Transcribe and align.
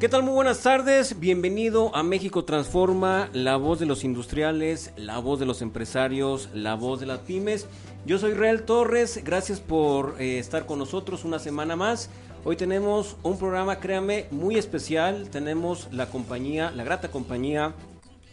¿Qué 0.00 0.08
tal? 0.08 0.22
Muy 0.22 0.32
buenas 0.32 0.62
tardes. 0.62 1.20
Bienvenido 1.20 1.94
a 1.94 2.02
México 2.02 2.46
Transforma, 2.46 3.28
la 3.34 3.58
voz 3.58 3.80
de 3.80 3.84
los 3.84 4.02
industriales, 4.02 4.94
la 4.96 5.18
voz 5.18 5.38
de 5.38 5.44
los 5.44 5.60
empresarios, 5.60 6.48
la 6.54 6.74
voz 6.74 7.00
de 7.00 7.06
las 7.06 7.18
pymes. 7.18 7.66
Yo 8.06 8.18
soy 8.18 8.32
Real 8.32 8.62
Torres. 8.62 9.22
Gracias 9.22 9.60
por 9.60 10.16
eh, 10.18 10.38
estar 10.38 10.64
con 10.64 10.78
nosotros 10.78 11.26
una 11.26 11.38
semana 11.38 11.76
más. 11.76 12.08
Hoy 12.46 12.56
tenemos 12.56 13.18
un 13.22 13.38
programa, 13.38 13.78
créame, 13.78 14.24
muy 14.30 14.56
especial. 14.56 15.28
Tenemos 15.28 15.88
la 15.92 16.06
compañía, 16.06 16.70
la 16.70 16.82
grata 16.82 17.10
compañía 17.10 17.74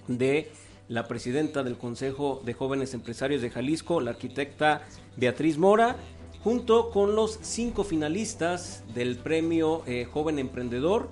de 0.08 0.50
la 0.88 1.10
presidenta 1.10 1.64
del 1.64 1.78
Consejo 1.78 2.42
de 2.46 2.54
Jóvenes 2.54 2.94
Empresarios 2.94 3.42
de 3.42 3.50
Jalisco, 3.50 4.00
la 4.00 4.12
arquitecta 4.12 4.84
Beatriz 5.18 5.58
Mora, 5.58 5.98
junto 6.46 6.92
con 6.92 7.14
los 7.14 7.40
cinco 7.42 7.84
finalistas 7.84 8.86
del 8.94 9.18
premio 9.18 9.84
eh, 9.86 10.08
Joven 10.10 10.40
Emprendedor 10.40 11.10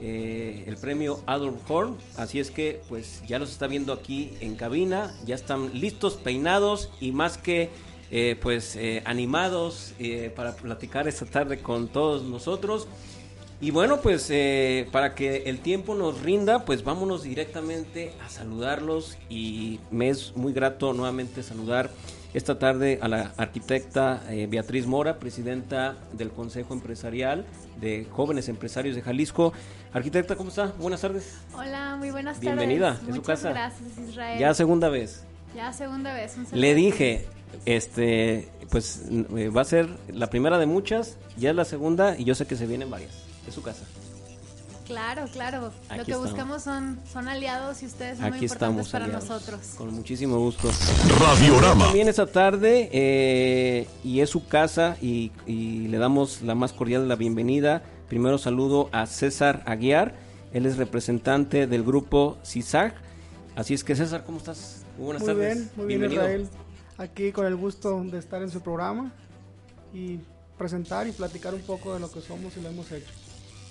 eh, 0.00 0.64
el 0.66 0.76
premio 0.76 1.20
Adolf 1.26 1.70
Horn. 1.70 1.96
Así 2.16 2.38
es 2.40 2.50
que, 2.50 2.80
pues 2.88 3.22
ya 3.26 3.38
los 3.38 3.50
está 3.50 3.66
viendo 3.66 3.92
aquí 3.92 4.32
en 4.40 4.56
cabina, 4.56 5.14
ya 5.24 5.34
están 5.34 5.78
listos, 5.78 6.14
peinados 6.14 6.90
y 7.00 7.12
más 7.12 7.38
que, 7.38 7.70
eh, 8.10 8.36
pues, 8.40 8.76
eh, 8.76 9.02
animados 9.04 9.94
para 10.34 10.54
platicar 10.54 11.08
esta 11.08 11.26
tarde 11.26 11.58
con 11.60 11.88
todos 11.88 12.22
nosotros. 12.22 12.86
Y 13.58 13.70
bueno, 13.70 14.02
pues 14.02 14.30
para 14.92 15.14
que 15.14 15.44
el 15.46 15.60
tiempo 15.60 15.94
nos 15.94 16.20
rinda, 16.20 16.66
pues 16.66 16.84
vámonos 16.84 17.22
directamente 17.22 18.12
a 18.22 18.28
saludarlos 18.28 19.16
y 19.30 19.80
me 19.90 20.10
es 20.10 20.36
muy 20.36 20.52
grato 20.52 20.92
nuevamente 20.92 21.42
saludar 21.42 21.90
esta 22.34 22.58
tarde 22.58 22.98
a 23.00 23.08
la 23.08 23.32
arquitecta 23.36 24.22
eh, 24.30 24.46
Beatriz 24.46 24.86
Mora, 24.86 25.18
presidenta 25.18 25.96
del 26.12 26.30
Consejo 26.30 26.74
Empresarial 26.74 27.46
de 27.80 28.06
Jóvenes 28.10 28.48
Empresarios 28.48 28.94
de 28.96 29.02
Jalisco. 29.02 29.52
Arquitecta, 29.92 30.36
¿cómo 30.36 30.50
está? 30.50 30.72
Buenas 30.78 31.00
tardes. 31.00 31.38
Hola, 31.54 31.96
muy 31.96 32.10
buenas 32.10 32.40
Bienvenida, 32.40 32.94
tardes. 32.94 33.00
es 33.08 33.14
su 33.14 33.20
Muchas 33.20 33.26
casa. 33.42 33.50
gracias, 33.50 33.88
Israel. 34.08 34.38
Ya 34.38 34.54
segunda 34.54 34.88
vez. 34.88 35.24
Ya 35.54 35.72
segunda 35.72 36.12
vez. 36.12 36.36
un. 36.36 36.46
Le 36.60 36.74
dije, 36.74 37.26
este, 37.64 38.48
pues 38.70 39.04
eh, 39.36 39.48
va 39.48 39.62
a 39.62 39.64
ser 39.64 39.88
la 40.12 40.28
primera 40.28 40.58
de 40.58 40.66
muchas, 40.66 41.16
ya 41.36 41.50
es 41.50 41.56
la 41.56 41.64
segunda 41.64 42.18
y 42.18 42.24
yo 42.24 42.34
sé 42.34 42.46
que 42.46 42.56
se 42.56 42.66
vienen 42.66 42.90
varias. 42.90 43.12
Es 43.48 43.54
su 43.54 43.62
casa. 43.62 43.84
Claro, 44.86 45.26
claro. 45.32 45.72
Aquí 45.88 45.98
Lo 45.98 46.04
que 46.04 46.10
estamos. 46.12 46.30
buscamos 46.30 46.62
son, 46.62 46.98
son 47.12 47.28
aliados 47.28 47.82
y 47.82 47.86
ustedes 47.86 48.18
son 48.18 48.28
muy 48.28 48.36
Aquí 48.36 48.44
importantes 48.44 48.86
estamos 48.86 48.88
para 48.90 49.04
aliados. 49.06 49.28
nosotros. 49.28 49.60
Con 49.76 49.92
muchísimo 49.94 50.38
gusto. 50.38 50.70
Radiorama. 51.20 51.86
También 51.86 52.08
esta 52.08 52.26
tarde 52.26 52.88
eh, 52.92 53.88
y 54.04 54.20
es 54.20 54.30
su 54.30 54.46
casa 54.46 54.96
y, 55.02 55.32
y 55.46 55.88
le 55.88 55.98
damos 55.98 56.42
la 56.42 56.54
más 56.54 56.72
cordial 56.72 57.02
de 57.02 57.08
la 57.08 57.16
bienvenida. 57.16 57.82
Primero 58.08 58.38
saludo 58.38 58.88
a 58.92 59.06
César 59.06 59.62
Aguiar, 59.66 60.14
él 60.52 60.64
es 60.66 60.76
representante 60.76 61.66
del 61.66 61.82
grupo 61.82 62.38
CISAG. 62.44 62.94
Así 63.56 63.74
es 63.74 63.82
que 63.82 63.96
César, 63.96 64.22
¿cómo 64.24 64.38
estás? 64.38 64.84
Muy 64.96 65.06
buenas 65.06 65.22
muy 65.22 65.32
tardes. 65.34 65.54
bien, 65.56 65.70
muy 65.76 65.86
bien 65.86 66.00
Bienvenido. 66.00 66.22
Israel. 66.22 66.48
Aquí 66.98 67.32
con 67.32 67.46
el 67.46 67.56
gusto 67.56 68.00
de 68.04 68.18
estar 68.18 68.40
en 68.42 68.50
su 68.50 68.60
programa 68.60 69.12
y 69.92 70.20
presentar 70.56 71.08
y 71.08 71.12
platicar 71.12 71.52
un 71.54 71.62
poco 71.62 71.92
de 71.94 72.00
lo 72.00 72.10
que 72.10 72.20
somos 72.20 72.56
y 72.56 72.60
lo 72.60 72.68
hemos 72.68 72.90
hecho. 72.92 73.10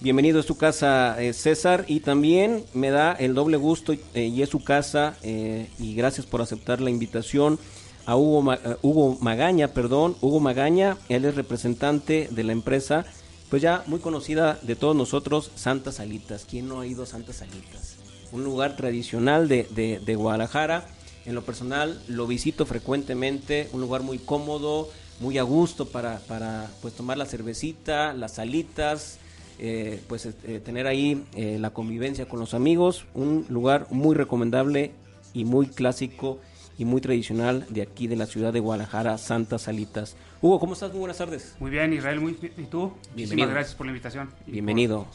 Bienvenido 0.02 0.40
a 0.40 0.44
su 0.44 0.58
casa, 0.58 1.22
eh, 1.22 1.34
César, 1.34 1.86
y 1.88 2.02
también 2.02 2.64
me 2.74 2.92
da 2.92 3.14
el 3.14 3.34
doble 3.34 3.58
gusto 3.58 3.94
eh, 3.94 4.26
y 4.26 4.42
es 4.42 4.50
su 4.50 4.64
casa 4.64 5.18
eh, 5.24 5.68
y 5.80 5.96
gracias 5.96 6.26
por 6.26 6.42
aceptar 6.42 6.82
la 6.82 6.90
invitación 6.90 7.58
a 8.06 8.16
Hugo, 8.16 8.54
eh, 8.54 8.60
Hugo 8.82 9.18
Magaña, 9.22 9.70
perdón, 9.70 10.16
Hugo 10.22 10.40
Magaña, 10.40 10.98
él 11.10 11.26
es 11.26 11.36
representante 11.36 12.28
de 12.30 12.44
la 12.44 12.52
empresa, 12.52 13.06
pues 13.50 13.62
ya 13.62 13.84
muy 13.88 14.00
conocida 14.00 14.60
de 14.62 14.76
todos 14.76 14.96
nosotros, 14.96 15.52
Santa 15.56 15.92
Salitas. 15.92 16.46
¿Quién 16.48 16.68
no 16.68 16.82
ha 16.82 16.88
ido 16.88 17.04
a 17.04 17.08
Santa 17.08 17.32
Salitas? 17.34 17.96
Un 18.32 18.44
lugar 18.44 18.76
tradicional 18.76 19.48
de, 19.48 19.64
de- 19.72 20.00
de 20.00 20.16
Guadalajara. 20.16 20.88
En 21.26 21.34
lo 21.34 21.44
personal 21.44 22.00
lo 22.08 22.28
visito 22.28 22.66
frecuentemente, 22.68 23.70
un 23.72 23.82
lugar 23.82 24.04
muy 24.04 24.20
cómodo, 24.20 24.90
muy 25.20 25.40
a 25.40 25.44
gusto 25.44 25.88
para, 25.88 26.20
para 26.20 26.70
pues 26.82 26.94
tomar 26.94 27.18
la 27.18 27.26
cervecita, 27.26 28.14
las 28.14 28.34
salitas, 28.36 29.18
eh, 29.60 30.02
pues 30.08 30.26
eh, 30.26 30.62
tener 30.64 30.88
ahí 30.88 31.26
eh, 31.36 31.58
la 31.60 31.70
convivencia 31.70 32.28
con 32.28 32.40
los 32.40 32.54
amigos, 32.54 33.06
un 33.14 33.46
lugar 33.50 33.88
muy 33.90 34.16
recomendable 34.16 34.92
y 35.34 35.46
muy 35.46 35.68
clásico 35.68 36.40
y 36.78 36.86
muy 36.86 37.02
tradicional 37.02 37.66
de 37.70 37.82
aquí 37.82 38.08
de 38.08 38.16
la 38.16 38.26
ciudad 38.26 38.52
de 38.52 38.60
Guadalajara, 38.60 39.18
Santa 39.18 39.58
Salitas. 39.58 40.16
Hugo, 40.42 40.60
¿cómo 40.60 40.74
estás? 40.74 40.92
Muy 40.92 41.00
buenas 41.00 41.18
tardes. 41.18 41.56
Muy 41.60 41.72
bien, 41.72 41.94
Israel, 41.94 42.20
muy, 42.20 42.32
¿y 42.34 42.64
tú? 42.64 42.92
Bienvenido. 43.16 43.16
Muchísimas 43.16 43.50
gracias 43.50 43.76
por 43.76 43.86
la 43.86 43.92
invitación. 43.92 44.30
Bienvenido. 44.46 45.08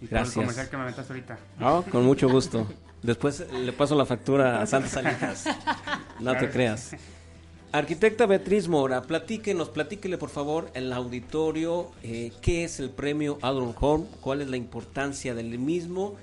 y 0.00 0.06
por 0.06 0.10
Gracias. 0.10 0.36
el 0.36 0.42
comercial 0.42 0.68
que 0.68 0.76
me 0.76 0.82
aventaste 0.82 1.12
ahorita. 1.12 1.38
Ah, 1.60 1.82
con 1.90 2.04
mucho 2.04 2.28
gusto. 2.28 2.66
Después 3.02 3.46
le 3.52 3.72
paso 3.72 3.94
la 3.94 4.04
factura 4.04 4.60
a 4.60 4.66
Santa 4.66 4.88
Salitas. 4.88 5.44
No 6.20 6.34
te 6.34 6.48
creas. 6.48 6.96
Arquitecta 7.72 8.24
Beatriz 8.26 8.68
Mora, 8.68 9.02
platíquenos, 9.02 9.68
platíquele 9.68 10.16
por 10.16 10.30
favor 10.30 10.70
en 10.74 10.84
el 10.84 10.92
auditorio 10.92 11.90
eh, 12.02 12.32
qué 12.40 12.64
es 12.64 12.80
el 12.80 12.90
premio 12.90 13.38
Adolf 13.42 13.76
Horn, 13.82 14.06
cuál 14.20 14.40
es 14.40 14.48
la 14.48 14.56
importancia 14.56 15.34
del 15.34 15.58
mismo 15.58 16.14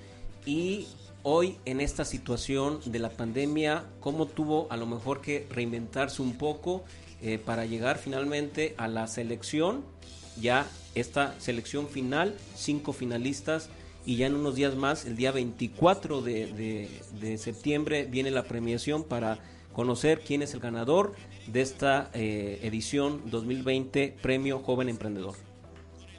y 0.45 0.87
hoy 1.21 1.57
en 1.65 1.79
esta 1.79 2.05
situación 2.05 2.79
de 2.85 2.97
la 2.99 3.09
pandemia, 3.11 3.83
cómo 3.99 4.25
tuvo 4.25 4.67
a 4.71 4.77
lo 4.77 4.87
mejor 4.87 5.21
que 5.21 5.45
reinventarse 5.51 6.21
un 6.23 6.37
poco 6.37 6.83
eh, 7.21 7.37
para 7.37 7.65
llegar 7.65 7.97
finalmente 7.99 8.73
a 8.77 8.87
la 8.87 9.05
selección, 9.07 9.83
ya 10.41 10.65
esta 10.95 11.39
selección 11.39 11.87
final, 11.87 12.35
cinco 12.55 12.93
finalistas 12.93 13.69
y 14.05 14.15
ya 14.15 14.25
en 14.27 14.35
unos 14.35 14.55
días 14.55 14.75
más, 14.75 15.05
el 15.05 15.15
día 15.17 15.31
24 15.31 16.21
de, 16.21 16.47
de- 16.53 16.89
de 17.21 17.37
septiembre, 17.37 18.05
viene 18.05 18.31
la 18.31 18.43
premiación 18.43 19.03
para 19.03 19.37
conocer 19.71 20.21
quién 20.21 20.41
es 20.41 20.53
el 20.53 20.59
ganador 20.59 21.13
de 21.47 21.61
esta 21.61 22.09
eh, 22.13 22.59
edición 22.63 23.21
2020 23.29 24.15
Premio 24.21 24.59
Joven 24.59 24.89
Emprendedor. 24.89 25.35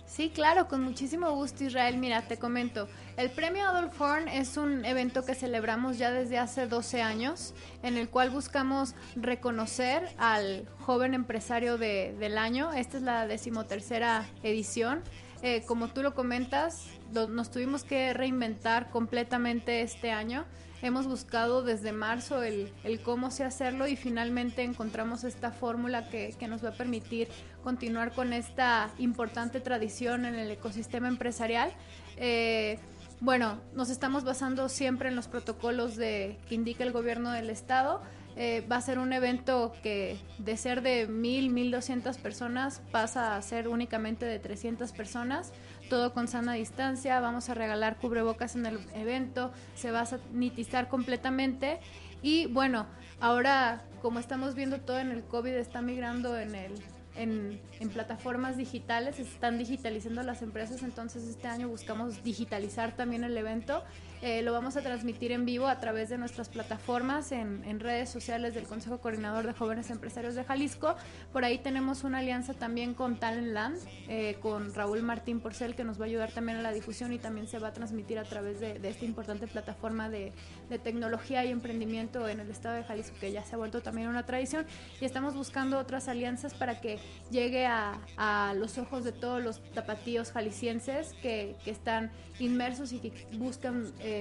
Sí, 0.06 0.31
claro, 0.32 0.69
con 0.69 0.81
muchísimo 0.82 1.29
gusto 1.32 1.65
Israel. 1.65 1.97
Mira, 1.99 2.23
te 2.23 2.37
comento, 2.37 2.87
el 3.17 3.31
premio 3.31 3.67
Adolf 3.67 4.00
Horn 4.00 4.29
es 4.29 4.56
un 4.56 4.85
evento 4.85 5.25
que 5.25 5.35
celebramos 5.35 5.99
ya 5.99 6.12
desde 6.12 6.38
hace 6.38 6.69
12 6.69 7.03
años, 7.03 7.53
en 7.82 7.97
el 7.97 8.09
cual 8.09 8.31
buscamos 8.31 8.94
reconocer 9.17 10.09
al 10.19 10.69
joven 10.79 11.15
empresario 11.15 11.79
de- 11.79 12.15
del 12.21 12.38
año. 12.38 12.73
Esta 12.73 12.99
es 12.99 13.03
la 13.03 13.26
decimotercera 13.26 14.25
edición. 14.44 15.03
Eh, 15.43 15.65
como 15.67 15.88
tú 15.88 16.00
lo 16.03 16.15
comentas, 16.15 16.85
nos 17.14 17.50
tuvimos 17.50 17.84
que 17.84 18.12
reinventar 18.12 18.90
completamente 18.90 19.82
este 19.82 20.11
año. 20.11 20.44
Hemos 20.82 21.06
buscado 21.06 21.62
desde 21.62 21.93
marzo 21.93 22.43
el, 22.43 22.70
el 22.82 23.00
cómo 23.00 23.31
se 23.31 23.44
hacerlo 23.44 23.87
y 23.87 23.96
finalmente 23.96 24.62
encontramos 24.62 25.25
esta 25.25 25.50
fórmula 25.50 26.11
que, 26.11 26.34
que 26.38 26.46
nos 26.46 26.62
va 26.62 26.70
a 26.70 26.75
permitir 26.75 27.28
continuar 27.62 28.12
con 28.12 28.34
esta 28.34 28.90
importante 28.99 29.61
tradición 29.61 30.26
en 30.26 30.34
el 30.34 30.50
ecosistema 30.50 31.08
empresarial. 31.08 31.72
Eh, 32.19 32.78
bueno, 33.20 33.58
nos 33.75 33.88
estamos 33.88 34.25
basando 34.25 34.69
siempre 34.69 35.08
en 35.08 35.16
los 35.16 35.28
protocolos 35.28 35.96
de, 35.96 36.38
que 36.49 36.55
indica 36.55 36.84
el 36.84 36.93
gobierno 36.93 37.31
del 37.31 37.49
estado. 37.49 38.02
Eh, 38.37 38.66
va 38.70 38.76
a 38.76 38.81
ser 38.81 38.99
un 38.99 39.12
evento 39.12 39.72
que 39.82 40.19
de 40.38 40.56
ser 40.56 40.82
de 40.82 41.06
mil, 41.06 41.50
mil 41.50 41.70
doscientas 41.70 42.19
personas 42.19 42.82
pasa 42.90 43.37
a 43.37 43.43
ser 43.43 43.69
únicamente 43.69 44.26
de 44.26 44.40
300 44.40 44.90
personas, 44.93 45.52
todo 45.94 46.12
con 46.12 46.26
sana 46.26 46.55
distancia, 46.55 47.20
vamos 47.20 47.49
a 47.50 47.55
regalar 47.55 47.99
cubrebocas 47.99 48.56
en 48.56 48.67
el 48.67 48.81
evento, 48.96 49.52
se 49.76 49.93
va 49.93 50.00
a 50.00 50.06
sanitizar 50.06 50.88
completamente 50.88 51.79
y 52.20 52.46
bueno, 52.46 52.87
ahora 53.20 53.85
como 54.02 54.19
estamos 54.19 54.56
viendo 54.56 54.81
todo 54.81 54.99
en 54.99 55.12
el 55.12 55.23
COVID 55.23 55.52
está 55.52 55.82
migrando 55.82 56.37
en 56.37 56.56
el 56.56 56.73
en, 57.14 57.61
en 57.79 57.88
plataformas 57.91 58.56
digitales, 58.56 59.20
están 59.20 59.56
digitalizando 59.56 60.25
las 60.25 60.43
empresas, 60.43 60.82
entonces 60.82 61.29
este 61.29 61.46
año 61.46 61.69
buscamos 61.69 62.25
digitalizar 62.25 62.97
también 62.97 63.23
el 63.23 63.38
evento. 63.38 63.85
Eh, 64.26 64.41
lo 64.41 64.55
vamos 64.55 64.75
a 64.79 64.81
transmitir 64.81 65.32
en 65.32 65.44
vivo 65.44 65.67
a 65.67 65.81
través 65.81 66.09
de 66.09 66.17
nuestras 66.17 66.49
plataformas 66.49 67.31
en, 67.31 67.79
redes 67.79 68.09
sociales 68.09 68.55
del 68.55 68.65
Consejo 68.65 68.97
Coordinador 68.97 69.47
de 69.47 69.53
Jóvenes 69.53 69.91
Empresarios 69.91 70.35
de 70.35 70.44
Jalisco. 70.44 70.97
Por 71.31 71.44
ahí 71.44 71.59
tenemos 71.59 72.05
una 72.05 72.21
alianza 72.21 72.55
también 72.55 72.94
con 72.94 73.21
Talent 73.21 73.49
Land, 73.49 73.79
eh, 74.09 74.38
con 74.41 74.73
Raúl 74.73 75.03
Martín 75.03 75.41
Porcel, 75.41 75.75
que 75.75 75.85
nos 75.85 76.00
va 76.00 76.05
a 76.05 76.09
ayudar 76.09 76.32
también 76.32 76.56
a 76.56 76.62
la 76.62 76.73
difusión 76.73 77.12
y 77.12 77.19
también 77.19 77.47
se 77.49 77.59
va 77.59 77.69
a 77.69 77.73
transmitir 77.75 78.19
a 78.19 78.25
través 78.25 78.61
de, 78.61 78.81
esta 78.82 79.05
importante 79.05 79.47
plataforma 79.47 80.09
de, 80.09 80.32
de 80.71 80.79
tecnología 80.79 81.44
y 81.44 81.50
emprendimiento 81.50 82.26
en 82.26 82.41
el 82.41 82.49
estado 82.49 82.76
de 82.76 82.85
Jalisco, 82.85 83.19
que 83.21 83.31
ya 83.31 83.44
se 83.44 83.56
ha 83.56 83.59
vuelto 83.59 83.82
también 83.82 84.09
una 84.09 84.25
tradición. 84.25 84.65
Y 85.03 85.05
estamos 85.05 85.35
buscando 85.35 85.79
otras 85.79 86.09
alianzas 86.09 86.55
para 86.55 86.81
que 86.81 86.99
llegue 87.31 87.67
a, 87.67 88.55
los 88.56 88.79
ojos 88.79 89.05
de 89.05 89.12
todos 89.12 89.43
los 89.43 89.61
tapatíos 89.73 90.32
jaliscienses 90.32 91.12
que, 91.21 91.56
que 91.62 91.71
están 91.71 92.11
inmersos 92.38 92.93
y 92.93 92.99
que 92.99 93.12
buscan 93.38 93.93
eh, 94.00 94.13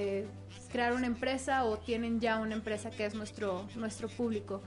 crear 0.72 0.94
una 0.94 1.08
empresa 1.08 1.66
o 1.66 1.78
tienen 1.78 2.20
ya 2.20 2.40
una 2.40 2.56
empresa 2.56 2.90
que 2.90 3.06
es 3.06 3.14
nuestro, 3.14 3.68
nuestro 3.76 4.08
público. 4.10 4.62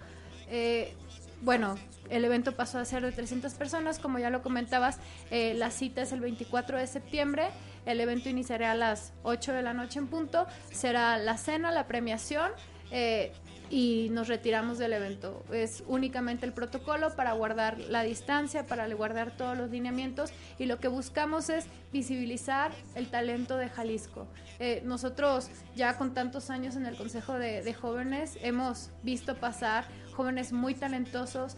Eh, 0.48 0.94
bueno, 1.42 1.76
el 2.08 2.24
evento 2.24 2.52
pasó 2.52 2.78
a 2.78 2.84
ser 2.84 3.02
de 3.02 3.12
300 3.12 3.52
personas, 3.54 3.98
como 3.98 4.18
ya 4.18 4.30
lo 4.30 4.42
comentabas, 4.42 4.98
eh, 5.30 5.54
la 5.54 5.70
cita 5.70 6.02
es 6.02 6.12
el 6.12 6.20
24 6.20 6.78
de 6.78 6.86
septiembre, 6.86 7.48
el 7.84 8.00
evento 8.00 8.28
iniciará 8.28 8.72
a 8.72 8.74
las 8.74 9.12
8 9.22 9.52
de 9.52 9.62
la 9.62 9.74
noche 9.74 9.98
en 9.98 10.06
punto, 10.06 10.46
será 10.70 11.18
la 11.18 11.36
cena, 11.36 11.70
la 11.72 11.86
premiación 11.86 12.52
eh, 12.90 13.32
y 13.70 14.08
nos 14.10 14.28
retiramos 14.28 14.78
del 14.78 14.92
evento. 14.92 15.44
Es 15.52 15.82
únicamente 15.86 16.46
el 16.46 16.52
protocolo 16.52 17.14
para 17.14 17.32
guardar 17.32 17.78
la 17.78 18.02
distancia, 18.02 18.66
para 18.66 18.86
guardar 18.94 19.36
todos 19.36 19.56
los 19.56 19.70
lineamientos 19.70 20.30
y 20.58 20.66
lo 20.66 20.78
que 20.78 20.88
buscamos 20.88 21.48
es 21.50 21.66
visibilizar 21.92 22.72
el 22.94 23.08
talento 23.08 23.56
de 23.56 23.68
Jalisco. 23.68 24.26
Eh, 24.58 24.82
nosotros 24.84 25.50
ya 25.74 25.98
con 25.98 26.14
tantos 26.14 26.50
años 26.50 26.76
en 26.76 26.86
el 26.86 26.96
Consejo 26.96 27.34
de, 27.34 27.62
de 27.62 27.74
Jóvenes 27.74 28.38
hemos 28.42 28.90
visto 29.02 29.36
pasar 29.36 29.84
jóvenes 30.16 30.52
muy 30.52 30.74
talentosos, 30.74 31.56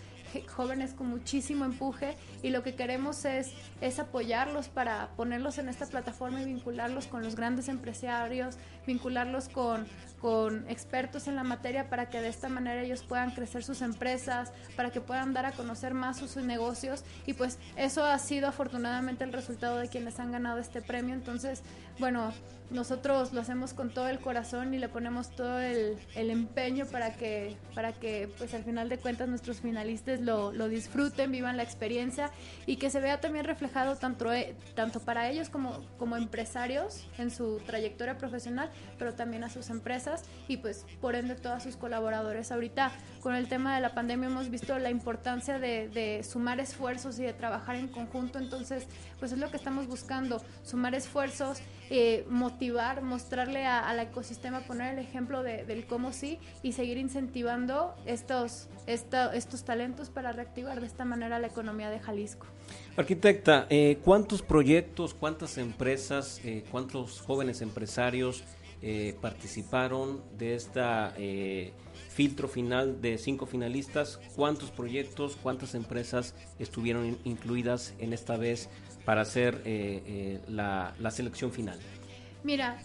jóvenes 0.49 0.93
con 0.93 1.09
muchísimo 1.09 1.65
empuje 1.65 2.17
y 2.43 2.51
lo 2.51 2.63
que 2.63 2.75
queremos 2.75 3.25
es, 3.25 3.53
es 3.81 3.99
apoyarlos 3.99 4.69
para 4.69 5.09
ponerlos 5.17 5.59
en 5.59 5.69
esta 5.69 5.87
plataforma 5.87 6.43
y 6.43 6.45
vincularlos 6.45 7.07
con 7.07 7.23
los 7.23 7.37
grandes 7.37 7.69
empresarios, 7.69 8.57
vincularlos 8.89 9.49
con, 9.51 9.87
con 10.21 10.69
expertos 10.69 11.29
en 11.29 11.37
la 11.37 11.45
materia 11.45 11.89
para 11.89 12.09
que 12.09 12.21
de 12.21 12.29
esta 12.29 12.49
manera 12.49 12.83
ellos 12.83 13.03
puedan 13.03 13.31
crecer 13.31 13.63
sus 13.63 13.83
empresas, 13.83 14.51
para 14.75 14.91
que 14.91 15.01
puedan 15.01 15.33
dar 15.33 15.47
a 15.47 15.53
conocer 15.53 15.95
más 15.95 16.17
sus, 16.17 16.39
negocios 16.39 17.05
y 17.27 17.35
pues 17.35 17.59
eso 17.77 18.05
ha 18.05 18.19
sido 18.19 18.49
afortunadamente 18.49 19.25
el 19.25 19.33
resultado 19.33 19.79
de 19.79 19.89
quienes 19.89 20.21
han 20.21 20.31
ganado 20.31 20.59
este 20.59 20.81
premio. 20.81 21.15
Entonces, 21.15 21.63
bueno, 21.99 22.33
nosotros 22.71 23.33
lo 23.33 23.41
hacemos 23.41 23.75
con 23.75 23.91
todo 23.91 24.09
el 24.09 24.21
corazón 24.21 24.73
y 24.75 24.79
le 24.79 24.89
ponemos 24.89 25.31
todo 25.31 25.59
el, 25.59 25.97
el 26.15 26.31
empeño 26.31 26.87
para 26.87 27.15
que, 27.15 27.57
para 27.75 27.93
que 27.93 28.31
pues 28.39 28.55
al 28.55 28.63
final 28.63 28.89
de 28.89 28.99
cuentas 28.99 29.29
nuestros 29.29 29.61
finalistas 29.61 30.21
lo, 30.21 30.53
lo 30.53 30.69
disfruten, 30.69 31.33
vivan 31.33 31.57
la 31.57 31.63
experiencia 31.63 32.31
y 32.67 32.77
que 32.77 32.91
se 32.91 33.01
vea 33.01 33.21
también 33.21 33.47
reflejado 33.47 33.97
tanto, 33.97 34.33
eh, 34.33 34.55
tanto 34.75 35.01
para 35.01 35.29
ellos 35.31 35.49
como, 35.49 35.81
como 35.99 36.17
empresarios 36.17 37.07
en 37.19 37.31
su 37.31 37.59
trayectoria 37.67 38.19
profesional, 38.19 38.71
pero 38.99 39.15
también 39.15 39.45
a 39.45 39.51
sus 39.51 39.71
empresas 39.71 40.23
y 40.49 40.57
pues 40.59 40.85
por 41.01 41.15
ende 41.15 41.35
todos 41.35 41.63
sus 41.63 41.77
colaboradores. 41.77 42.51
Ahorita 42.53 42.91
con 43.21 43.35
el 43.35 43.49
tema 43.49 43.75
de 43.75 43.81
la 43.81 43.95
pandemia 43.95 44.29
hemos 44.29 44.51
visto 44.51 44.79
la 44.79 44.91
importancia 44.91 45.59
de, 45.59 45.89
de 45.89 46.23
sumar 46.25 46.61
esfuerzos 46.61 47.19
y 47.19 47.23
de 47.23 47.33
trabajar 47.33 47.77
en 47.77 47.89
conjunto, 47.89 48.39
entonces 48.39 48.87
pues 49.19 49.33
es 49.33 49.39
lo 49.39 49.51
que 49.51 49.57
estamos 49.57 49.87
buscando, 49.87 50.43
sumar 50.63 50.95
esfuerzos, 50.95 51.59
eh, 51.91 52.25
motivar, 52.29 53.03
mostrarle 53.03 53.65
a- 53.67 53.89
al 53.89 53.99
ecosistema, 54.01 54.61
poner 54.61 54.95
el 54.99 55.05
ejemplo 55.05 55.43
de- 55.43 55.65
del 55.65 55.87
cómo 55.87 56.13
sí 56.13 56.39
y 56.63 56.73
seguir 56.73 56.99
incentivando 56.99 57.95
estos, 58.07 58.69
estos 58.87 59.65
talentos 59.65 60.09
para 60.11 60.33
reactivar 60.33 60.81
de 60.81 60.87
esta 60.87 61.05
manera 61.05 61.39
la 61.39 61.47
economía 61.49 61.91
de 61.91 61.99
Jalisco. 62.01 62.47
Arquitecta, 62.97 63.67
eh, 63.71 63.99
¿cuántos 64.05 64.43
proyectos, 64.43 65.15
cuántas 65.15 65.57
empresas, 65.59 66.41
eh, 66.45 66.65
cuántos 66.71 67.21
jóvenes 67.21 67.61
empresarios 67.63 68.43
eh, 68.83 69.17
participaron 69.21 70.23
de 70.39 70.55
esta 70.55 71.13
eh, 71.17 71.73
filtro 72.11 72.49
final 72.49 73.01
de 73.01 73.19
cinco 73.19 73.47
finalistas? 73.47 74.21
¿Cuántos 74.37 74.71
proyectos, 74.71 75.37
cuántas 75.43 75.75
empresas 75.75 76.35
estuvieron 76.59 77.07
in- 77.07 77.19
incluidas 77.25 77.95
en 77.99 78.13
esta 78.13 78.37
vez 78.37 78.69
para 79.05 79.23
hacer 79.23 79.63
eh, 79.65 80.41
la, 80.49 80.95
la 80.99 81.11
selección 81.11 81.51
final? 81.53 81.79
Mira, 82.45 82.81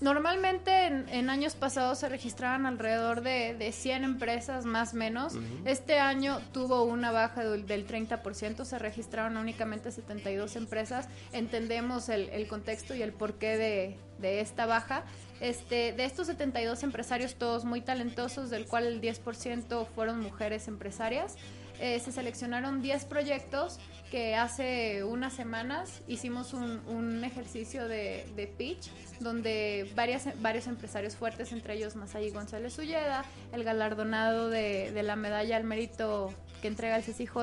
normalmente 0.00 0.86
en, 0.86 1.08
en 1.10 1.28
años 1.30 1.54
pasados 1.54 1.98
se 1.98 2.08
registraban 2.08 2.64
alrededor 2.66 3.20
de, 3.20 3.54
de 3.54 3.70
100 3.72 4.04
empresas 4.04 4.64
más 4.64 4.94
o 4.94 4.96
menos. 4.96 5.34
Este 5.64 5.98
año 5.98 6.40
tuvo 6.52 6.82
una 6.84 7.10
baja 7.12 7.44
del, 7.44 7.66
del 7.66 7.86
30%, 7.86 8.64
se 8.64 8.78
registraron 8.78 9.36
únicamente 9.36 9.92
72 9.92 10.56
empresas. 10.56 11.08
Entendemos 11.32 12.08
el, 12.08 12.30
el 12.30 12.48
contexto 12.48 12.94
y 12.94 13.02
el 13.02 13.12
porqué 13.12 13.56
de, 13.58 13.96
de 14.20 14.40
esta 14.40 14.66
baja. 14.66 15.04
Este, 15.40 15.92
de 15.92 16.04
estos 16.04 16.26
72 16.26 16.82
empresarios, 16.82 17.34
todos 17.34 17.64
muy 17.64 17.80
talentosos, 17.80 18.50
del 18.50 18.66
cual 18.66 18.86
el 18.86 19.00
10% 19.00 19.86
fueron 19.86 20.20
mujeres 20.20 20.68
empresarias. 20.68 21.36
Eh, 21.80 21.98
se 21.98 22.12
seleccionaron 22.12 22.82
10 22.82 23.06
proyectos 23.06 23.78
que 24.10 24.34
hace 24.34 25.02
unas 25.02 25.32
semanas 25.32 26.02
hicimos 26.08 26.52
un, 26.52 26.80
un 26.86 27.24
ejercicio 27.24 27.88
de, 27.88 28.26
de 28.36 28.46
pitch 28.46 28.90
donde 29.20 29.90
varias, 29.94 30.28
varios 30.42 30.66
empresarios 30.66 31.16
fuertes, 31.16 31.52
entre 31.52 31.74
ellos 31.74 31.96
Masay 31.96 32.30
González 32.30 32.76
Ulleda, 32.78 33.24
el 33.52 33.64
galardonado 33.64 34.50
de, 34.50 34.92
de 34.92 35.02
la 35.02 35.16
medalla 35.16 35.56
al 35.56 35.64
mérito 35.64 36.34
que 36.60 36.68
entrega 36.68 36.96
el 36.96 37.02
CCJ, 37.02 37.36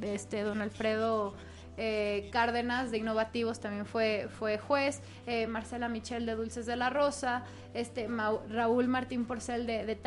este, 0.00 0.42
don 0.42 0.62
Alfredo 0.62 1.34
eh, 1.76 2.28
Cárdenas 2.32 2.90
de 2.90 2.98
Innovativos 2.98 3.60
también 3.60 3.86
fue, 3.86 4.28
fue 4.38 4.58
juez, 4.58 5.00
eh, 5.26 5.46
Marcela 5.46 5.88
Michel 5.88 6.26
de 6.26 6.34
Dulces 6.34 6.66
de 6.66 6.76
la 6.76 6.90
Rosa, 6.90 7.44
este, 7.74 8.08
Raúl 8.48 8.86
Martín 8.88 9.24
Porcel 9.24 9.66
de, 9.66 9.84
de 9.84 9.98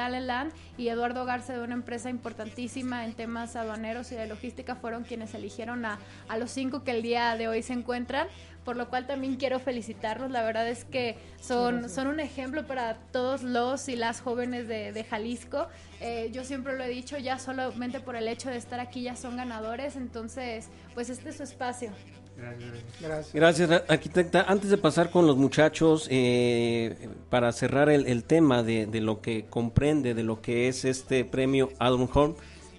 y 0.78 0.88
Eduardo 0.88 1.26
Garce 1.26 1.54
de 1.54 1.62
una 1.62 1.74
empresa 1.74 2.10
importantísima 2.10 3.06
en 3.06 3.14
temas 3.14 3.56
aduaneros 3.56 4.12
y 4.12 4.16
de 4.16 4.28
logística 4.28 4.76
fueron 4.76 5.04
quienes 5.04 5.34
eligieron 5.34 5.86
a, 5.86 6.00
a 6.30 6.38
los 6.38 6.52
cinco 6.52 6.84
que 6.84 6.92
el 6.92 7.02
día 7.02 7.36
de 7.36 7.48
hoy 7.48 7.62
se 7.62 7.74
encuentran 7.74 8.28
por 8.68 8.76
lo 8.76 8.90
cual 8.90 9.08
también 9.08 9.38
quiero 9.38 9.62
felicitarlos. 9.62 10.30
La 10.30 10.44
verdad 10.44 10.68
es 10.68 10.84
que 10.84 11.16
son, 11.40 11.90
son 11.90 12.08
un 12.08 12.20
ejemplo 12.20 12.68
para 12.68 12.96
todos 13.14 13.42
los 13.42 13.88
y 13.88 13.96
las 13.96 14.20
jóvenes 14.20 14.68
de, 14.68 14.92
de 14.92 15.06
Jalisco. 15.06 15.70
Eh, 16.02 16.32
yo 16.34 16.44
siempre 16.44 16.78
lo 16.78 16.84
he 16.84 16.90
dicho, 16.90 17.18
ya 17.18 17.40
solamente 17.40 18.02
por 18.02 18.18
el 18.18 18.28
hecho 18.28 18.50
de 18.50 18.58
estar 18.58 18.82
aquí 18.82 19.04
ya 19.04 19.16
son 19.16 19.38
ganadores, 19.38 19.96
entonces 19.96 20.68
pues 20.94 21.10
este 21.10 21.30
es 21.30 21.38
su 21.38 21.44
espacio. 21.44 21.92
Gracias, 22.36 22.70
gracias. 23.00 23.02
Gracias. 23.34 23.68
Gracias, 23.70 23.84
arquitecta. 23.88 24.42
Antes 24.50 24.70
de 24.70 24.78
pasar 24.78 25.12
con 25.12 25.26
los 25.26 25.38
muchachos, 25.38 26.06
eh, 26.12 27.08
para 27.30 27.54
cerrar 27.54 27.90
el, 27.90 28.06
el 28.06 28.26
tema 28.26 28.64
de, 28.64 28.86
de 28.86 29.00
lo 29.00 29.22
que 29.22 29.46
comprende, 29.46 30.14
de 30.14 30.24
lo 30.24 30.42
que 30.42 30.68
es 30.68 30.84
este 30.84 31.24
premio 31.24 31.72
Adam 31.80 32.06
Horn, 32.14 32.36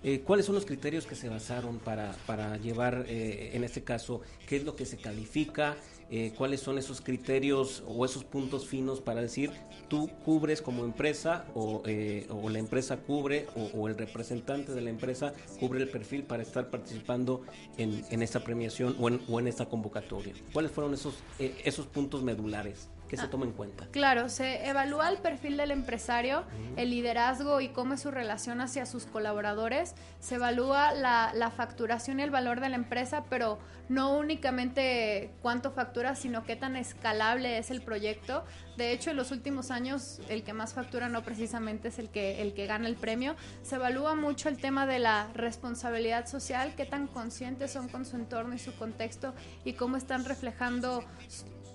eh, 0.08 0.20
¿cuáles 0.22 0.46
son 0.46 0.54
los 0.54 0.64
criterios 0.64 1.06
que 1.06 1.14
se 1.14 1.28
basaron 1.28 1.78
para, 1.80 2.12
para 2.26 2.56
llevar, 2.56 3.04
eh, 3.08 3.50
en 3.52 3.62
este 3.62 3.84
caso, 3.84 4.22
qué 4.46 4.56
es 4.56 4.64
lo 4.64 4.74
que 4.74 4.86
se 4.86 4.96
califica? 4.96 5.76
Eh, 6.10 6.32
¿Cuáles 6.34 6.60
son 6.60 6.78
esos 6.78 7.02
criterios 7.02 7.82
o 7.86 8.06
esos 8.06 8.24
puntos 8.24 8.66
finos 8.66 9.02
para 9.02 9.20
decir 9.20 9.50
tú 9.88 10.08
cubres 10.24 10.62
como 10.62 10.86
empresa 10.86 11.44
o, 11.54 11.82
o 12.30 12.48
la 12.48 12.58
empresa 12.58 12.96
cubre 12.96 13.46
o, 13.54 13.64
o 13.78 13.88
el 13.88 13.98
representante 13.98 14.72
de 14.72 14.80
la 14.80 14.88
empresa 14.88 15.34
cubre 15.60 15.82
el 15.82 15.90
perfil 15.90 16.22
para 16.22 16.42
estar 16.42 16.70
participando 16.70 17.42
en, 17.76 18.02
en 18.10 18.22
esta 18.22 18.42
premiación 18.42 18.96
o 18.98 19.08
en, 19.08 19.20
o 19.28 19.38
en 19.38 19.48
esta 19.48 19.66
convocatoria? 19.66 20.32
¿Cuáles 20.54 20.72
fueron 20.72 20.94
esos, 20.94 21.16
esos 21.38 21.84
puntos 21.84 22.22
medulares 22.22 22.88
que 23.08 23.16
se 23.16 23.24
Ah. 23.24 23.30
toman 23.30 23.48
en 23.48 23.54
cuenta? 23.54 23.86
Claro, 23.90 24.28
se 24.28 24.68
evalúa 24.68 25.08
el 25.08 25.18
perfil 25.18 25.56
del 25.56 25.70
empresario, 25.70 26.44
el 26.76 26.90
liderazgo 26.90 27.60
y 27.60 27.68
cómo 27.70 27.94
es 27.94 28.00
su 28.02 28.10
relación 28.10 28.60
hacia 28.60 28.86
sus 28.86 29.06
colaboradores. 29.06 29.94
Se 30.20 30.36
evalúa 30.36 30.92
la, 30.92 31.32
la 31.34 31.50
facturación 31.50 32.20
y 32.20 32.22
el 32.22 32.30
valor 32.30 32.60
de 32.60 32.68
la 32.68 32.76
empresa, 32.76 33.24
pero 33.30 33.58
no 33.88 34.14
únicamente 34.16 35.30
cuánto 35.42 35.70
factura, 35.72 36.14
sino 36.14 36.44
qué 36.44 36.56
tan 36.56 36.76
escalable 36.76 37.58
es 37.58 37.70
el 37.70 37.80
proyecto. 37.82 38.44
De 38.78 38.92
hecho, 38.92 39.10
en 39.10 39.16
los 39.16 39.32
últimos 39.32 39.72
años, 39.72 40.20
el 40.28 40.44
que 40.44 40.52
más 40.52 40.72
factura 40.72 41.08
no 41.08 41.24
precisamente 41.24 41.88
es 41.88 41.98
el 41.98 42.10
que, 42.10 42.40
el 42.42 42.54
que 42.54 42.66
gana 42.66 42.86
el 42.86 42.94
premio. 42.94 43.34
Se 43.64 43.74
evalúa 43.74 44.14
mucho 44.14 44.48
el 44.48 44.56
tema 44.56 44.86
de 44.86 45.00
la 45.00 45.26
responsabilidad 45.34 46.28
social, 46.28 46.72
qué 46.76 46.86
tan 46.86 47.08
conscientes 47.08 47.72
son 47.72 47.88
con 47.88 48.04
su 48.04 48.14
entorno 48.14 48.54
y 48.54 48.60
su 48.60 48.72
contexto 48.76 49.34
y 49.64 49.72
cómo 49.72 49.96
están 49.96 50.24
reflejando 50.24 51.02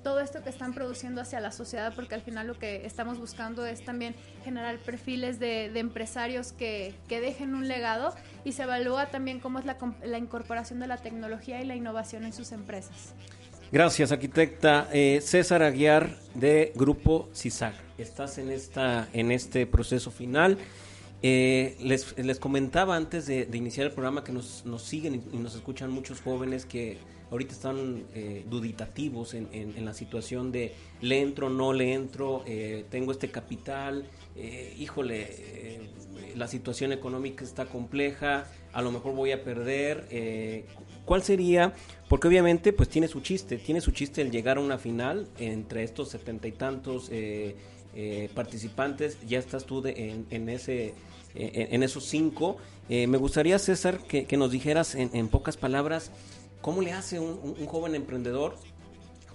todo 0.01 0.21
esto 0.21 0.43
que 0.43 0.49
están 0.49 0.73
produciendo 0.73 1.19
hacia 1.19 1.41
la 1.41 1.51
sociedad, 1.51 1.93
porque 1.93 2.15
al 2.15 2.21
final 2.21 2.47
lo 2.47 2.57
que 2.57 2.85
estamos 2.85 3.19
buscando 3.19 3.65
es 3.65 3.83
también 3.83 4.15
generar 4.45 4.77
perfiles 4.77 5.39
de, 5.39 5.77
empresarios 5.77 6.53
que, 6.53 6.95
que 7.09 7.19
dejen 7.19 7.53
un 7.53 7.67
legado 7.67 8.15
y 8.45 8.53
se 8.53 8.63
evalúa 8.63 9.07
también 9.07 9.41
cómo 9.41 9.59
es 9.59 9.65
la 9.65 10.17
incorporación 10.17 10.79
de 10.79 10.87
la 10.87 10.95
tecnología 10.95 11.61
y 11.61 11.65
la 11.65 11.75
innovación 11.75 12.23
en 12.23 12.31
sus 12.31 12.53
empresas. 12.53 13.13
Gracias, 13.73 14.11
arquitecta. 14.11 14.87
Eh, 14.93 15.19
César 15.19 15.63
Aguiar 15.63 16.19
de 16.35 16.73
Grupo 16.75 17.27
CISAC. 17.33 17.73
Estás 17.97 18.37
en, 18.37 18.51
esta, 18.51 19.09
en 19.13 19.31
este 19.31 19.65
proceso 19.65 20.11
final. 20.11 20.59
Eh, 21.23 21.75
les, 21.81 22.15
les 22.19 22.37
comentaba 22.37 22.95
antes 22.95 23.25
de, 23.25 23.49
iniciar 23.51 23.87
el 23.87 23.91
programa 23.93 24.23
que 24.23 24.31
nos, 24.31 24.63
nos 24.67 24.83
siguen 24.83 25.23
y, 25.33 25.37
nos 25.37 25.55
escuchan 25.55 25.89
muchos 25.89 26.21
jóvenes 26.21 26.67
que 26.67 26.99
ahorita 27.31 27.53
están 27.53 28.03
eh, 28.13 28.45
duditativos 28.47 29.33
en, 29.33 29.47
en- 29.51 29.83
la 29.83 29.95
situación 29.95 30.51
de 30.51 30.75
le 31.01 31.21
entro, 31.21 31.49
no 31.49 31.73
le 31.73 31.93
entro, 31.93 32.43
eh, 32.45 32.85
tengo 32.91 33.11
este 33.11 33.31
capital, 33.31 34.05
híjole, 34.77 35.89
la 36.35 36.47
situación 36.47 36.91
económica 36.91 37.43
está 37.43 37.65
compleja, 37.65 38.45
a 38.71 38.83
lo 38.83 38.91
mejor 38.91 39.15
voy 39.15 39.31
a 39.31 39.43
perder. 39.43 40.07
¿Cuál 41.05 41.23
sería? 41.23 41.73
Porque 42.07 42.27
obviamente 42.27 42.71
pues 42.73 42.87
tiene 42.89 43.07
su 43.07 43.21
chiste, 43.21 43.57
tiene 43.57 43.81
su 43.81 43.91
chiste 43.91 44.21
el 44.21 44.31
llegar 44.31 44.57
a 44.57 44.61
una 44.61 44.77
final 44.77 45.27
entre 45.37 45.83
estos 45.83 46.09
setenta 46.09 46.47
y 46.47 46.51
tantos 46.53 47.09
eh, 47.11 47.55
eh, 47.95 48.29
participantes, 48.33 49.17
ya 49.27 49.39
estás 49.39 49.65
tú 49.65 49.81
de- 49.81 50.09
en, 50.11 50.25
en 50.29 50.49
ese, 50.49 50.93
en, 51.35 51.83
esos 51.83 52.05
cinco. 52.05 52.57
Eh, 52.89 53.07
me 53.07 53.17
gustaría, 53.17 53.59
César, 53.59 53.99
que, 53.99 54.25
nos 54.37 54.51
dijeras 54.51 54.95
en, 54.95 55.27
pocas 55.27 55.57
palabras, 55.57 56.11
¿cómo 56.61 56.81
le 56.81 56.93
hace 56.93 57.19
un, 57.19 57.39
un- 57.43 57.55
un 57.59 57.65
joven 57.67 57.95
emprendedor 57.95 58.55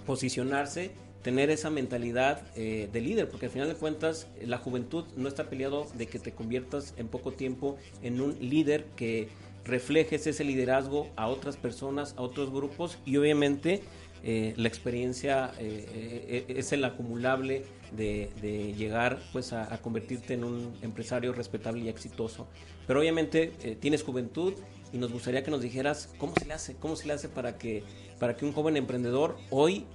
posicionarse, 0.05 0.91
tener 1.21 1.49
esa 1.49 1.69
mentalidad 1.69 2.41
eh, 2.55 2.89
de 2.91 3.01
líder, 3.01 3.29
porque 3.29 3.47
al 3.47 3.51
final 3.51 3.67
de 3.67 3.75
cuentas 3.75 4.27
la 4.43 4.57
juventud 4.57 5.05
no 5.17 5.27
está 5.27 5.49
peleado 5.49 5.85
de 5.97 6.07
que 6.07 6.17
te 6.19 6.31
conviertas 6.31 6.93
en 6.97 7.07
poco 7.09 7.31
tiempo 7.33 7.77
en 8.01 8.21
un 8.21 8.37
líder 8.39 8.85
que 8.95 9.27
reflejes 9.69 10.27
ese 10.27 10.43
liderazgo 10.43 11.07
a 11.15 11.27
otras 11.27 11.57
personas, 11.57 12.13
a 12.17 12.21
otros 12.21 12.51
grupos 12.51 12.97
y 13.05 13.17
obviamente 13.17 13.81
eh, 14.23 14.53
la 14.57 14.67
experiencia 14.67 15.51
eh, 15.59 15.85
eh, 16.27 16.45
es 16.49 16.73
el 16.73 16.83
acumulable 16.83 17.63
de, 17.91 18.29
llegar 18.77 19.19
pues 19.31 19.53
a, 19.53 19.77
convertirte 19.81 20.33
en 20.33 20.43
un 20.43 20.73
empresario 20.81 21.33
respetable 21.33 21.81
y 21.81 21.89
exitoso. 21.89 22.47
Pero 22.85 22.99
obviamente 22.99 23.77
tienes 23.79 24.03
juventud 24.03 24.53
y 24.91 24.97
nos 24.97 25.11
gustaría 25.11 25.43
que 25.43 25.51
nos 25.51 25.61
dijeras 25.61 26.09
cómo 26.17 26.33
se 26.35 26.45
le 26.45 26.53
hace, 26.53 26.75
cómo 26.75 26.95
se 26.95 27.07
le 27.07 27.13
hace 27.13 27.29
para 27.29 27.57
que, 27.57 27.83
para 28.19 28.35
que 28.35 28.45
un 28.45 28.51
joven 28.51 28.77
emprendedor 28.77 29.37
hoy 29.49 29.85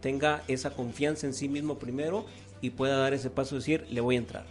tenga 0.00 0.42
esa 0.48 0.70
confianza 0.70 1.26
en 1.26 1.34
sí 1.34 1.48
mismo 1.48 1.78
primero 1.78 2.24
y 2.60 2.70
pueda 2.70 2.96
dar 2.96 3.12
ese 3.12 3.30
paso 3.30 3.54
de 3.54 3.60
decir, 3.60 3.86
le 3.90 4.00
voy 4.00 4.16
a 4.16 4.18
entrar. 4.18 4.46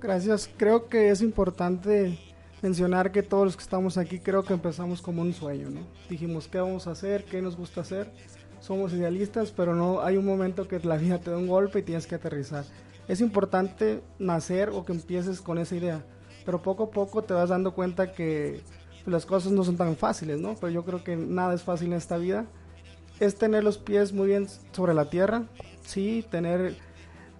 Gracias. 0.00 0.50
Creo 0.56 0.88
que 0.88 1.10
es 1.10 1.20
importante 1.20 2.18
mencionar 2.64 3.12
que 3.12 3.22
todos 3.22 3.44
los 3.44 3.56
que 3.58 3.62
estamos 3.62 3.98
aquí 3.98 4.20
creo 4.20 4.42
que 4.42 4.54
empezamos 4.54 5.02
como 5.02 5.20
un 5.20 5.34
sueño, 5.34 5.68
¿no? 5.68 5.80
Dijimos 6.08 6.48
qué 6.48 6.58
vamos 6.58 6.86
a 6.86 6.92
hacer, 6.92 7.26
qué 7.26 7.42
nos 7.42 7.58
gusta 7.58 7.82
hacer. 7.82 8.10
Somos 8.60 8.94
idealistas, 8.94 9.50
pero 9.50 9.74
no 9.74 10.00
hay 10.00 10.16
un 10.16 10.24
momento 10.24 10.66
que 10.66 10.80
la 10.80 10.96
vida 10.96 11.18
te 11.18 11.30
da 11.30 11.36
un 11.36 11.46
golpe 11.46 11.80
y 11.80 11.82
tienes 11.82 12.06
que 12.06 12.14
aterrizar. 12.14 12.64
Es 13.06 13.20
importante 13.20 14.00
nacer 14.18 14.70
o 14.70 14.82
que 14.86 14.92
empieces 14.92 15.42
con 15.42 15.58
esa 15.58 15.76
idea, 15.76 16.06
pero 16.46 16.62
poco 16.62 16.84
a 16.84 16.90
poco 16.90 17.22
te 17.22 17.34
vas 17.34 17.50
dando 17.50 17.74
cuenta 17.74 18.12
que 18.12 18.62
las 19.04 19.26
cosas 19.26 19.52
no 19.52 19.62
son 19.62 19.76
tan 19.76 19.94
fáciles, 19.94 20.40
¿no? 20.40 20.54
Pero 20.58 20.72
yo 20.72 20.86
creo 20.86 21.04
que 21.04 21.16
nada 21.16 21.52
es 21.52 21.62
fácil 21.62 21.88
en 21.88 21.98
esta 21.98 22.16
vida. 22.16 22.46
Es 23.20 23.34
tener 23.34 23.62
los 23.62 23.76
pies 23.76 24.14
muy 24.14 24.28
bien 24.28 24.46
sobre 24.72 24.94
la 24.94 25.10
tierra, 25.10 25.42
sí, 25.84 26.24
tener 26.30 26.76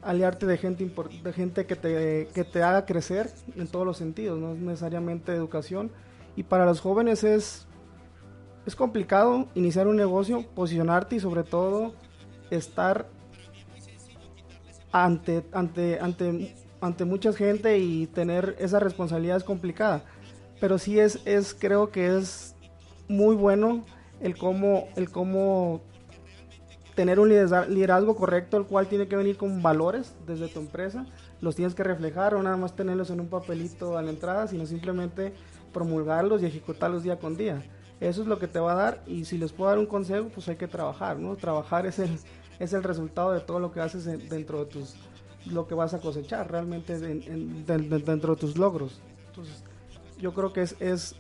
aliarte 0.05 0.47
de 0.47 0.57
gente 0.59 0.91
de 1.23 1.33
gente 1.33 1.67
que 1.67 1.77
te, 1.77 2.29
que 2.35 2.45
te 2.45 2.63
haga 2.63 2.85
crecer 2.87 3.31
en 3.57 3.67
todos 3.67 3.87
los 3.87 3.97
sentidos, 3.97 4.39
no 4.39 4.53
es 4.53 4.59
necesariamente 4.59 5.33
educación. 5.33 5.91
Y 6.37 6.43
para 6.43 6.67
los 6.67 6.81
jóvenes 6.81 7.25
es, 7.25 7.67
es 8.67 8.77
complicado 8.77 9.49
iniciar 9.55 9.87
un 9.87 9.97
negocio, 9.97 10.45
posicionarte 10.55 11.17
y 11.17 11.21
sobre 11.21 11.45
todo 11.45 11.95
estar 12.51 13.07
ante, 14.93 15.45
ante, 15.53 15.99
ante, 16.01 16.55
ante 16.81 17.05
mucha 17.05 17.33
gente 17.33 17.79
y 17.79 18.07
tener 18.07 18.57
esa 18.59 18.79
responsabilidad 18.79 19.39
es 19.39 19.45
complicada. 19.45 20.05
Pero 20.61 20.79
sí 20.79 20.99
es, 20.99 21.21
es 21.25 21.55
creo 21.55 21.91
que 21.91 22.17
es 22.17 22.55
muy 23.09 23.35
bueno 23.35 23.85
el 24.21 24.37
cómo, 24.37 24.89
el 24.97 25.11
cómo 25.11 25.83
tener 26.95 27.19
un 27.19 27.29
lidera- 27.29 27.67
liderazgo 27.67 28.15
correcto, 28.17 28.57
el 28.57 28.65
cual 28.67 28.87
tiene 28.87 29.09
que 29.09 29.17
venir 29.17 29.37
con 29.37 29.63
valores 29.63 30.15
desde 30.27 30.49
tu 30.49 30.61
empresa. 30.61 31.07
Los 31.41 31.57
tienes 31.57 31.75
que 31.75 31.83
reflejar, 31.83 32.35
o 32.35 32.43
nada 32.43 32.57
más 32.57 32.75
tenerlos 32.77 33.11
en 33.11 33.21
un 33.21 33.29
papelito 33.29 33.99
a 33.99 34.03
la 34.03 34.11
entrada, 34.11 34.47
sino 34.47 34.65
simplemente 34.67 35.33
promulgarlos 35.73 36.43
y 36.43 36.47
ejecutarlos 36.47 37.03
día 37.03 37.19
con 37.19 37.37
día. 37.37 37.63
Eso 38.01 38.23
es 38.23 38.29
lo 38.29 38.39
que 38.39 38.49
te 38.49 38.59
va 38.59 38.73
a 38.73 38.77
dar 38.77 39.03
y 39.07 39.25
si 39.25 39.39
les 39.39 39.53
puedo 39.53 39.71
dar 39.71 39.79
un 39.79 39.87
consejo, 39.87 40.29
pues 40.35 40.49
hay 40.49 40.57
que 40.57 40.69
trabajar, 40.69 41.19
¿no? 41.19 41.37
Trabajar 41.37 41.87
es 41.87 41.99
el, 41.99 42.11
es 42.59 42.73
el 42.73 42.83
resultado 42.83 43.33
de 43.33 43.41
todo 43.41 43.59
lo 43.61 43.73
que 43.73 43.81
haces 43.81 44.07
en- 44.07 44.29
dentro 44.29 44.61
de 44.61 44.67
tus, 44.67 44.95
lo 45.47 45.67
que 45.67 45.75
vas 45.75 45.95
a 45.95 46.01
cosechar 46.01 46.51
realmente 46.51 46.95
en- 46.95 47.23
en- 47.23 47.67
de- 47.67 47.79
de- 47.79 47.99
dentro 48.01 48.35
de 48.35 48.41
tus 48.41 48.57
logros. 48.59 49.01
Entonces, 49.29 49.63
yo 50.21 50.33
creo 50.33 50.53
que 50.53 50.63
es, 50.63 50.77
es 50.81 51.17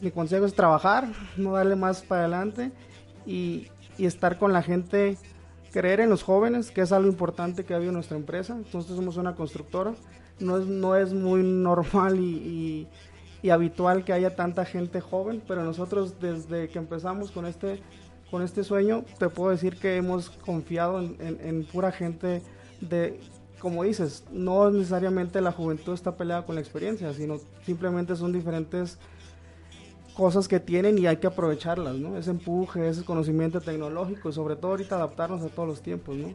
mi 0.00 0.10
consejo 0.10 0.46
es 0.46 0.54
trabajar, 0.54 1.08
no 1.36 1.52
darle 1.52 1.76
más 1.76 2.02
para 2.02 2.22
adelante 2.22 2.72
y, 3.26 3.68
y 3.98 4.06
estar 4.06 4.38
con 4.38 4.52
la 4.52 4.62
gente, 4.62 5.16
creer 5.72 6.00
en 6.00 6.10
los 6.10 6.22
jóvenes, 6.22 6.70
que 6.70 6.80
es 6.82 6.92
algo 6.92 7.08
importante 7.08 7.64
que 7.64 7.72
ha 7.74 7.76
habido 7.76 7.90
en 7.90 7.94
nuestra 7.94 8.16
empresa. 8.16 8.54
Nosotros 8.56 8.96
somos 8.96 9.16
una 9.16 9.34
constructora, 9.34 9.94
no 10.38 10.58
es, 10.58 10.66
no 10.66 10.96
es 10.96 11.12
muy 11.12 11.42
normal 11.42 12.18
y, 12.18 12.22
y- 12.22 12.88
y 13.42 13.48
habitual 13.50 14.04
que 14.04 14.12
haya 14.12 14.36
tanta 14.36 14.66
gente 14.66 15.00
joven, 15.00 15.42
pero 15.48 15.64
nosotros 15.64 16.20
desde 16.20 16.68
que 16.68 16.78
empezamos 16.78 17.30
con 17.30 17.46
este, 17.46 17.80
con 18.30 18.42
este 18.42 18.64
sueño, 18.64 19.02
te 19.18 19.30
puedo 19.30 19.50
decir 19.50 19.76
que 19.76 19.96
hemos 19.96 20.28
confiado 20.30 20.98
en, 21.00 21.16
en- 21.20 21.38
en 21.40 21.64
pura 21.64 21.90
gente 21.90 22.42
de, 22.82 23.18
como 23.58 23.82
dices, 23.84 24.24
no 24.30 24.70
necesariamente 24.70 25.40
la 25.40 25.52
juventud 25.52 25.94
está 25.94 26.16
peleada 26.16 26.44
con 26.44 26.54
la 26.54 26.60
experiencia, 26.60 27.14
sino 27.14 27.38
simplemente 27.64 28.14
son 28.14 28.32
diferentes 28.32 28.98
cosas 30.20 30.48
que 30.48 30.60
tienen 30.60 30.98
y 30.98 31.06
hay 31.06 31.16
que 31.16 31.28
aprovecharlas, 31.28 31.94
¿no? 31.94 32.18
Ese 32.18 32.28
empuje, 32.28 32.86
ese 32.86 33.04
conocimiento 33.04 33.62
tecnológico 33.62 34.28
y 34.28 34.34
sobre 34.34 34.54
todo 34.54 34.72
ahorita 34.72 34.96
adaptarnos 34.96 35.42
a 35.42 35.48
todos 35.48 35.66
los 35.66 35.80
tiempos, 35.80 36.14
¿no? 36.14 36.34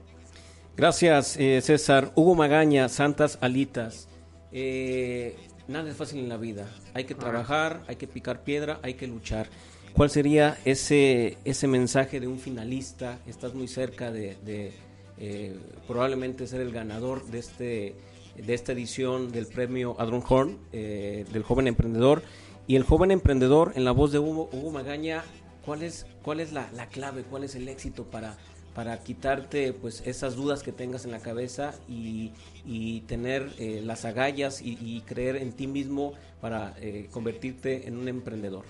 Gracias, 0.76 1.38
eh, 1.38 1.62
César. 1.62 2.12
Hugo 2.16 2.34
Magaña, 2.34 2.90
Santas 2.90 3.38
Alitas. 3.42 4.08
Eh, 4.52 5.36
nada 5.68 5.88
es 5.88 5.96
fácil 5.96 6.22
en 6.22 6.30
la 6.30 6.38
vida. 6.38 6.68
Hay 6.96 7.04
que 7.04 7.14
trabajar, 7.14 7.84
hay 7.88 7.98
que 7.98 8.08
picar 8.08 8.44
piedra, 8.44 8.80
hay 8.82 8.96
que 8.96 9.06
luchar. 9.06 9.50
¿Cuál 9.94 10.10
sería 10.10 10.58
ese, 10.66 11.38
ese 11.46 11.68
mensaje 11.68 12.20
de 12.20 12.28
un 12.28 12.40
finalista? 12.40 13.20
Estás 13.28 13.54
muy 13.54 13.68
cerca 13.68 14.12
de, 14.12 14.36
de, 14.44 14.74
eh, 15.20 15.56
probablemente 15.88 16.48
ser 16.48 16.62
el 16.62 16.72
ganador 16.72 17.24
de, 17.28 17.38
este, 17.38 17.96
de 18.36 18.54
esta 18.56 18.72
edición 18.72 19.32
del 19.32 19.46
premio 19.46 19.96
Adron 20.00 20.24
Horn, 20.28 20.58
eh, 20.74 21.24
del 21.32 21.44
joven 21.44 21.68
emprendedor. 21.68 22.24
Y 22.68 22.76
el 22.76 22.84
joven 22.84 23.12
emprendedor, 23.12 23.74
en 23.76 23.86
la 23.86 23.92
voz 23.92 24.12
de 24.12 24.20
Hugo, 24.20 24.50
Hugo 24.52 24.72
Magaña, 24.72 25.24
¿cuál 25.64 25.84
es, 25.84 26.08
cuál 26.24 26.40
es 26.40 26.52
la, 26.52 26.68
la 26.74 26.88
clave, 26.88 27.24
cuál 27.24 27.44
es 27.44 27.54
el 27.56 27.68
éxito 27.68 28.06
para, 28.06 28.38
para 28.74 29.00
quitarte 29.00 29.72
pues 29.72 30.02
esas 30.06 30.36
dudas 30.36 30.64
que 30.64 30.72
tengas 30.72 31.06
en 31.06 31.12
la 31.12 31.20
cabeza 31.20 31.76
y, 31.88 32.32
y 32.66 33.02
tener 33.02 33.54
eh, 33.60 33.82
las 33.84 34.04
agallas 34.04 34.62
y, 34.62 34.80
y 34.82 35.02
creer 35.02 35.36
en 35.36 35.54
ti 35.54 35.68
mismo 35.68 36.14
para 36.42 36.74
eh, 36.80 37.08
convertirte 37.12 37.88
en 37.88 37.98
un 37.98 38.08
emprendedor? 38.08 38.66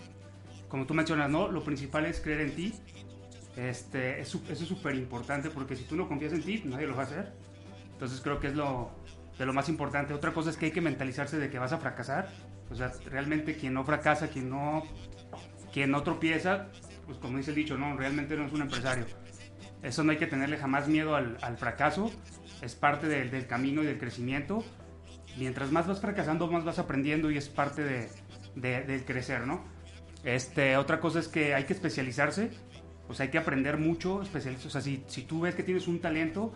Como 0.68 0.86
tú 0.86 0.94
mencionas, 0.94 1.30
¿no? 1.30 1.50
Lo 1.50 1.64
principal 1.64 2.06
es 2.06 2.20
creer 2.20 2.42
en 2.42 2.56
ti. 2.56 2.74
Este, 3.56 4.20
eso 4.20 4.42
es 4.50 4.60
súper 4.60 4.96
importante 4.96 5.50
porque 5.50 5.78
si 5.78 5.86
tú 5.86 5.96
no 5.96 6.10
confías 6.10 6.34
en 6.34 6.44
ti, 6.44 6.62
nadie 6.66 6.88
lo 6.88 6.96
va 6.96 7.04
a 7.04 7.06
hacer. 7.06 7.32
Entonces 7.94 8.20
creo 8.20 8.42
que 8.42 8.48
es 8.48 8.56
lo, 8.56 8.92
de 9.40 9.46
lo 9.46 9.54
más 9.54 9.70
importante. 9.70 10.14
Otra 10.14 10.34
cosa 10.34 10.50
es 10.50 10.58
que 10.58 10.66
hay 10.66 10.72
que 10.72 10.82
mentalizarse 10.82 11.38
de 11.38 11.50
que 11.50 11.60
vas 11.60 11.72
a 11.72 11.78
fracasar. 11.78 12.28
O 12.70 12.76
sea, 12.76 12.92
realmente 13.06 13.56
quien 13.56 13.74
no 13.74 13.84
fracasa, 13.84 14.28
quien 14.28 14.50
no, 14.50 14.84
quien 15.74 15.92
no 15.92 16.04
tropieza, 16.04 16.68
pues 17.06 17.18
como 17.20 17.38
dice 17.38 17.52
el 17.52 17.56
dicho, 17.56 17.78
no, 17.78 17.96
realmente 17.96 18.36
no 18.36 18.46
es 18.46 18.54
un 18.54 18.62
empresario. 18.62 19.06
Eso 19.84 20.04
no 20.04 20.12
hay 20.12 20.18
que 20.18 20.28
tenerle 20.28 20.58
jamás 20.58 20.88
miedo 20.88 21.16
al, 21.16 21.38
fracaso. 21.58 22.12
Es 22.62 22.74
parte 22.76 23.08
del- 23.08 23.46
camino 23.48 23.84
y 23.84 23.86
del 23.86 24.00
crecimiento. 24.00 24.64
Mientras 25.38 25.72
más 25.72 25.86
vas 25.88 26.02
fracasando, 26.02 26.48
más 26.50 26.64
vas 26.64 26.80
aprendiendo 26.80 27.30
y 27.30 27.38
es 27.38 27.50
parte 27.50 27.84
de, 27.84 28.10
de- 28.56 28.82
del 28.84 29.06
crecer, 29.06 29.46
¿no? 29.46 29.64
Este, 30.24 30.76
otra 30.78 31.00
cosa 31.00 31.20
es 31.20 31.28
que 31.28 31.54
hay 31.54 31.66
que 31.66 31.74
especializarse, 31.74 32.50
pues 33.06 33.20
hay 33.20 33.28
que 33.28 33.38
aprender 33.38 33.78
mucho, 33.78 34.24
especializarse. 34.24 34.68
O 34.68 34.72
sea, 34.72 34.82
si, 34.82 35.04
si 35.08 35.22
tú 35.22 35.42
ves 35.42 35.54
que 35.54 35.62
tienes 35.62 35.88
un 35.88 36.00
talento, 36.02 36.54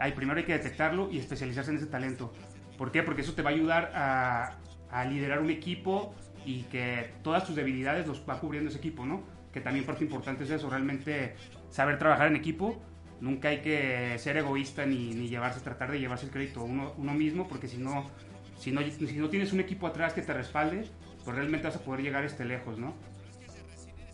hay, 0.00 0.12
primero 0.12 0.38
hay 0.38 0.44
que 0.44 0.54
detectarlo 0.54 1.10
y 1.12 1.18
especializarse 1.18 1.70
en 1.70 1.76
ese 1.76 1.86
talento. 1.86 2.32
¿Por 2.76 2.90
qué? 2.90 3.04
Porque 3.04 3.22
eso 3.22 3.34
te 3.34 3.42
va 3.42 3.50
a 3.50 3.52
ayudar 3.52 3.92
a, 3.94 4.58
a 4.94 5.04
liderar 5.04 5.40
un 5.40 5.50
equipo 5.50 6.14
y 6.46 6.62
que 6.64 7.10
todas 7.22 7.44
tus 7.44 7.56
debilidades 7.56 8.06
los 8.06 8.22
va 8.28 8.38
cubriendo 8.38 8.70
ese 8.70 8.78
equipo, 8.78 9.04
¿no? 9.04 9.24
Que 9.52 9.60
también 9.60 9.84
parte 9.84 10.04
importante 10.04 10.44
es 10.44 10.50
eso, 10.50 10.70
realmente 10.70 11.34
saber 11.68 11.98
trabajar 11.98 12.28
en 12.28 12.36
equipo. 12.36 12.80
Nunca 13.20 13.48
hay 13.48 13.60
que 13.60 14.16
ser 14.18 14.36
egoísta 14.36 14.86
ni, 14.86 15.12
ni 15.14 15.28
llevarse, 15.28 15.60
tratar 15.60 15.90
de 15.90 15.98
llevarse 15.98 16.26
el 16.26 16.32
crédito 16.32 16.62
uno, 16.62 16.94
uno 16.96 17.12
mismo, 17.12 17.48
porque 17.48 17.66
si 17.66 17.78
no, 17.78 18.08
si 18.56 18.70
no, 18.70 18.82
si 18.82 19.18
no 19.18 19.28
tienes 19.28 19.52
un 19.52 19.60
equipo 19.60 19.88
atrás 19.88 20.12
que 20.12 20.22
te 20.22 20.32
respalde, 20.32 20.84
pues 21.24 21.36
realmente 21.36 21.66
vas 21.66 21.76
a 21.76 21.80
poder 21.80 22.02
llegar 22.02 22.24
este 22.24 22.44
lejos, 22.44 22.78
¿no? 22.78 22.94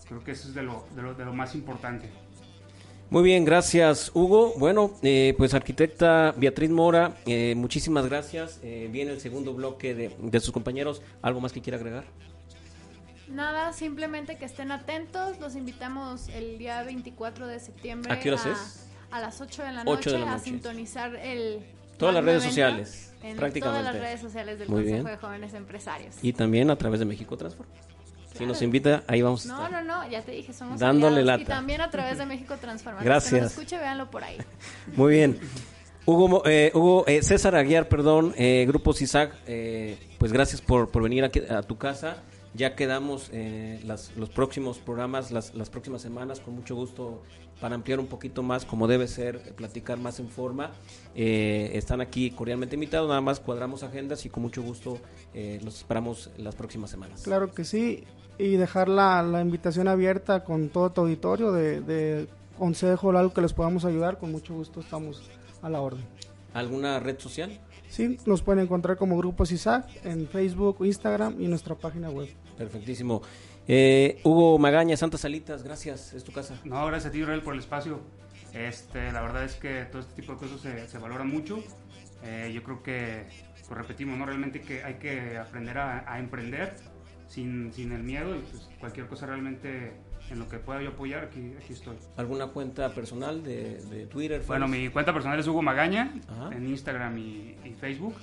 Creo 0.09 0.25
que 0.25 0.31
eso 0.31 0.49
es 0.49 0.55
de 0.55 0.63
lo, 0.63 0.87
de 0.97 1.03
lo, 1.03 1.15
de 1.15 1.25
lo 1.27 1.35
más 1.35 1.55
importante. 1.55 2.09
Muy 3.11 3.25
bien, 3.25 3.45
gracias 3.45 4.13
Hugo. 4.15 4.55
Bueno, 4.57 4.93
eh, 5.03 5.35
pues 5.37 5.53
arquitecta 5.55 6.33
Beatriz 6.37 6.71
Mora, 6.71 7.17
eh, 7.27 7.55
muchísimas 7.57 8.07
gracias. 8.07 8.61
Eh, 8.63 8.89
viene 8.93 9.11
el 9.11 9.21
segundo 9.21 9.53
bloque 9.53 9.95
de, 9.95 10.17
de 10.21 10.41
sus 10.41 10.53
compañeros. 10.53 11.03
¿Algo 11.21 11.41
más 11.41 11.53
que 11.53 11.61
quiera 11.61 11.77
agregar? 11.77 12.05
Nada, 13.29 13.73
simplemente 13.73 14.37
que 14.39 14.45
estén 14.45 14.71
atentos. 14.71 15.41
Los 15.41 15.57
invitamos 15.57 16.29
el 16.29 16.59
día 16.59 16.83
24 16.85 17.49
de 17.49 17.59
septiembre. 17.59 18.13
¿A 18.13 18.21
qué 18.21 18.29
horas 18.31 18.47
es? 18.47 18.87
A 19.11 19.21
las 19.21 19.41
8 19.41 19.63
de 19.65 19.73
la 19.73 19.81
8 19.83 19.91
noche 19.91 20.11
de 20.11 20.19
la 20.21 20.35
a 20.35 20.39
sintonizar 20.39 21.17
el. 21.17 21.65
Todas 21.97 22.15
las 22.15 22.25
redes 22.25 22.45
sociales, 22.45 23.13
En 23.23 23.37
prácticamente. 23.37 23.61
todas 23.61 23.83
las 23.85 24.03
redes 24.03 24.21
sociales 24.21 24.59
del 24.59 24.69
Muy 24.69 24.83
Consejo 24.85 25.05
bien. 25.05 25.17
de 25.17 25.17
Jóvenes 25.19 25.55
Empresarios. 25.55 26.15
Y 26.23 26.33
también 26.33 26.71
a 26.71 26.77
través 26.77 27.01
de 27.01 27.07
México 27.07 27.37
Si 28.37 28.47
nos 28.47 28.63
invita, 28.63 29.03
ahí 29.07 29.23
vamos 29.23 29.45
a 29.45 29.49
No, 29.49 29.65
estar. 29.67 29.85
no, 29.85 30.03
no, 30.03 30.09
ya 30.11 30.23
te 30.23 30.33
dije, 30.33 30.53
somos 30.53 30.79
Dándole 30.81 31.25
lata. 31.25 31.43
Y 31.43 31.47
también 31.47 31.81
a 31.81 31.91
través 31.91 32.19
de 32.19 32.27
México 32.27 32.57
Transforma. 32.59 33.03
Gracias. 33.03 33.33
Que 33.35 33.41
nos 33.41 33.51
escuche, 33.53 33.77
véanlo 33.79 34.11
por 34.11 34.25
ahí. 34.25 34.37
Muy 34.97 35.15
bien. 35.15 35.39
Hugo, 36.07 36.29
Mo- 36.29 36.43
eh, 36.47 36.71
Hugo 36.75 37.05
eh, 37.07 37.23
César 37.23 37.55
Aguiar, 37.55 37.89
perdón, 37.89 38.33
eh, 38.37 38.65
Grupo 38.67 38.93
CISAC, 38.95 39.35
eh, 39.47 39.99
pues 40.19 40.33
gracias 40.33 40.61
por, 40.63 40.89
por 40.91 41.03
venir 41.03 41.25
aquí 41.25 41.41
a 41.49 41.63
tu 41.63 41.77
casa. 41.77 42.17
Ya 42.55 42.75
quedamos 42.75 43.29
eh, 43.33 43.81
las, 43.85 44.17
los 44.17 44.29
próximos 44.31 44.79
programas, 44.79 45.31
las, 45.31 45.55
las 45.55 45.71
próximas 45.71 46.03
semanas, 46.03 46.41
con 46.41 46.55
mucho 46.55 46.75
gusto 46.75 47.23
para 47.61 47.75
ampliar 47.75 48.01
un 48.01 48.07
poquito 48.07 48.43
más, 48.43 48.65
como 48.65 48.89
debe 48.89 49.07
ser, 49.07 49.37
eh, 49.47 49.53
platicar 49.55 49.99
más 49.99 50.19
en 50.19 50.29
forma. 50.31 50.73
Eh, 51.15 51.71
están 51.75 52.01
aquí 52.01 52.31
cordialmente 52.31 52.75
invitados, 52.75 53.07
nada 53.09 53.21
más 53.21 53.39
cuadramos 53.39 53.83
agendas 53.83 54.25
y 54.25 54.31
con 54.31 54.43
mucho 54.43 54.63
gusto 54.63 54.99
eh, 55.35 55.61
los 55.63 55.77
esperamos 55.77 56.31
las 56.39 56.55
próximas 56.57 56.91
semanas. 56.91 57.23
Claro 57.23 57.53
que 57.53 57.65
sí, 57.65 58.03
y 58.41 58.57
dejar 58.57 58.89
la, 58.89 59.23
la 59.23 59.41
invitación 59.41 59.87
abierta 59.87 60.45
con 60.45 60.71
todo 60.71 60.91
tu 60.91 61.03
auditorio 61.03 61.53
de, 61.53 61.81
de 61.81 62.27
consejo 62.59 63.09
o 63.09 63.17
algo 63.17 63.33
que 63.33 63.41
les 63.41 63.53
podamos 63.53 63.85
ayudar, 63.85 64.19
con 64.19 64.33
mucho 64.33 64.55
gusto 64.55 64.81
estamos 64.81 65.31
a 65.63 65.69
la 65.69 65.81
orden. 65.81 66.05
¿Alguna 66.55 66.99
red 67.01 67.19
social? 67.19 67.59
Sí, 67.89 68.19
nos 68.25 68.43
pueden 68.43 68.65
encontrar 68.65 68.97
como 68.97 69.17
Grupo 69.19 69.45
CISAC 69.45 70.05
en 70.05 70.27
Facebook, 70.29 70.79
Instagram 70.85 71.41
y 71.41 71.49
nuestra 71.49 71.75
página 71.75 72.09
web. 72.09 72.29
Perfectísimo. 72.57 73.23
Eh, 73.67 74.21
Hugo 74.25 74.59
Magaña, 74.59 74.97
Santas 74.97 75.21
Salitas, 75.21 75.63
gracias, 75.63 76.13
es 76.13 76.25
tu 76.25 76.33
casa. 76.33 76.55
No, 76.65 76.87
gracias 76.87 77.11
a 77.11 77.13
ti, 77.13 77.21
Israel, 77.21 77.43
por 77.43 77.55
el 77.55 77.61
espacio. 77.61 78.01
Este, 78.53 79.13
la 79.13 79.21
verdad 79.21 79.45
es 79.45 79.55
que 79.57 79.85
todo 79.85 80.01
este 80.01 80.15
tipo 80.15 80.33
de 80.33 80.39
cosas 80.39 80.61
se, 80.61 80.89
se 80.89 80.99
valora 80.99 81.25
mucho. 81.25 81.63
Eh, 82.23 82.51
yo 82.55 82.63
creo 82.63 82.83
que, 82.83 83.27
pues 83.67 83.79
repetimos, 83.79 84.19
¿no? 84.19 84.27
realmente 84.27 84.61
que 84.61 84.83
hay 84.83 84.95
que 84.95 85.39
aprender 85.39 85.79
a, 85.79 86.13
a 86.13 86.19
emprender 86.19 86.75
sin, 87.31 87.73
sin 87.73 87.93
el 87.93 88.03
miedo 88.03 88.35
y 88.37 88.41
pues, 88.41 88.69
cualquier 88.79 89.07
cosa 89.07 89.27
realmente 89.27 89.93
en 90.31 90.39
lo 90.39 90.49
que 90.49 90.59
pueda 90.59 90.83
yo 90.83 90.91
apoyar, 90.91 91.25
aquí, 91.25 91.55
aquí 91.63 91.73
estoy. 91.73 91.97
¿Alguna 92.17 92.49
cuenta 92.49 92.93
personal 92.93 93.43
de, 93.43 93.81
de 93.91 94.07
Twitter? 94.07 94.43
Bueno, 94.47 94.69
mi 94.69 94.89
cuenta 94.89 95.13
personal 95.13 95.39
es 95.39 95.47
Hugo 95.47 95.63
Magaña 95.63 96.15
Ajá. 96.29 96.55
en 96.55 96.69
Instagram 96.69 97.19
y, 97.19 97.57
y 97.65 97.77
Facebook 97.81 98.15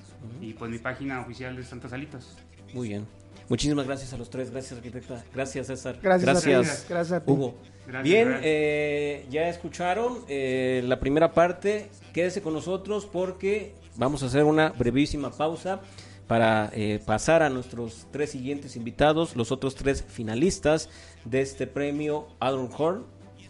y 0.42 0.54
pues 0.54 0.70
mi 0.70 0.78
página 0.78 1.22
oficial 1.22 1.56
de 1.56 1.64
Santas 1.64 1.92
Salitas. 1.92 2.38
Muy 2.74 2.90
bien. 2.90 3.06
Muchísimas 3.50 3.86
gracias 3.88 4.12
a 4.14 4.18
los 4.18 4.30
tres. 4.30 4.52
Gracias, 4.52 4.78
arquitecta. 4.78 5.24
Gracias, 5.34 5.68
César. 5.68 5.98
Gracias, 6.02 6.38
a 6.38 6.42
ti, 6.42 6.50
gracias 6.90 7.12
a 7.12 7.24
ti. 7.24 7.32
Hugo. 7.32 7.56
Gracias, 7.88 8.04
bien, 8.04 8.40
eh, 8.44 9.26
ya 9.30 9.48
escucharon 9.48 10.20
eh, 10.28 10.84
la 10.86 11.00
primera 11.00 11.32
parte. 11.32 11.90
Quédese 12.14 12.42
con 12.42 12.54
nosotros 12.54 13.06
porque 13.06 13.74
vamos 13.96 14.24
a 14.24 14.26
hacer 14.26 14.44
una 14.44 14.70
brevísima 14.70 15.32
pausa 15.32 15.80
para 16.28 16.70
eh, 16.74 17.00
pasar 17.06 17.42
a 17.44 17.50
nuestros 17.50 18.08
tres 18.12 18.32
siguientes 18.32 18.76
invitados, 18.76 19.36
los 19.36 19.52
otros 19.52 19.76
tres 19.76 20.04
finalistas 20.08 20.90
de 21.26 21.42
este 21.42 21.68
premio 21.68 22.28
Adron 22.40 22.70
Horn 22.78 23.04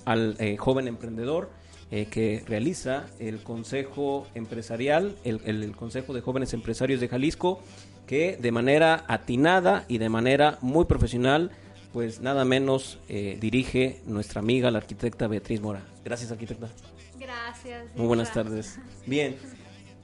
al 0.06 0.36
eh, 0.40 0.58
joven 0.58 0.88
emprendedor 0.88 1.50
eh, 1.90 2.06
que 2.06 2.44
realiza 2.48 3.06
el 3.20 3.42
Consejo 3.44 4.28
Empresarial, 4.36 5.16
el, 5.24 5.42
el- 5.46 5.64
el 5.64 5.76
Consejo 5.76 6.14
de 6.14 6.22
Jóvenes 6.22 6.54
Empresarios 6.54 7.00
de 7.00 7.08
Jalisco, 7.08 7.62
que 8.06 8.38
de 8.38 8.52
manera 8.52 9.04
atinada 9.08 9.86
y 9.88 9.98
de 9.98 10.10
manera 10.10 10.58
muy 10.62 10.86
profesional, 10.86 11.52
pues 11.94 12.20
nada 12.22 12.46
menos 12.46 13.00
eh, 13.10 13.38
dirige 13.40 14.02
nuestra 14.06 14.40
amiga, 14.40 14.70
la 14.70 14.78
arquitecta 14.80 15.28
Beatriz 15.28 15.62
Mora. 15.62 15.82
Gracias, 16.06 16.32
arquitecta. 16.32 16.68
Gracias. 17.20 17.86
Muy 17.96 18.06
buenas 18.08 18.32
tardes. 18.34 18.78
Bien. 19.06 19.36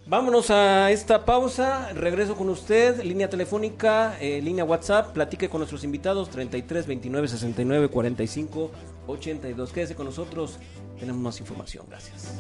Vámonos 0.06 0.52
a 0.52 0.92
esta 0.92 1.24
pausa. 1.24 1.94
Regreso 1.94 2.36
con 2.36 2.50
usted. 2.50 3.02
Línea 3.04 3.30
telefónica, 3.30 4.18
eh, 4.20 4.42
línea 4.42 4.66
WhatsApp. 4.66 5.14
Platique 5.14 5.48
con 5.48 5.60
nuestros 5.60 5.86
invitados 5.86 6.30
33 6.30 6.88
29 6.88 7.28
69 7.30 7.88
45 7.88 8.72
82. 9.08 9.72
Quédese 9.72 9.96
con 9.96 10.06
nosotros. 10.06 10.60
Tenemos 11.00 11.22
más 11.22 11.40
información. 11.40 11.86
Gracias. 11.90 12.34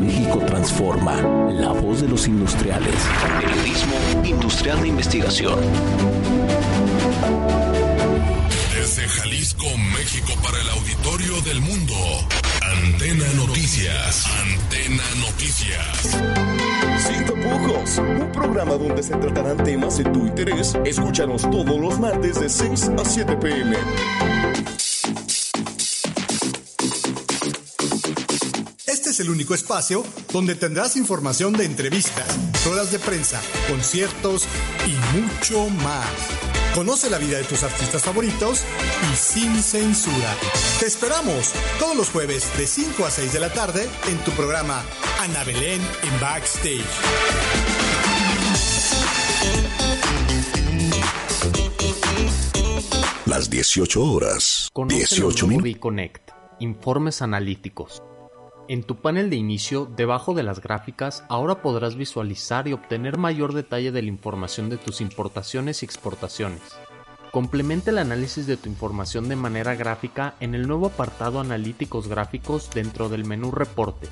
México 0.00 0.38
transforma. 0.46 1.20
La 1.50 1.72
voz 1.72 2.00
de 2.00 2.08
los 2.08 2.26
industriales. 2.26 2.94
Periodismo 3.40 3.93
industrial 4.64 4.80
de 4.80 4.88
investigación. 4.88 5.58
Desde 8.74 9.08
Jalisco, 9.08 9.66
México, 9.92 10.32
para 10.42 10.58
el 10.58 10.68
auditorio 10.70 11.40
del 11.42 11.60
mundo. 11.60 11.94
Antena 12.62 13.26
Noticias. 13.34 14.24
Antena 14.26 15.02
Noticias. 15.20 16.16
Sin 17.06 17.24
tapujos, 17.26 17.98
un 17.98 18.32
programa 18.32 18.74
donde 18.76 19.02
se 19.02 19.14
tratarán 19.16 19.62
temas 19.64 19.98
de 19.98 20.04
tu 20.04 20.26
interés. 20.26 20.74
Escúchanos 20.86 21.42
todos 21.42 21.78
los 21.78 22.00
martes 22.00 22.40
de 22.40 22.48
6 22.48 22.90
a 22.98 23.04
7 23.04 23.36
pm. 23.36 23.76
Este 28.86 29.10
es 29.10 29.20
el 29.20 29.28
único 29.28 29.54
espacio 29.54 30.04
donde 30.32 30.54
tendrás 30.54 30.96
información 30.96 31.52
de 31.52 31.66
entrevistas, 31.66 32.38
ruedas 32.64 32.90
de 32.92 32.98
prensa, 32.98 33.40
conciertos 33.68 34.46
y 34.86 35.18
mucho 35.18 35.68
más. 35.82 36.08
Conoce 36.74 37.08
la 37.08 37.18
vida 37.18 37.38
de 37.38 37.44
tus 37.44 37.62
artistas 37.62 38.02
favoritos 38.02 38.64
y 39.12 39.16
sin 39.16 39.62
censura. 39.62 40.34
Te 40.80 40.86
esperamos 40.86 41.52
todos 41.78 41.96
los 41.96 42.10
jueves 42.10 42.50
de 42.58 42.66
5 42.66 43.06
a 43.06 43.10
6 43.10 43.32
de 43.32 43.40
la 43.40 43.52
tarde 43.52 43.88
en 44.08 44.18
tu 44.18 44.32
programa 44.32 44.82
Ana 45.20 45.44
Belén 45.44 45.80
en 46.02 46.20
Backstage. 46.20 46.82
las 53.34 53.50
18 53.50 54.00
horas. 54.00 54.70
Conoce 54.72 54.96
18 54.96 55.46
lo 55.46 55.52
nuevo 55.52 55.62
minutos. 55.64 56.34
Informes 56.60 57.20
analíticos. 57.20 58.00
En 58.66 58.82
tu 58.82 58.96
panel 58.96 59.28
de 59.28 59.36
inicio, 59.36 59.86
debajo 59.94 60.32
de 60.32 60.42
las 60.42 60.60
gráficas, 60.60 61.24
ahora 61.28 61.60
podrás 61.60 61.96
visualizar 61.96 62.66
y 62.66 62.72
obtener 62.72 63.18
mayor 63.18 63.52
detalle 63.52 63.92
de 63.92 64.00
la 64.00 64.08
información 64.08 64.70
de 64.70 64.78
tus 64.78 65.02
importaciones 65.02 65.82
y 65.82 65.84
exportaciones. 65.84 66.62
Complementa 67.30 67.90
el 67.90 67.98
análisis 67.98 68.46
de 68.46 68.56
tu 68.56 68.70
información 68.70 69.28
de 69.28 69.36
manera 69.36 69.74
gráfica 69.74 70.34
en 70.40 70.54
el 70.54 70.66
nuevo 70.66 70.86
apartado 70.86 71.40
Analíticos 71.40 72.08
Gráficos 72.08 72.70
dentro 72.72 73.10
del 73.10 73.26
menú 73.26 73.50
Reportes. 73.50 74.08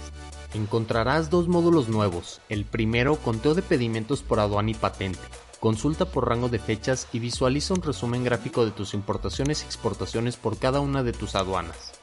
Encontrarás 0.53 1.31
dos 1.31 1.49
módulos 1.49 1.89
nuevos. 1.89 2.43
El 2.51 2.67
primero, 2.67 3.17
conteo 3.17 3.55
de 3.55 3.63
pedimentos 3.63 4.23
por 4.23 4.39
aduana 4.39 4.73
y 4.73 4.75
patente. 4.75 5.21
Consulta 5.61 6.05
por 6.05 6.29
rango 6.29 6.51
de 6.51 6.59
fechas 6.59 7.09
y 7.15 7.21
visualiza 7.21 7.73
un 7.73 7.81
resumen 7.81 8.23
gráfico 8.23 8.67
de 8.67 8.73
tus 8.73 8.93
importaciones 8.93 9.63
y 9.63 9.67
exportaciones 9.67 10.37
por 10.37 10.59
cada 10.59 10.81
una 10.81 11.03
de 11.03 11.15
tus 11.15 11.37
aduanas. 11.37 12.02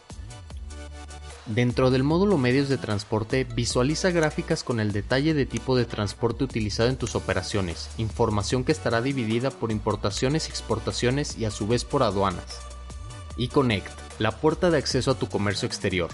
Dentro 1.50 1.90
del 1.90 2.04
módulo 2.04 2.38
medios 2.38 2.70
de 2.70 2.78
transporte, 2.78 3.44
visualiza 3.44 4.12
gráficas 4.12 4.64
con 4.64 4.80
el 4.80 4.92
detalle 4.92 5.34
de 5.34 5.48
tipo 5.48 5.76
de 5.76 5.86
transporte 5.86 6.44
utilizado 6.44 6.90
en 6.90 6.96
tus 6.96 7.16
operaciones, 7.16 7.90
información 7.98 8.64
que 8.64 8.72
estará 8.72 9.02
dividida 9.02 9.50
por 9.50 9.72
importaciones 9.72 10.46
y 10.46 10.52
exportaciones 10.52 11.40
y 11.40 11.46
a 11.46 11.52
su 11.52 11.68
vez 11.68 11.86
por 11.86 12.04
aduanas. 12.04 12.60
eConnect, 13.40 13.90
la 14.20 14.30
puerta 14.30 14.70
de 14.70 14.78
acceso 14.78 15.10
a 15.10 15.18
tu 15.18 15.28
comercio 15.28 15.66
exterior. 15.66 16.12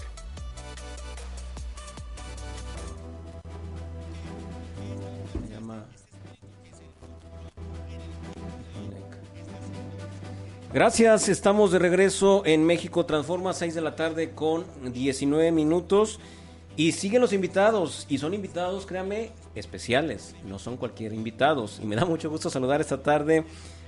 Gracias, 10.76 11.30
estamos 11.30 11.72
de 11.72 11.78
regreso 11.78 12.42
en 12.44 12.62
México 12.62 13.06
Transforma, 13.06 13.54
6 13.54 13.74
de 13.74 13.80
la 13.80 13.96
tarde 13.96 14.32
con 14.32 14.66
19 14.92 15.50
minutos. 15.50 16.20
Y 16.76 16.92
siguen 16.92 17.22
los 17.22 17.32
invitados, 17.32 18.04
y 18.10 18.18
son 18.18 18.34
invitados, 18.34 18.84
créanme, 18.84 19.30
especiales, 19.54 20.36
no 20.44 20.58
son 20.58 20.76
cualquier 20.76 21.14
invitados. 21.14 21.80
Y 21.82 21.86
me 21.86 21.96
da 21.96 22.04
mucho 22.04 22.28
gusto 22.28 22.50
saludar 22.50 22.82
esta 22.82 23.02
tarde 23.02 23.46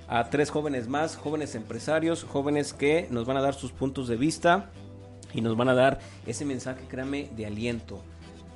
a 0.08 0.30
tres 0.30 0.48
jóvenes 0.48 0.88
más, 0.88 1.16
jóvenes 1.16 1.54
empresarios, 1.54 2.24
jóvenes 2.24 2.72
que 2.72 3.06
nos 3.10 3.26
van 3.26 3.36
a 3.36 3.42
dar 3.42 3.52
sus 3.52 3.70
puntos 3.70 4.08
de 4.08 4.16
vista 4.16 4.70
y 5.34 5.42
nos 5.42 5.58
van 5.58 5.68
a 5.68 5.74
dar 5.74 5.98
ese 6.26 6.46
mensaje, 6.46 6.86
créame, 6.88 7.28
de 7.36 7.44
aliento. 7.44 8.02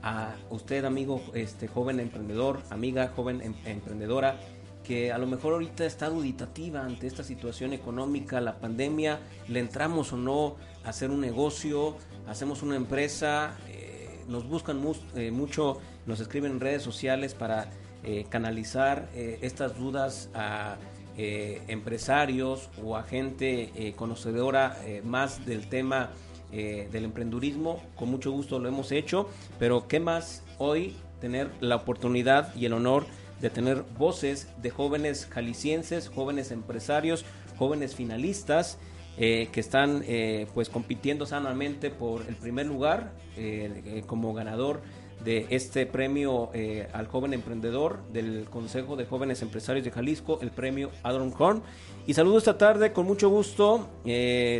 A 0.03 0.37
usted, 0.49 0.87
amigo, 0.87 1.21
este 1.35 1.69
joven 1.69 2.01
emprendedor, 2.01 2.63
amiga, 2.71 3.13
joven 3.15 3.43
em- 3.43 3.55
emprendedora, 3.67 4.41
que 4.85 5.13
a 5.13 5.19
lo 5.19 5.27
mejor 5.27 5.55
ahorita 5.55 5.85
está 5.87 6.09
duditativa 6.09 6.85
ante 6.85 7.07
esta 7.07 7.23
situación 7.23 7.73
económica, 7.73 8.41
la 8.41 8.59
pandemia, 8.59 9.21
le 9.49 9.61
entramos 9.61 10.13
o 10.13 10.17
no 10.17 10.57
a 10.85 10.91
hacer 10.91 11.11
un 11.11 11.21
negocio, 11.21 11.97
hacemos 12.27 12.63
una 12.63 12.77
empresa, 12.77 13.57
eh, 13.69 14.21
nos 14.29 14.49
buscan 14.49 14.81
eh, 15.15 15.31
mucho, 15.31 15.81
nos 16.07 16.21
escriben 16.21 16.53
en 16.53 16.61
redes 16.61 16.83
sociales 16.83 17.35
para 17.35 17.71
eh, 18.05 18.27
canalizar 18.29 19.09
estas 19.15 19.79
dudas 19.79 20.29
a 20.35 20.77
empresarios 21.15 22.71
o 22.83 22.97
a 22.97 23.03
gente 23.03 23.95
conocedora 23.97 24.79
más 25.05 25.45
del 25.45 25.69
tema 25.69 26.11
del 26.51 27.05
emprendurismo. 27.05 27.83
Con 27.97 28.11
mucho 28.11 28.33
gusto 28.33 28.59
lo 28.59 28.69
hemos 28.69 28.93
hecho, 28.93 29.29
pero 29.59 29.87
qué 29.89 30.01
más 30.01 30.43
hoy 30.59 30.97
tener 31.21 31.51
la 31.61 31.77
oportunidad 31.77 32.55
y 32.57 32.65
el 32.65 32.73
honor 32.73 33.05
tener 33.51 33.83
voces 33.99 34.49
de 34.63 34.71
jóvenes 34.71 35.27
jaliscienses, 35.31 36.09
jóvenes 36.09 36.51
empresarios, 36.51 37.25
jóvenes 37.57 37.95
finalistas 37.95 38.79
eh, 39.19 39.51
que 39.53 39.61
están 39.61 40.03
eh, 40.07 40.47
pues 40.55 40.71
compitiendo 40.71 41.27
sanamente 41.27 41.91
por 41.91 42.23
el 42.27 42.35
primer 42.35 42.65
lugar 42.65 43.13
eh, 43.37 44.03
como 44.07 44.33
ganador 44.33 44.81
de 45.23 45.47
este 45.51 45.85
premio 45.87 46.51
al 46.93 47.07
joven 47.07 47.33
emprendedor 47.33 48.03
del 48.13 48.47
Consejo 48.51 48.97
de 48.97 49.05
Jóvenes 49.05 49.41
Empresarios 49.43 49.85
de 49.85 49.93
Jalisco, 49.93 50.41
el 50.43 50.51
premio 50.51 50.91
Adron 51.05 51.33
Horn. 51.39 51.63
Y 52.09 52.15
saludo 52.15 52.39
esta 52.39 52.59
tarde 52.59 52.93
con 52.93 53.07
mucho 53.07 53.29
gusto, 53.29 53.89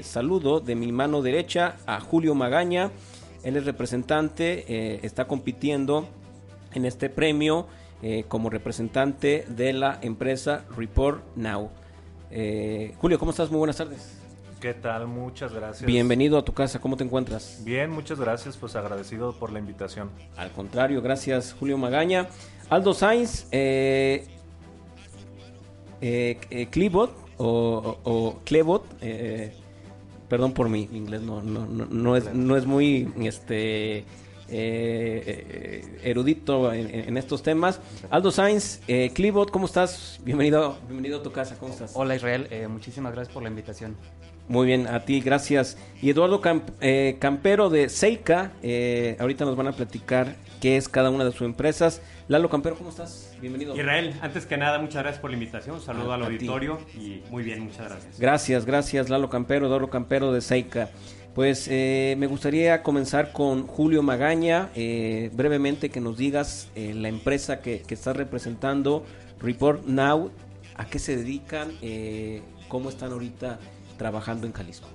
saludo 0.05 0.61
de 0.61 0.77
mi 0.77 0.93
mano 0.93 1.21
derecha 1.21 1.79
a 1.85 1.99
Julio 1.99 2.37
Magaña, 2.37 2.93
él 3.43 3.57
es 3.57 3.65
representante, 3.65 5.05
está 5.05 5.27
compitiendo 5.27 6.07
en 6.75 6.85
este 6.85 7.11
premio 7.11 7.67
eh, 8.03 8.25
como 8.29 8.51
representante 8.51 9.45
de 9.49 9.73
la 9.73 9.99
empresa 10.03 10.65
Report 10.77 11.23
Now. 11.37 11.71
Eh, 12.31 12.95
Julio, 12.99 13.19
¿cómo 13.19 13.31
estás? 13.31 13.51
Muy 13.51 13.59
buenas 13.59 13.77
tardes. 13.77 14.19
¿Qué 14.61 14.75
tal? 14.75 15.09
Muchas 15.09 15.53
gracias. 15.53 15.85
Bienvenido 15.87 16.39
a 16.39 16.45
tu 16.45 16.53
casa, 16.53 16.79
¿cómo 16.81 16.97
te 16.97 17.03
encuentras? 17.05 17.63
Bien, 17.65 17.91
muchas 17.91 18.21
gracias, 18.21 18.57
pues 18.57 18.77
agradecido 18.77 19.33
por 19.33 19.51
la 19.53 19.59
invitación. 19.59 20.11
Al 20.37 20.53
contrario, 20.53 21.03
gracias 21.03 21.55
Julio 21.59 21.79
Magaña. 21.79 22.29
Aldo 22.71 22.95
Sainz, 22.95 23.47
eh, 23.51 24.25
eh, 26.01 26.39
eh, 26.51 26.67
Clibot 26.71 27.13
o, 27.39 27.99
o- 28.05 28.39
Clebot, 28.45 28.85
eh, 29.01 29.53
perdón 30.29 30.53
por 30.53 30.69
mi 30.69 30.83
inglés, 30.93 31.23
no, 31.23 31.43
no, 31.43 31.67
no, 31.67 31.87
no 31.87 32.17
es, 32.17 32.33
no 32.33 32.57
es 32.57 32.65
muy 32.67 33.13
este, 33.21 34.05
eh, 34.53 35.99
erudito 36.03 36.73
en, 36.73 36.89
en 36.91 37.17
estos 37.17 37.43
temas. 37.43 37.81
Aldo 38.11 38.31
Sainz, 38.31 38.81
eh, 38.89 39.11
Clibot, 39.15 39.51
¿cómo 39.51 39.67
estás? 39.67 40.21
Bienvenido, 40.25 40.77
bienvenido 40.87 41.21
a 41.21 41.23
tu 41.23 41.33
casa, 41.33 41.57
¿cómo 41.59 41.73
estás? 41.73 41.93
Hola 41.95 42.15
Israel, 42.17 42.47
eh, 42.51 42.69
muchísimas 42.69 43.13
gracias 43.13 43.33
por 43.33 43.43
la 43.43 43.49
invitación. 43.49 43.97
Muy 44.49 44.67
bien, 44.67 44.87
a 44.89 45.05
ti, 45.05 45.21
gracias. 45.21 45.79
Y 46.03 46.11
Eduardo 46.11 46.41
Camp- 46.41 46.69
eh, 46.81 47.17
Campero 47.21 47.71
de 47.71 47.89
Seika, 47.89 48.53
eh, 48.63 49.17
ahorita 49.21 49.45
nos 49.45 49.57
van 49.57 49.69
a 49.69 49.73
platicar 49.73 50.35
qué 50.61 50.77
es 50.77 50.89
cada 50.89 51.11
una 51.11 51.25
de 51.25 51.31
sus 51.33 51.43
empresas. 51.43 52.03
Lalo 52.29 52.51
Campero, 52.51 52.77
¿cómo 52.77 52.91
estás? 52.91 53.35
Bienvenido. 53.41 53.75
Israel, 53.77 54.15
antes 54.21 54.45
que 54.45 54.57
nada, 54.57 54.79
muchas 54.81 55.03
gracias 55.03 55.21
por 55.21 55.31
la 55.31 55.37
invitación. 55.37 55.77
Un 55.77 55.83
saludo 55.83 56.13
Ah, 56.13 56.17
al 56.17 56.21
ti. 56.23 56.27
auditorio 56.27 56.79
y 56.95 57.23
muy 57.31 57.43
bien, 57.45 57.61
muchas 57.63 57.89
gracias. 57.89 58.19
Gracias, 58.19 58.67
gracias 58.67 59.09
Lalo 59.09 59.31
Campero, 59.31 59.67
Eduardo 59.67 59.89
Campero 59.89 60.33
de 60.33 60.41
Seika. 60.41 60.91
Pues 61.35 61.67
eh, 61.71 62.15
me 62.19 62.27
gustaría 62.27 62.83
comenzar 62.83 63.33
con 63.33 63.67
Julio 63.67 64.03
Magaña, 64.03 64.69
eh, 64.75 65.31
brevemente 65.33 65.89
que 65.89 66.01
nos 66.01 66.19
digas 66.19 66.69
eh, 66.75 66.93
la 66.95 67.09
empresa 67.09 67.61
que, 67.61 67.81
que 67.81 67.95
estás 67.95 68.17
representando, 68.17 69.05
Report 69.41 69.87
Now, 69.87 70.31
a 70.77 70.87
qué 70.87 70.99
se 70.99 71.17
dedican, 71.17 71.73
eh, 71.81 72.43
cómo 72.69 72.91
están 72.91 73.13
ahorita 73.13 73.59
trabajando 73.97 74.47
en 74.47 74.53
Jalisco. 74.53 74.89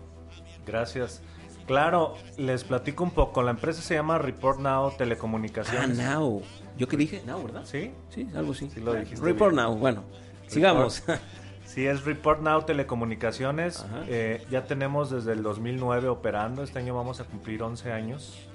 Gracias. 0.66 1.22
Claro, 1.66 2.16
les 2.38 2.64
platico 2.64 3.04
un 3.04 3.12
poco. 3.12 3.42
La 3.42 3.52
empresa 3.52 3.82
se 3.82 3.96
llama 3.96 4.20
Report 4.20 4.60
Now 4.60 4.92
Telecomunicaciones. 4.96 6.00
Ah, 6.00 6.14
Now. 6.14 6.44
Yo 6.78 6.88
que 6.88 6.98
dije 6.98 7.24
Now, 7.26 7.44
¿verdad? 7.44 7.64
Sí. 7.66 7.92
Sí, 8.10 8.28
algo 8.36 8.52
así. 8.52 8.70
Sí 8.74 8.80
lo 8.80 8.94
dijiste 8.94 9.24
Report 9.24 9.54
bien. 9.54 9.66
Now, 9.66 9.76
bueno, 9.76 10.04
sigamos. 10.48 11.04
Sí, 11.78 11.86
es 11.86 12.06
Report 12.06 12.42
Now 12.42 12.64
Telecomunicaciones. 12.64 13.86
Eh, 14.08 14.44
ya 14.50 14.66
tenemos 14.66 15.12
desde 15.12 15.34
el 15.34 15.44
2009 15.44 16.08
operando. 16.08 16.64
Este 16.64 16.80
año 16.80 16.96
vamos 16.96 17.20
a 17.20 17.26
cumplir 17.26 17.62
11 17.62 17.92
años. 17.92 18.50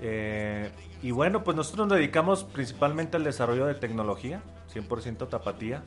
Eh, 0.00 0.70
y 1.02 1.10
bueno, 1.10 1.42
pues 1.42 1.56
nosotros 1.56 1.88
nos 1.88 1.98
dedicamos 1.98 2.44
principalmente 2.44 3.16
al 3.16 3.24
desarrollo 3.24 3.66
de 3.66 3.74
tecnología, 3.74 4.42
100% 4.72 5.28
tapatía, 5.28 5.82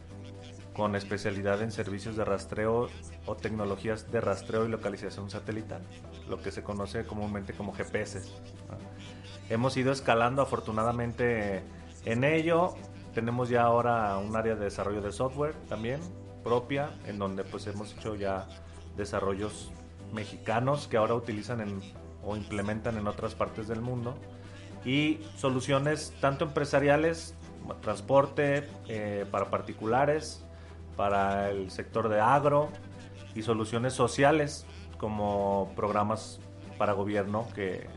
con 0.73 0.97
especialidad 0.97 1.61
en 1.61 1.71
servicios 1.71 2.17
de 2.17 2.25
rastreo 2.25 2.89
o 3.25 3.35
tecnologías 3.37 4.11
de 4.11 4.19
rastreo 4.19 4.65
y 4.65 4.67
localización 4.67 5.29
satelital, 5.29 5.81
lo 6.27 6.41
que 6.41 6.51
se 6.51 6.61
conoce 6.61 7.05
comúnmente 7.05 7.53
como 7.53 7.71
GPS. 7.71 8.21
Hemos 9.49 9.77
ido 9.77 9.93
escalando 9.93 10.41
afortunadamente 10.41 11.63
en 12.03 12.25
ello. 12.25 12.75
Tenemos 13.13 13.49
ya 13.49 13.63
ahora 13.63 14.17
un 14.17 14.35
área 14.35 14.55
de 14.55 14.65
desarrollo 14.65 15.01
de 15.01 15.11
software 15.11 15.55
también 15.67 15.99
propia, 16.43 16.91
en 17.05 17.19
donde 17.19 17.43
pues 17.43 17.67
hemos 17.67 17.93
hecho 17.95 18.15
ya 18.15 18.47
desarrollos 18.95 19.71
mexicanos 20.13 20.87
que 20.87 20.97
ahora 20.97 21.13
utilizan 21.15 21.61
en, 21.61 21.81
o 22.23 22.35
implementan 22.35 22.97
en 22.97 23.07
otras 23.07 23.35
partes 23.35 23.67
del 23.67 23.81
mundo 23.81 24.15
y 24.85 25.19
soluciones 25.35 26.13
tanto 26.21 26.45
empresariales, 26.45 27.35
transporte 27.81 28.67
eh, 28.87 29.25
para 29.29 29.45
particulares, 29.49 30.43
para 30.97 31.49
el 31.49 31.69
sector 31.71 32.09
de 32.09 32.19
agro 32.19 32.69
y 33.35 33.43
soluciones 33.43 33.93
sociales 33.93 34.65
como 34.97 35.71
programas 35.75 36.39
para 36.77 36.93
gobierno 36.93 37.47
que 37.53 37.87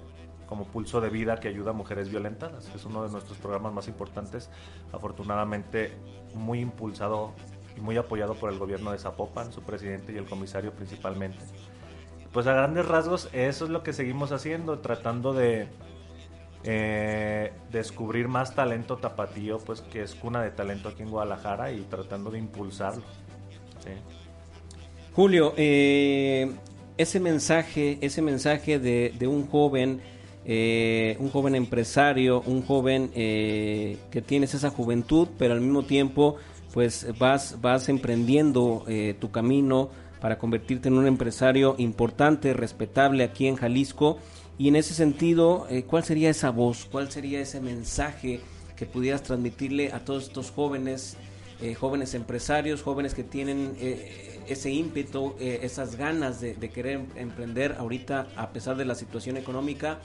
como 0.47 0.65
Pulso 0.65 1.01
de 1.01 1.11
Vida 1.11 1.37
que 1.37 1.49
ayuda 1.49 1.71
a 1.71 1.75
mujeres 1.75 2.09
violentadas. 2.09 2.71
Es 2.75 2.85
uno 2.85 3.05
de 3.05 3.11
nuestros 3.11 3.39
programas 3.39 3.73
más 3.73 3.89
importantes, 3.89 4.51
afortunadamente 4.93 5.93
muy 6.35 6.61
impulsado 6.61 7.33
y 7.77 7.81
muy 7.81 7.97
apoyado 7.97 8.35
por 8.35 8.53
el 8.53 8.59
gobierno 8.59 8.93
de 8.93 8.99
Zapopan, 8.99 9.53
su 9.53 9.63
presidente 9.63 10.13
y 10.13 10.17
el 10.17 10.27
comisario 10.27 10.73
principalmente. 10.73 11.39
Pues 12.33 12.47
a 12.47 12.53
grandes 12.53 12.87
rasgos 12.87 13.29
eso 13.33 13.65
es 13.65 13.71
lo 13.71 13.83
que 13.83 13.93
seguimos 13.93 14.33
haciendo, 14.33 14.81
tratando 14.81 15.33
de 15.33 15.69
eh, 16.65 17.53
descubrir 17.71 18.27
más 18.27 18.55
talento 18.55 18.97
tapatío, 18.97 19.59
pues 19.59 19.83
que 19.83 20.03
es 20.03 20.15
cuna 20.15 20.43
de 20.43 20.51
talento 20.51 20.89
aquí 20.89 21.03
en 21.03 21.11
Guadalajara 21.11 21.73
y 21.73 21.83
tratando 21.83 22.31
de 22.31 22.39
impulsarlo. 22.39 23.03
Sí. 23.85 23.91
Julio, 25.13 25.55
eh, 25.57 26.51
ese 26.97 27.21
mensaje, 27.21 27.99
ese 28.01 28.23
mensaje 28.23 28.79
de, 28.79 29.15
de 29.17 29.27
un 29.27 29.47
joven, 29.47 30.01
eh, 30.45 31.17
un 31.21 31.31
joven 31.31 31.55
empresario, 31.55 32.43
un 32.47 32.63
joven 32.63 33.11
eh, 33.15 33.97
que 34.11 34.23
tienes 34.23 34.55
esa 34.55 34.71
juventud, 34.71 35.29
pero 35.39 35.55
al 35.55 35.61
mismo 35.61 35.85
tiempo, 35.85 36.37
pues 36.73 37.07
vas, 37.19 37.59
vas 37.61 37.89
emprendiendo 37.89 38.85
eh, 38.89 39.15
tu 39.19 39.31
camino 39.31 39.91
para 40.25 40.39
convertirte 40.39 40.89
en 40.89 40.95
un 40.95 41.07
empresario 41.07 41.75
importante, 41.77 42.55
respetable 42.55 43.25
aquí 43.25 43.47
en 43.47 43.57
Jalisco. 43.57 44.19
Y 44.57 44.69
en 44.69 44.77
ese 44.77 44.95
sentido, 44.95 45.67
eh, 45.69 45.83
¿cuál 45.83 46.03
sería 46.03 46.31
esa 46.31 46.49
voz? 46.49 46.89
¿Cuál 46.91 47.11
sería 47.11 47.41
ese 47.41 47.61
mensaje 47.61 48.41
que 48.75 48.87
pudieras 48.87 49.23
transmitirle 49.23 49.93
a 49.93 50.05
todos 50.05 50.25
estos 50.25 50.51
jóvenes, 50.51 51.19
eh, 51.61 51.75
jóvenes 51.75 52.15
empresarios, 52.15 52.83
jóvenes 52.83 53.15
que 53.15 53.23
tienen 53.23 53.77
eh, 53.79 54.34
ese 54.49 54.71
ímpetu, 54.71 55.35
eh, 55.41 55.61
esas 55.63 55.97
ganas 55.97 56.41
de, 56.41 56.55
de 56.55 56.71
querer 56.71 56.97
em- 56.97 57.07
emprender 57.17 57.77
ahorita 57.79 58.29
a 58.37 58.51
pesar 58.51 58.77
de 58.77 58.85
la 58.85 58.95
situación 58.95 59.37
económica? 59.37 59.99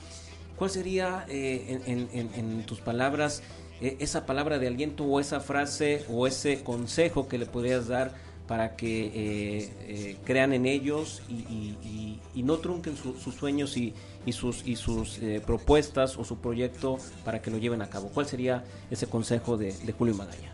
¿Cuál 0.56 0.70
sería, 0.70 1.24
eh, 1.28 1.80
en, 1.86 2.08
en- 2.12 2.30
en- 2.34 2.66
tus 2.66 2.80
palabras, 2.80 3.42
eh, 3.80 3.96
esa 4.00 4.26
palabra 4.26 4.58
de 4.58 4.66
aliento 4.66 5.04
o 5.04 5.18
esa 5.20 5.40
frase 5.40 6.04
o 6.10 6.26
ese 6.26 6.62
consejo 6.62 7.28
que 7.28 7.38
le 7.38 7.46
podrías 7.46 7.88
dar 7.88 8.12
para 8.46 8.74
que 8.76 9.06
eh, 9.06 9.72
eh, 9.86 10.16
crean 10.24 10.52
en 10.52 10.66
ellos 10.66 11.22
y, 11.28 11.34
y- 11.34 11.78
y- 11.84 12.20
y 12.34 12.42
no 12.42 12.58
trunquen 12.58 12.96
su- 12.96 13.14
sus 13.14 13.36
sueños 13.36 13.76
y, 13.76 13.94
y 14.26 14.32
sus, 14.32 14.66
y 14.66 14.74
sus 14.76 15.18
eh, 15.20 15.40
propuestas 15.44 16.18
o 16.18 16.24
su 16.24 16.38
proyecto 16.38 16.98
para 17.24 17.40
que 17.40 17.50
lo 17.50 17.58
lleven 17.58 17.80
a 17.80 17.88
cabo? 17.88 18.10
¿Cuál 18.12 18.26
sería 18.26 18.64
ese 18.90 19.06
consejo 19.06 19.56
de, 19.56 19.72
de 19.72 19.92
Julio 19.92 20.14
Magaña? 20.16 20.52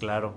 Claro. 0.00 0.34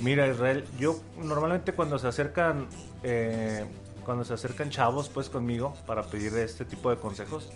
Mira, 0.00 0.26
Israel, 0.26 0.64
yo 0.78 0.98
normalmente 1.18 1.72
cuando 1.72 1.98
se 1.98 2.08
acercan, 2.08 2.66
eh, 3.02 3.64
cuando 4.04 4.24
se 4.24 4.34
acercan 4.34 4.70
chavos, 4.70 5.08
pues 5.08 5.28
conmigo 5.28 5.74
para 5.86 6.02
pedir 6.02 6.36
este 6.38 6.64
tipo 6.64 6.90
de 6.90 6.96
consejos, 6.96 7.50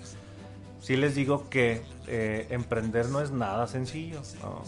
sí 0.81 0.97
les 0.97 1.15
digo 1.15 1.49
que 1.51 1.83
eh, 2.07 2.47
emprender 2.51 3.09
no 3.09 3.21
es 3.21 3.33
nada 3.33 3.67
sencillo, 3.67 4.21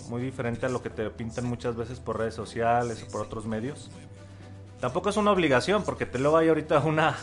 muy 0.09 0.23
diferente 0.23 0.67
a 0.67 0.69
lo 0.69 0.83
que 0.83 0.91
te 0.91 1.09
pintan 1.11 1.45
muchas 1.45 1.77
veces 1.77 2.01
por 2.01 2.19
redes 2.19 2.35
sociales 2.35 3.05
o 3.07 3.13
por 3.13 3.21
otros 3.21 3.47
medios. 3.47 3.91
Tampoco 4.81 5.09
es 5.11 5.17
una 5.17 5.33
obligación, 5.33 5.83
porque 5.85 6.07
te 6.07 6.19
lo 6.19 6.37
hay 6.37 6.49
ahorita 6.49 6.81
una, 6.81 7.17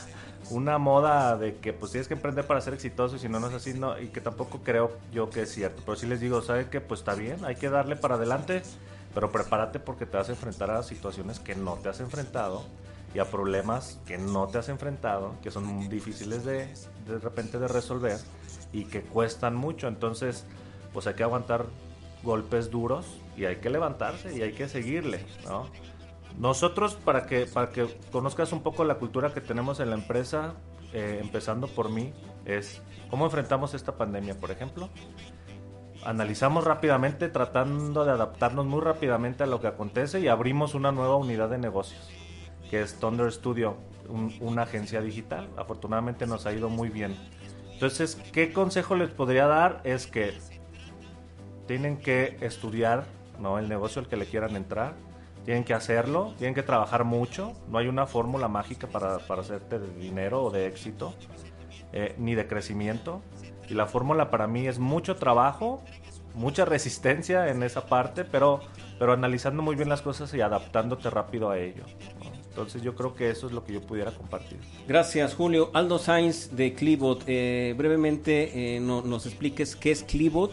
una 0.49 0.77
moda 0.77 1.37
de 1.37 1.55
que 1.57 1.73
pues 1.73 1.91
tienes 1.91 2.07
que 2.07 2.13
emprender 2.13 2.45
para 2.45 2.61
ser 2.61 2.73
exitoso 2.73 3.15
y 3.15 3.19
si 3.19 3.29
no, 3.29 3.39
no 3.39 3.47
es 3.47 3.53
así, 3.53 3.73
no, 3.73 3.99
y 3.99 4.07
que 4.07 4.21
tampoco 4.21 4.59
creo 4.63 4.91
yo 5.11 5.29
que 5.29 5.41
es 5.43 5.53
cierto. 5.53 5.81
Pero 5.85 5.97
sí 5.97 6.05
les 6.05 6.19
digo, 6.19 6.41
¿saben 6.41 6.69
que 6.69 6.81
Pues 6.81 7.01
está 7.01 7.15
bien, 7.15 7.43
hay 7.45 7.55
que 7.55 7.69
darle 7.69 7.95
para 7.95 8.15
adelante, 8.15 8.61
pero 9.15 9.31
prepárate 9.31 9.79
porque 9.79 10.05
te 10.05 10.17
vas 10.17 10.27
a 10.27 10.33
enfrentar 10.33 10.69
a 10.69 10.83
situaciones 10.83 11.39
que 11.39 11.55
no 11.55 11.75
te 11.75 11.87
has 11.89 12.01
enfrentado 12.01 12.63
y 13.15 13.19
a 13.19 13.25
problemas 13.25 13.97
que 14.05 14.17
no 14.17 14.47
te 14.47 14.57
has 14.57 14.67
enfrentado, 14.67 15.35
que 15.41 15.49
son 15.49 15.87
difíciles 15.87 16.43
de, 16.43 16.67
de 17.07 17.19
repente 17.19 17.57
de 17.57 17.69
resolver 17.69 18.19
y 18.73 18.83
que 18.83 19.01
cuestan 19.01 19.55
mucho. 19.55 19.87
Entonces, 19.87 20.43
pues 20.91 21.07
hay 21.07 21.13
que 21.13 21.23
aguantar 21.23 21.65
golpes 22.23 22.69
duros 22.69 23.05
y 23.37 23.45
hay 23.45 23.55
que 23.57 23.69
levantarse 23.69 24.37
y 24.37 24.41
hay 24.41 24.51
que 24.51 24.67
seguirle, 24.67 25.25
¿no? 25.45 25.65
Nosotros, 26.37 26.95
para 26.95 27.25
que, 27.25 27.45
para 27.45 27.69
que 27.69 27.87
conozcas 28.11 28.51
un 28.51 28.61
poco 28.61 28.83
la 28.83 28.95
cultura 28.95 29.33
que 29.33 29.39
tenemos 29.39 29.79
en 29.79 29.91
la 29.91 29.95
empresa, 29.95 30.55
eh, 30.91 31.19
empezando 31.21 31.67
por 31.67 31.89
mí, 31.89 32.13
es 32.43 32.81
cómo 33.09 33.23
enfrentamos 33.23 33.73
esta 33.73 33.95
pandemia, 33.95 34.37
por 34.37 34.51
ejemplo. 34.51 34.89
Analizamos 36.05 36.63
rápidamente, 36.63 37.29
tratando 37.29 38.05
de 38.05 38.11
adaptarnos 38.11 38.65
muy 38.67 38.81
rápidamente 38.81 39.43
a 39.43 39.47
lo 39.47 39.59
que 39.59 39.67
acontece 39.67 40.19
y 40.19 40.27
abrimos 40.27 40.75
una 40.75 40.91
nueva 40.91 41.15
unidad 41.15 41.49
de 41.49 41.57
negocios, 41.57 42.07
que 42.69 42.81
es 42.81 42.99
Thunder 42.99 43.31
Studio, 43.31 43.75
un- 44.07 44.35
una 44.39 44.63
agencia 44.63 45.01
digital. 45.01 45.49
Afortunadamente 45.57 46.27
nos 46.27 46.45
ha 46.45 46.53
ido 46.53 46.69
muy 46.69 46.89
bien. 46.89 47.15
Entonces, 47.73 48.15
¿qué 48.31 48.53
consejo 48.53 48.95
les 48.95 49.09
podría 49.09 49.47
dar? 49.47 49.81
Es 49.83 50.05
que 50.05 50.33
tienen 51.67 51.97
que 51.97 52.37
estudiar 52.41 53.05
¿no? 53.39 53.57
el 53.57 53.67
negocio 53.67 53.99
al 54.01 54.07
que 54.07 54.15
le 54.15 54.27
quieran 54.27 54.55
entrar, 54.55 54.93
tienen 55.43 55.63
que 55.63 55.73
hacerlo, 55.73 56.33
tienen 56.37 56.53
que 56.53 56.63
trabajar 56.63 57.03
mucho, 57.03 57.53
no 57.67 57.79
hay 57.79 57.87
una 57.87 58.05
fórmula 58.05 58.47
mágica 58.47 58.85
para, 58.87 59.17
para 59.19 59.41
hacerte 59.41 59.79
de 59.79 59.87
dinero 59.99 60.43
o 60.43 60.51
de 60.51 60.67
éxito, 60.67 61.13
eh, 61.93 62.13
ni 62.19 62.35
de 62.35 62.47
crecimiento. 62.47 63.21
Y 63.69 63.73
la 63.73 63.85
fórmula 63.87 64.29
para 64.29 64.47
mí 64.47 64.67
es 64.67 64.79
mucho 64.79 65.15
trabajo, 65.15 65.81
mucha 66.35 66.65
resistencia 66.65 67.49
en 67.49 67.63
esa 67.63 67.85
parte, 67.87 68.23
pero, 68.25 68.59
pero 68.99 69.13
analizando 69.13 69.61
muy 69.63 69.75
bien 69.75 69.89
las 69.89 70.01
cosas 70.01 70.33
y 70.33 70.41
adaptándote 70.41 71.09
rápido 71.09 71.49
a 71.49 71.57
ello. 71.59 71.83
¿no? 72.23 72.31
Entonces 72.49 72.81
yo 72.83 72.95
creo 72.95 73.15
que 73.15 73.29
eso 73.29 73.47
es 73.47 73.53
lo 73.53 73.63
que 73.65 73.73
yo 73.73 73.81
pudiera 73.81 74.11
compartir. 74.11 74.57
Gracias, 74.87 75.33
Julio. 75.33 75.71
Aldo 75.73 75.99
Sainz 75.99 76.55
de 76.55 76.73
Clibot, 76.73 77.23
eh, 77.27 77.73
brevemente 77.77 78.75
eh, 78.75 78.79
no- 78.79 79.01
nos 79.01 79.25
expliques 79.25 79.75
qué 79.75 79.91
es 79.91 80.03
Clibot 80.03 80.51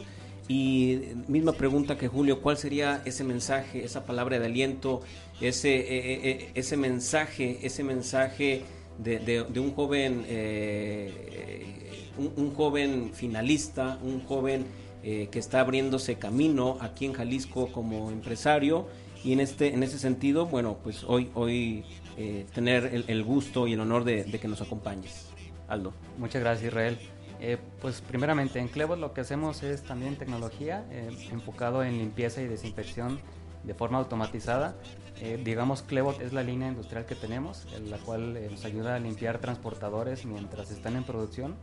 y 0.49 1.01
misma 1.29 1.53
pregunta 1.53 1.97
que 1.97 2.09
Julio, 2.09 2.41
¿cuál 2.43 2.57
sería 2.57 3.03
ese 3.05 3.23
mensaje, 3.23 3.85
esa 3.85 4.05
palabra 4.05 4.41
de 4.41 4.47
aliento, 4.47 5.01
ese, 5.41 5.77
eh, 5.77 5.85
eh, 5.89 6.21
eh, 6.25 6.51
ese 6.55 6.77
mensaje, 6.77 7.61
ese 7.63 7.85
mensaje 7.85 8.63
de, 8.99 9.19
de- 9.21 9.45
de 9.45 9.61
un 9.61 9.73
joven, 9.73 10.25
eh, 10.27 11.79
un, 12.19 12.33
un 12.37 12.55
joven 12.55 13.11
finalista, 13.13 13.99
un 14.03 14.25
joven 14.25 14.67
eh, 15.03 15.29
que 15.31 15.39
está 15.39 15.61
abriéndose 15.61 16.17
camino 16.17 16.77
aquí 16.81 17.07
en 17.07 17.13
Jalisco 17.13 17.73
como 17.73 18.11
empresario? 18.11 18.87
Y 19.25 19.33
en 19.33 19.41
este, 19.41 19.73
en 19.73 19.83
ese 19.83 19.99
sentido, 19.99 20.47
bueno, 20.47 20.79
pues 20.83 21.05
hoy, 21.05 21.31
hoy 21.35 21.85
eh, 22.17 22.45
tener 22.53 22.87
el, 22.87 23.05
el 23.07 23.23
gusto 23.23 23.69
y 23.69 23.75
el 23.75 23.81
honor 23.81 24.05
de, 24.05 24.25
de 24.25 24.41
que 24.41 24.49
nos 24.49 24.61
acompañes. 24.61 25.29
Aldo. 25.69 25.93
Muchas 26.19 26.43
gracias, 26.43 26.69
Israel. 26.69 26.99
Eh, 27.41 27.59
pues 27.81 28.01
primeramente 28.03 28.61
en 28.61 28.69
Clevos 28.69 28.99
lo 28.99 29.13
que 29.13 29.21
hacemos 29.21 29.63
es 29.65 29.83
también 29.83 30.15
tecnología 30.15 30.85
eh, 30.91 31.11
enfocado 31.33 31.83
en 31.83 31.99
limpieza 31.99 32.41
y 32.41 32.47
desinfección 32.47 33.19
de 33.65 33.75
forma 33.75 33.99
automatizada. 33.99 34.77
Eh, 35.21 35.41
digamos, 35.45 35.83
Clevot 35.83 36.21
es 36.21 36.33
la 36.33 36.43
línea 36.43 36.69
industrial 36.69 37.05
que 37.05 37.15
tenemos, 37.15 37.67
en 37.77 37.91
la 37.91 37.99
cual 37.99 38.37
eh, 38.37 38.49
nos 38.51 38.65
ayuda 38.65 38.97
a 38.97 38.99
limpiar 38.99 39.39
transportadores 39.39 40.25
mientras 40.25 40.71
están 40.71 40.97
en 40.97 41.05
producción, 41.05 41.55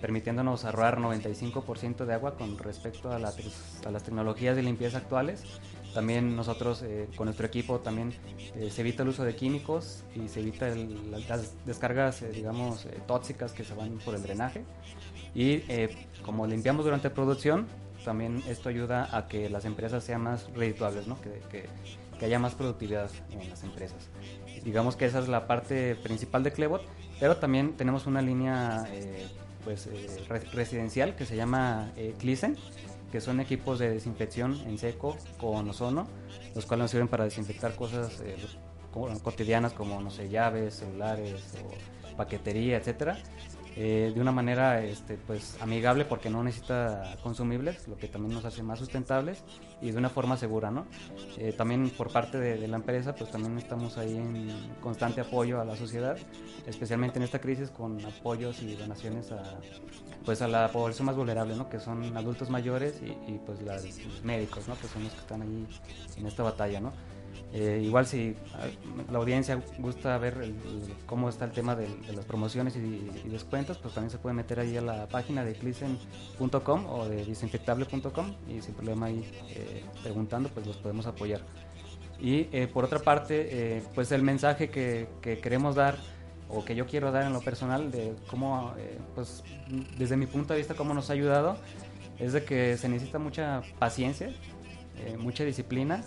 permitiéndonos 0.00 0.64
ahorrar 0.64 0.98
95% 0.98 2.04
de 2.04 2.14
agua 2.14 2.36
con 2.36 2.58
respecto 2.58 3.10
a, 3.12 3.18
la 3.18 3.32
a 3.86 3.90
las 3.90 4.02
tecnologías 4.02 4.56
de 4.56 4.62
limpieza 4.62 4.98
actuales. 4.98 5.42
También 5.94 6.34
nosotros 6.34 6.82
eh, 6.82 7.08
con 7.16 7.26
nuestro 7.26 7.46
equipo 7.46 7.78
también 7.80 8.12
eh, 8.56 8.68
se 8.70 8.80
evita 8.80 9.02
el 9.04 9.10
uso 9.10 9.24
de 9.24 9.36
químicos 9.36 10.02
y 10.16 10.28
se 10.28 10.40
evita 10.40 10.68
el- 10.68 11.10
las 11.10 11.54
descargas, 11.64 12.22
eh, 12.22 12.30
digamos, 12.32 12.86
eh, 12.86 12.98
tóxicas 13.06 13.52
que 13.52 13.64
se 13.64 13.74
van 13.74 13.98
por 13.98 14.14
el 14.14 14.22
drenaje. 14.22 14.64
Y 15.34 15.62
eh, 15.68 16.06
como 16.24 16.46
limpiamos 16.46 16.84
durante 16.84 17.10
producción, 17.10 17.66
también 18.04 18.42
esto 18.48 18.68
ayuda 18.68 19.16
a 19.16 19.28
que 19.28 19.48
las 19.48 19.64
empresas 19.64 20.02
sean 20.04 20.22
más 20.22 20.48
redituables, 20.54 21.06
¿no? 21.06 21.20
que, 21.20 21.30
que- 21.50 21.68
que 22.18 22.26
haya 22.26 22.38
más 22.38 22.54
productividad 22.54 23.10
en 23.32 23.50
las 23.50 23.64
empresas. 23.64 24.08
Digamos 24.64 24.94
que 24.94 25.04
esa 25.04 25.18
es 25.18 25.26
la 25.28 25.48
parte 25.48 25.96
principal 25.96 26.44
de 26.44 26.52
Clebot, 26.52 26.82
pero 27.18 27.36
también 27.38 27.72
tenemos 27.76 28.06
una 28.06 28.22
línea 28.22 28.84
eh, 28.92 29.26
pues, 29.64 29.86
eh, 29.86 30.06
re- 30.28 30.40
residencial 30.52 31.16
que 31.16 31.24
se 31.26 31.36
llama 31.36 31.90
eh, 31.96 32.14
Clisen, 32.18 32.56
que 33.10 33.20
son 33.20 33.40
equipos 33.40 33.78
de 33.78 33.90
desinfección 33.90 34.60
en 34.66 34.78
seco 34.78 35.16
con 35.38 35.68
ozono, 35.68 36.06
los 36.54 36.66
cuales 36.66 36.84
nos 36.84 36.90
sirven 36.90 37.08
para 37.08 37.24
desinfectar 37.24 37.74
cosas 37.74 38.20
eh, 38.20 38.36
co- 38.92 39.08
cotidianas 39.22 39.72
como, 39.72 40.00
no 40.00 40.10
sé, 40.10 40.28
llaves, 40.28 40.74
celulares 40.76 41.42
o 42.12 42.16
paquetería, 42.16 42.76
etcétera, 42.76 43.18
eh, 43.76 44.12
de 44.14 44.20
una 44.20 44.30
manera 44.32 44.82
este, 44.84 45.16
pues, 45.16 45.56
amigable 45.60 46.04
porque 46.04 46.30
no 46.30 46.42
necesita 46.44 47.16
consumibles, 47.22 47.88
lo 47.88 47.96
que 47.96 48.06
también 48.08 48.34
nos 48.34 48.44
hace 48.44 48.62
más 48.62 48.78
sustentables 48.78 49.42
y 49.82 49.90
de 49.90 49.98
una 49.98 50.08
forma 50.08 50.36
segura, 50.36 50.70
¿no? 50.70 50.86
Eh, 51.38 51.52
también 51.52 51.90
por 51.90 52.12
parte 52.12 52.38
de, 52.38 52.56
de 52.58 52.68
la 52.68 52.76
empresa, 52.76 53.14
pues 53.14 53.30
también 53.30 53.58
estamos 53.58 53.98
ahí 53.98 54.16
en 54.16 54.48
constante 54.80 55.20
apoyo 55.20 55.60
a 55.60 55.64
la 55.64 55.76
sociedad, 55.76 56.16
especialmente 56.66 57.18
en 57.18 57.24
esta 57.24 57.40
crisis 57.40 57.70
con 57.70 58.04
apoyos 58.04 58.62
y 58.62 58.74
donaciones 58.76 59.32
a, 59.32 59.42
pues 60.24 60.40
a 60.40 60.48
la 60.48 60.68
población 60.70 61.06
más 61.06 61.16
vulnerable, 61.16 61.54
¿no? 61.56 61.68
Que 61.68 61.80
son 61.80 62.16
adultos 62.16 62.50
mayores 62.50 63.00
y, 63.02 63.06
y, 63.32 63.40
pues 63.44 63.60
las- 63.62 63.84
los 64.04 64.22
médicos, 64.24 64.68
¿no? 64.68 64.78
Que 64.78 64.86
son 64.88 65.02
los 65.04 65.12
que 65.12 65.20
están 65.20 65.42
ahí 65.42 65.66
en 66.16 66.26
esta 66.26 66.42
batalla, 66.44 66.80
¿no? 66.80 66.92
Eh, 67.56 67.82
igual 67.84 68.04
si 68.04 68.34
la 69.12 69.18
audiencia 69.18 69.62
gusta 69.78 70.18
ver 70.18 70.38
el- 70.42 70.56
cómo 71.06 71.28
está 71.28 71.44
el 71.44 71.52
tema 71.52 71.76
de, 71.76 71.86
las 72.12 72.24
promociones 72.24 72.74
y, 72.74 73.28
descuentos, 73.28 73.78
pues 73.78 73.94
también 73.94 74.10
se 74.10 74.18
puede 74.18 74.34
meter 74.34 74.58
ahí 74.58 74.76
a 74.76 74.80
la 74.80 75.06
página 75.06 75.44
de 75.44 75.54
clisen.com 75.54 76.86
o 76.86 77.06
de 77.06 77.24
desinfectable.com 77.24 78.34
y 78.48 78.60
sin 78.60 78.74
problema 78.74 79.06
ahí 79.06 79.24
eh, 79.50 79.84
preguntando, 80.02 80.48
pues 80.48 80.66
los 80.66 80.78
podemos 80.78 81.06
apoyar. 81.06 81.42
Y 82.20 82.48
eh, 82.50 82.66
por 82.66 82.84
otra 82.86 82.98
parte, 82.98 83.76
eh, 83.76 83.82
pues 83.94 84.10
el 84.10 84.22
mensaje 84.22 84.68
que, 84.68 85.06
que 85.22 85.38
queremos 85.38 85.76
dar 85.76 85.96
o 86.48 86.64
que 86.64 86.74
yo 86.74 86.86
quiero 86.86 87.12
dar 87.12 87.22
en 87.22 87.32
lo 87.32 87.40
personal 87.40 87.92
de 87.92 88.14
cómo, 88.26 88.74
pues 89.14 89.44
desde 89.96 90.16
mi 90.16 90.26
punto 90.26 90.54
de 90.54 90.58
vista, 90.58 90.74
cómo 90.74 90.92
nos 90.92 91.08
ha 91.08 91.12
ayudado, 91.12 91.56
es 92.18 92.32
de 92.32 92.44
que 92.44 92.76
se 92.76 92.88
necesita 92.88 93.18
mucha 93.20 93.62
paciencia, 93.78 94.30
mucha 95.18 95.44
disciplina 95.44 96.04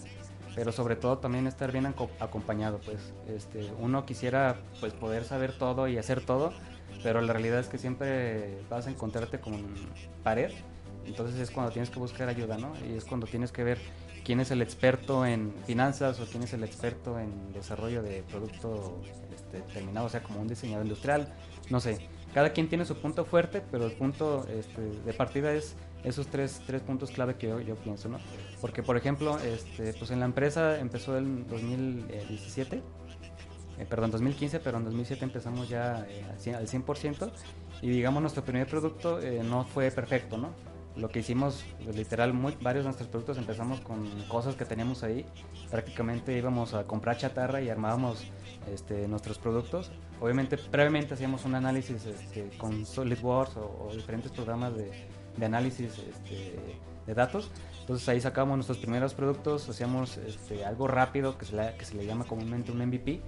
pero 0.58 0.72
sobre 0.72 0.96
todo 0.96 1.20
también 1.20 1.46
estar 1.46 1.72
bien 1.72 1.86
aco- 1.86 2.10
acompañado, 2.20 2.80
pues 2.84 2.98
este, 3.28 3.70
uno 3.80 4.08
quisiera 4.08 4.56
pues 4.80 4.92
poder 4.92 5.24
saber 5.24 5.56
todo 5.56 5.88
y 5.88 6.00
hacer 6.00 6.22
todo, 6.22 6.52
pero 7.04 7.22
la 7.22 7.32
realidad 7.32 7.60
es 7.60 7.68
que 7.68 7.78
siempre 7.78 8.58
vas 8.68 8.88
a 8.88 8.90
encontrarte 8.90 9.40
con 9.40 9.54
pared, 10.24 10.52
entonces 11.06 11.40
es 11.40 11.52
cuando 11.52 11.72
tienes 11.72 11.92
que 11.92 12.00
buscar 12.00 12.28
ayuda, 12.28 12.58
¿no? 12.58 12.74
Y 12.90 12.98
es 12.98 13.06
cuando 13.06 13.28
tienes 13.28 13.52
que 13.52 13.64
ver 13.64 13.78
quién 14.26 14.40
es 14.40 14.50
el 14.50 14.64
experto 14.64 15.28
en 15.28 15.54
finanzas 15.68 16.20
o 16.20 16.26
quién 16.26 16.42
es 16.42 16.54
el 16.54 16.64
experto 16.64 17.20
en 17.20 17.54
desarrollo 17.54 18.02
de 18.02 18.24
producto 18.24 19.00
este, 19.36 19.62
terminado, 19.74 20.08
o 20.08 20.10
sea, 20.10 20.24
como 20.24 20.42
un 20.42 20.48
diseñador 20.48 20.86
industrial, 20.88 21.32
no 21.70 21.80
sé. 21.80 22.00
Cada 22.34 22.52
quien 22.52 22.68
tiene 22.68 22.84
su 22.84 22.96
punto 22.98 23.26
fuerte, 23.26 23.62
pero 23.72 23.86
el 23.86 23.92
punto 23.92 24.44
este, 24.50 24.82
de 24.82 25.14
partida 25.14 25.54
es 25.54 25.76
esos 26.04 26.26
tres, 26.28 26.62
tres 26.66 26.82
puntos 26.82 27.12
clave 27.12 27.36
que 27.36 27.48
yo, 27.48 27.60
yo 27.62 27.76
pienso, 27.76 28.10
¿no? 28.10 28.18
Porque, 28.62 28.82
por 28.82 28.98
ejemplo, 28.98 29.38
este, 29.40 29.94
pues 29.94 30.12
en 30.12 30.20
la 30.20 30.26
empresa 30.26 30.80
empezó 30.80 31.18
en 31.18 31.48
2017, 31.48 32.82
eh, 33.78 33.86
perdón, 33.88 34.12
2015, 34.12 34.60
pero 34.60 34.78
en 34.78 34.86
2007 34.86 35.24
empezamos 35.24 35.70
ya 35.70 36.06
eh, 36.10 36.26
al 36.28 36.40
100%, 36.40 36.56
al 36.56 36.68
100%, 36.68 37.32
y 37.82 37.90
digamos 37.90 38.22
nuestro 38.22 38.44
primer 38.44 38.68
producto 38.68 39.22
eh, 39.22 39.44
no 39.44 39.64
fue 39.64 39.92
perfecto, 39.92 40.38
¿no? 40.38 40.50
Lo 40.96 41.10
que 41.10 41.20
hicimos, 41.20 41.64
pues, 41.84 41.96
literal, 41.96 42.34
muy, 42.34 42.58
varios 42.60 42.84
de 42.84 42.88
nuestros 42.88 43.08
productos 43.10 43.38
empezamos 43.38 43.82
con 43.82 44.10
cosas 44.24 44.56
que 44.56 44.66
teníamos 44.66 45.04
ahí. 45.04 45.28
Prácticamente 45.70 46.36
íbamos 46.36 46.74
a 46.74 46.86
comprar 46.86 47.18
chatarra 47.18 47.62
y 47.62 47.70
armábamos 47.70 48.24
este, 48.74 49.08
nuestros 49.08 49.38
productos. 49.38 49.92
Obviamente, 50.20 50.58
previamente 50.58 51.14
hacíamos 51.14 51.46
un 51.46 51.54
análisis 51.54 52.04
este, 52.08 52.50
con 52.58 52.84
SolidWorks 52.84 53.58
o, 53.58 53.90
o 53.90 53.96
diferentes 53.96 54.32
programas 54.32 54.76
de, 54.76 54.90
de 55.38 55.46
análisis 55.46 56.00
este, 56.00 56.56
de 57.06 57.14
datos. 57.14 57.52
Entonces 57.88 58.10
ahí 58.10 58.20
sacábamos 58.20 58.58
nuestros 58.58 58.80
primeros 58.80 59.14
productos, 59.14 59.70
hacíamos 59.70 60.18
este, 60.18 60.66
algo 60.66 60.90
rápido 60.90 61.38
que 61.38 61.46
se, 61.46 61.56
le, 61.56 61.74
que 61.78 61.86
se 61.86 61.96
le 61.96 62.06
llama 62.06 62.26
comúnmente 62.26 62.70
un 62.74 62.86
MVP 62.86 63.12
eh, 63.14 63.22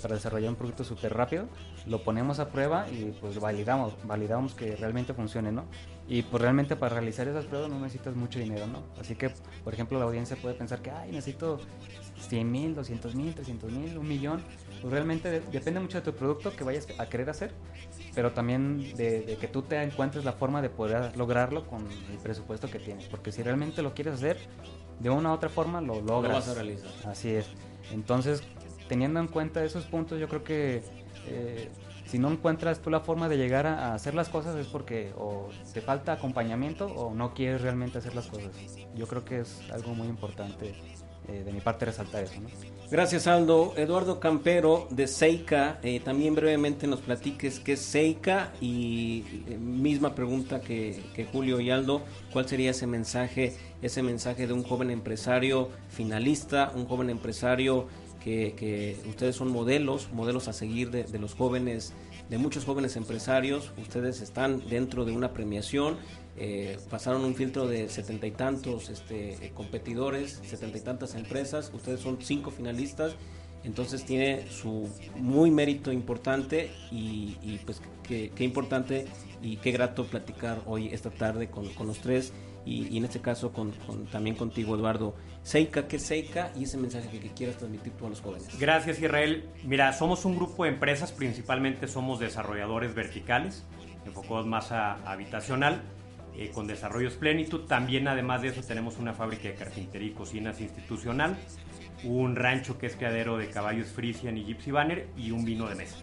para 0.00 0.14
desarrollar 0.14 0.50
un 0.50 0.54
producto 0.54 0.84
súper 0.84 1.12
rápido. 1.12 1.48
Lo 1.86 2.04
ponemos 2.04 2.38
a 2.38 2.48
prueba 2.50 2.86
y 2.88 3.16
pues 3.20 3.40
validamos, 3.40 3.94
validamos 4.04 4.54
que 4.54 4.76
realmente 4.76 5.12
funcione, 5.12 5.50
¿no? 5.50 5.64
Y 6.06 6.22
pues 6.22 6.40
realmente 6.40 6.76
para 6.76 6.94
realizar 6.94 7.26
esas 7.26 7.46
pruebas 7.46 7.68
no 7.68 7.80
necesitas 7.80 8.14
mucho 8.14 8.38
dinero, 8.38 8.68
¿no? 8.68 8.84
Así 9.00 9.16
que, 9.16 9.30
por 9.64 9.74
ejemplo, 9.74 9.98
la 9.98 10.04
audiencia 10.04 10.36
puede 10.40 10.54
pensar 10.54 10.80
que, 10.82 10.92
ay, 10.92 11.10
necesito 11.10 11.58
100 12.28 12.48
mil, 12.48 12.76
200 12.76 13.12
mil, 13.16 13.34
300 13.34 13.72
mil, 13.72 13.98
un 13.98 14.06
millón. 14.06 14.40
Pues 14.80 14.92
realmente 14.92 15.28
de- 15.32 15.40
depende 15.40 15.80
mucho 15.80 15.98
de 15.98 16.04
tu 16.04 16.16
producto 16.16 16.54
que 16.54 16.62
vayas 16.62 16.86
a 16.98 17.06
querer 17.06 17.28
hacer, 17.28 17.50
pero 18.16 18.32
también 18.32 18.96
de, 18.96 19.20
de 19.20 19.36
que 19.36 19.46
tú 19.46 19.60
te 19.60 19.80
encuentres 19.82 20.24
la 20.24 20.32
forma 20.32 20.62
de 20.62 20.70
poder 20.70 21.14
lograrlo 21.18 21.66
con 21.66 21.86
el 22.10 22.16
presupuesto 22.16 22.70
que 22.70 22.78
tienes. 22.78 23.04
Porque 23.08 23.30
si 23.30 23.42
realmente 23.42 23.82
lo 23.82 23.92
quieres 23.92 24.14
hacer, 24.14 24.38
de 24.98 25.10
una 25.10 25.30
u 25.30 25.34
otra 25.34 25.50
forma 25.50 25.82
lo 25.82 26.00
logras. 26.00 26.32
vas 26.32 26.48
a 26.48 26.54
realizar. 26.54 26.90
Así 27.04 27.28
es. 27.28 27.46
Entonces, 27.92 28.42
teniendo 28.88 29.20
en 29.20 29.28
cuenta 29.28 29.62
esos 29.62 29.84
puntos, 29.84 30.18
yo 30.18 30.28
creo 30.28 30.44
que 30.44 30.82
eh, 31.26 31.68
si 32.06 32.18
no 32.18 32.30
encuentras 32.30 32.80
tú 32.80 32.88
la 32.88 33.00
forma 33.00 33.28
de 33.28 33.36
llegar 33.36 33.66
a, 33.66 33.88
a 33.88 33.94
hacer 33.94 34.14
las 34.14 34.30
cosas 34.30 34.56
es 34.56 34.66
porque 34.66 35.12
o 35.18 35.50
te 35.74 35.82
falta 35.82 36.12
acompañamiento 36.12 36.86
o 36.86 37.14
no 37.14 37.34
quieres 37.34 37.60
realmente 37.60 37.98
hacer 37.98 38.14
las 38.14 38.28
cosas. 38.28 38.50
Yo 38.94 39.06
creo 39.06 39.26
que 39.26 39.40
es 39.40 39.60
algo 39.70 39.94
muy 39.94 40.08
importante 40.08 40.74
eh, 41.28 41.42
de 41.44 41.52
mi 41.52 41.60
parte 41.60 41.84
resaltar 41.84 42.24
eso. 42.24 42.40
¿no? 42.40 42.48
Gracias 42.88 43.26
Aldo. 43.26 43.74
Eduardo 43.76 44.20
Campero 44.20 44.86
de 44.90 45.08
Seika, 45.08 45.80
eh, 45.82 45.98
también 45.98 46.36
brevemente 46.36 46.86
nos 46.86 47.00
platiques 47.00 47.58
qué 47.58 47.72
es 47.72 47.80
Seika 47.80 48.52
y 48.60 49.24
eh, 49.48 49.58
misma 49.58 50.14
pregunta 50.14 50.60
que, 50.60 51.02
que 51.14 51.24
Julio 51.24 51.60
y 51.60 51.70
Aldo, 51.70 52.02
¿cuál 52.32 52.48
sería 52.48 52.70
ese 52.70 52.86
mensaje, 52.86 53.56
ese 53.82 54.04
mensaje 54.04 54.46
de 54.46 54.52
un 54.52 54.62
joven 54.62 54.90
empresario 54.90 55.70
finalista, 55.88 56.70
un 56.76 56.86
joven 56.86 57.10
empresario 57.10 57.88
que, 58.22 58.54
que 58.56 58.96
ustedes 59.08 59.34
son 59.34 59.50
modelos, 59.50 60.12
modelos 60.12 60.46
a 60.46 60.52
seguir 60.52 60.92
de, 60.92 61.04
de 61.04 61.18
los 61.18 61.34
jóvenes, 61.34 61.92
de 62.30 62.38
muchos 62.38 62.64
jóvenes 62.64 62.96
empresarios, 62.96 63.72
ustedes 63.78 64.20
están 64.20 64.68
dentro 64.68 65.04
de 65.04 65.12
una 65.12 65.32
premiación, 65.32 65.96
eh, 66.36 66.78
pasaron 66.90 67.24
un 67.24 67.34
filtro 67.34 67.66
de 67.66 67.88
setenta 67.88 68.26
y 68.26 68.32
tantos 68.32 68.90
este, 68.90 69.52
competidores, 69.54 70.40
setenta 70.44 70.78
y 70.78 70.80
tantas 70.82 71.14
empresas, 71.14 71.70
ustedes 71.74 72.00
son 72.00 72.18
cinco 72.20 72.50
finalistas, 72.50 73.16
entonces 73.64 74.04
tiene 74.04 74.48
su 74.48 74.88
muy 75.16 75.50
mérito 75.50 75.90
importante 75.90 76.70
y, 76.92 77.58
pues 77.64 77.82
qué, 78.04 78.30
importante 78.44 79.06
y 79.42 79.56
qué 79.56 79.72
grato 79.72 80.04
platicar 80.04 80.62
hoy 80.66 80.88
esta 80.88 81.10
tarde 81.10 81.48
con, 81.48 81.68
con 81.74 81.88
los 81.88 81.98
tres 81.98 82.32
y, 82.64 82.96
en 82.96 83.04
este 83.04 83.20
caso 83.20 83.52
con, 83.52 83.72
con- 83.72 84.06
también 84.06 84.36
contigo 84.36 84.76
Eduardo. 84.76 85.14
Seika, 85.42 85.88
¿qué 85.88 85.96
es 85.96 86.02
Seika? 86.02 86.52
Y 86.56 86.64
ese 86.64 86.76
mensaje 86.76 87.08
que, 87.08 87.18
que 87.18 87.30
quieras 87.30 87.56
transmitir 87.56 87.92
tú 87.94 88.06
a 88.06 88.10
los 88.10 88.20
jóvenes. 88.20 88.48
Gracias 88.58 89.00
Israel. 89.00 89.48
Mira, 89.64 89.92
somos 89.92 90.24
un 90.24 90.36
grupo 90.36 90.64
de 90.64 90.70
empresas, 90.70 91.10
principalmente 91.10 91.88
somos 91.88 92.20
desarrolladores 92.20 92.94
verticales, 92.94 93.64
enfocados 94.04 94.46
más 94.46 94.70
a, 94.70 94.94
a 94.94 95.12
habitacional, 95.12 95.82
eh, 96.38 96.50
con 96.52 96.66
desarrollos 96.66 97.14
plenitud. 97.14 97.66
También 97.66 98.08
además 98.08 98.42
de 98.42 98.48
eso 98.48 98.62
tenemos 98.62 98.98
una 98.98 99.14
fábrica 99.14 99.48
de 99.48 99.54
carpintería 99.54 100.08
y 100.08 100.12
cocinas 100.12 100.60
institucional, 100.60 101.36
un 102.04 102.36
rancho 102.36 102.78
que 102.78 102.86
es 102.86 102.96
criadero 102.96 103.38
de 103.38 103.48
caballos 103.48 103.88
Frisian 103.88 104.36
y 104.36 104.44
Gypsy 104.44 104.70
Banner 104.70 105.08
y 105.16 105.30
un 105.30 105.44
vino 105.44 105.68
de 105.68 105.74
mesa. 105.74 105.96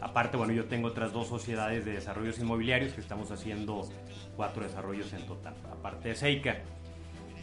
Aparte, 0.00 0.36
bueno, 0.36 0.52
yo 0.52 0.64
tengo 0.64 0.88
otras 0.88 1.12
dos 1.12 1.28
sociedades 1.28 1.84
de 1.84 1.92
desarrollos 1.92 2.38
inmobiliarios 2.38 2.92
que 2.94 3.00
estamos 3.00 3.30
haciendo 3.30 3.88
cuatro 4.36 4.62
desarrollos 4.62 5.12
en 5.12 5.26
total, 5.26 5.54
aparte 5.70 6.08
de 6.08 6.14
Seika. 6.14 6.58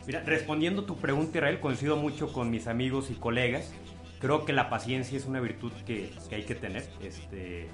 Mira, 0.07 0.21
respondiendo 0.21 0.85
tu 0.85 0.97
pregunta, 0.97 1.37
Israel, 1.37 1.59
coincido 1.59 1.97
mucho 1.97 2.31
con 2.31 2.49
mis 2.49 2.67
amigos 2.67 3.11
y 3.11 3.15
colegas. 3.15 3.73
Creo 4.19 4.45
que 4.45 4.53
la 4.53 4.69
paciencia 4.69 5.17
es 5.17 5.25
una 5.25 5.39
virtud 5.39 5.71
que, 5.85 6.11
que 6.29 6.35
hay 6.35 6.43
que 6.43 6.55
tener. 6.55 6.87
Este, 7.01 7.67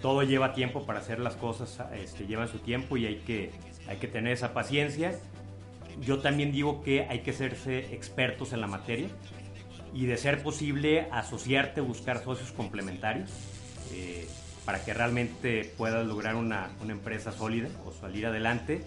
todo 0.00 0.22
lleva 0.22 0.52
tiempo 0.52 0.86
para 0.86 1.00
hacer 1.00 1.20
las 1.20 1.36
cosas, 1.36 1.80
este, 1.94 2.26
llevan 2.26 2.48
su 2.48 2.58
tiempo 2.58 2.96
y 2.96 3.06
hay 3.06 3.16
que, 3.16 3.50
hay 3.88 3.96
que 3.98 4.08
tener 4.08 4.32
esa 4.32 4.52
paciencia. 4.52 5.18
Yo 6.00 6.20
también 6.20 6.52
digo 6.52 6.82
que 6.82 7.06
hay 7.08 7.20
que 7.20 7.32
serse 7.32 7.94
expertos 7.94 8.52
en 8.52 8.60
la 8.60 8.66
materia 8.66 9.08
y 9.94 10.06
de 10.06 10.16
ser 10.16 10.42
posible 10.42 11.08
asociarte, 11.10 11.80
buscar 11.80 12.22
socios 12.22 12.52
complementarios 12.52 13.30
eh, 13.92 14.28
para 14.64 14.84
que 14.84 14.92
realmente 14.92 15.72
puedas 15.78 16.06
lograr 16.06 16.34
una, 16.34 16.70
una 16.82 16.92
empresa 16.92 17.32
sólida 17.32 17.68
o 17.86 17.92
salir 17.92 18.26
adelante. 18.26 18.82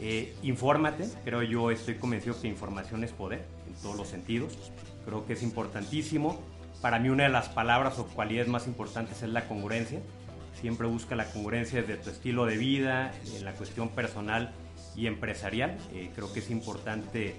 Eh, 0.00 0.34
infórmate, 0.42 1.08
creo 1.24 1.42
yo 1.42 1.70
estoy 1.70 1.96
convencido 1.96 2.40
que 2.40 2.48
información 2.48 3.02
es 3.02 3.12
poder 3.12 3.44
en 3.66 3.74
todos 3.82 3.96
los 3.96 4.08
sentidos. 4.08 4.56
Creo 5.04 5.26
que 5.26 5.34
es 5.34 5.42
importantísimo. 5.42 6.40
Para 6.80 6.98
mí 6.98 7.08
una 7.08 7.24
de 7.24 7.30
las 7.30 7.48
palabras 7.48 7.98
o 7.98 8.06
cualidades 8.06 8.48
más 8.48 8.66
importantes 8.66 9.22
es 9.22 9.28
la 9.28 9.48
congruencia. 9.48 10.00
Siempre 10.60 10.86
busca 10.86 11.16
la 11.16 11.26
congruencia 11.26 11.82
desde 11.82 11.96
tu 11.96 12.10
estilo 12.10 12.46
de 12.46 12.56
vida, 12.56 13.12
en 13.36 13.44
la 13.44 13.52
cuestión 13.52 13.90
personal 13.90 14.52
y 14.96 15.06
empresarial. 15.06 15.76
Eh, 15.92 16.10
creo 16.14 16.32
que 16.32 16.40
es 16.40 16.50
importante 16.50 17.36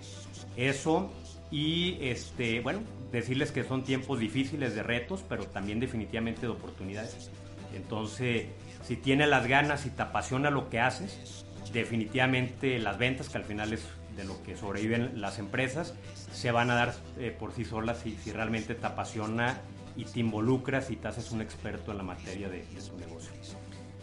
eso. 0.55 1.11
Y 1.49 1.97
este, 2.01 2.59
bueno, 2.59 2.81
decirles 3.11 3.51
que 3.51 3.63
son 3.63 3.83
tiempos 3.83 4.19
difíciles 4.19 4.75
de 4.75 4.83
retos, 4.83 5.23
pero 5.27 5.45
también 5.45 5.79
definitivamente 5.79 6.41
de 6.41 6.49
oportunidades. 6.49 7.31
Entonces, 7.73 8.47
si 8.83 8.95
tienes 8.95 9.29
las 9.29 9.47
ganas 9.47 9.85
y 9.85 9.89
te 9.89 10.01
apasiona 10.01 10.49
lo 10.49 10.69
que 10.69 10.79
haces, 10.79 11.45
definitivamente 11.73 12.79
las 12.79 12.97
ventas, 12.97 13.29
que 13.29 13.37
al 13.37 13.45
final 13.45 13.73
es 13.73 13.83
de 14.15 14.25
lo 14.25 14.41
que 14.43 14.57
sobreviven 14.57 15.21
las 15.21 15.39
empresas, 15.39 15.93
se 16.33 16.51
van 16.51 16.71
a 16.71 16.75
dar 16.75 16.95
eh, 17.17 17.35
por 17.37 17.53
sí 17.53 17.65
solas 17.65 17.99
si, 17.99 18.15
si 18.15 18.31
realmente 18.31 18.75
te 18.75 18.85
apasiona 18.85 19.61
y 19.97 20.05
te 20.05 20.19
involucras 20.21 20.89
y 20.91 20.95
te 20.95 21.07
haces 21.07 21.31
un 21.31 21.41
experto 21.41 21.91
en 21.91 21.97
la 21.97 22.03
materia 22.03 22.47
de, 22.47 22.59
de 22.59 22.81
tu 22.81 22.95
negocio. 22.97 23.31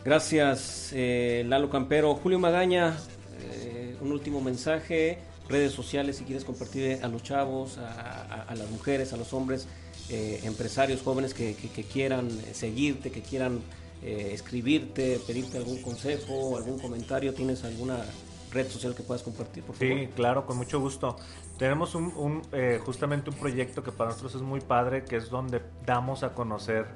Gracias, 0.04 0.90
eh, 0.92 1.44
Lalo 1.46 1.70
Campero. 1.70 2.14
Julio 2.16 2.38
Magaña, 2.38 2.96
eh, 3.40 3.96
un 4.02 4.12
último 4.12 4.40
mensaje, 4.42 5.18
redes 5.48 5.72
sociales, 5.72 6.16
si 6.16 6.24
quieres 6.24 6.44
compartir 6.44 6.98
a 7.02 7.08
los 7.08 7.22
chavos, 7.22 7.78
a, 7.78 7.88
a- 7.90 8.42
a 8.42 8.54
las 8.54 8.68
mujeres, 8.70 9.12
a 9.12 9.16
los 9.16 9.32
hombres, 9.32 9.66
eh, 10.10 10.40
empresarios 10.44 11.00
jóvenes 11.02 11.32
que, 11.32 11.54
que- 11.54 11.70
que 11.70 11.84
quieran 11.84 12.28
seguirte, 12.52 13.10
que 13.10 13.22
quieran 13.22 13.60
eh, 14.02 14.32
escribirte, 14.34 15.18
pedirte 15.26 15.56
algún 15.56 15.80
consejo, 15.80 16.58
algún 16.58 16.78
comentario. 16.78 17.32
¿Tienes 17.32 17.64
alguna 17.64 18.04
red 18.52 18.68
social 18.68 18.94
que 18.94 19.02
puedas 19.02 19.22
compartir, 19.22 19.62
por 19.64 19.74
favor? 19.76 19.98
Sí, 19.98 20.08
claro, 20.14 20.44
con 20.44 20.58
mucho 20.58 20.78
gusto. 20.80 21.16
Tenemos 21.58 21.94
un, 21.94 22.12
un, 22.16 22.42
eh, 22.52 22.80
justamente 22.84 23.30
un 23.30 23.36
proyecto 23.36 23.82
que 23.82 23.92
para 23.92 24.10
nosotros 24.10 24.34
es 24.34 24.42
muy 24.42 24.60
padre, 24.60 25.04
que 25.04 25.16
es 25.16 25.30
donde 25.30 25.62
damos 25.86 26.24
a 26.24 26.34
conocer 26.34 26.86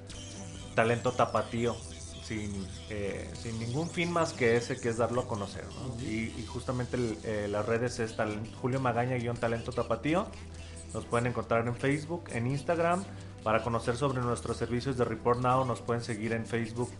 talento 0.75 1.13
tapatío, 1.13 1.77
sin, 2.25 2.67
eh, 2.91 3.31
sin 3.35 3.59
ningún 3.59 3.89
fin 3.89 4.13
más 4.13 4.33
que 4.33 4.57
ese, 4.57 4.81
que 4.81 4.89
es 4.89 4.97
darlo 4.97 5.23
a 5.23 5.29
conocer. 5.29 5.65
¿no? 5.65 6.03
y, 6.03 6.35
y 6.37 6.45
justamente 6.47 6.97
el, 6.97 7.19
eh, 7.25 7.49
las 7.49 7.67
redes 7.67 8.01
es 8.01 8.17
tal, 8.17 8.41
Julio 8.61 8.81
Magaña-talento 8.81 9.73
tapatío. 9.73 10.27
Nos 10.93 11.05
pueden 11.05 11.29
encontrar 11.29 11.67
en 11.67 11.77
Facebook, 11.77 12.25
en 12.33 12.47
Instagram. 12.47 13.05
Para 13.45 13.63
conocer 13.63 13.97
sobre 13.97 14.21
nuestros 14.21 14.57
servicios 14.57 14.99
de 14.99 15.05
Report 15.05 15.41
Now 15.41 15.65
nos 15.65 15.81
pueden 15.81 16.03
seguir 16.03 16.33
en 16.33 16.45
Facebook 16.45 16.91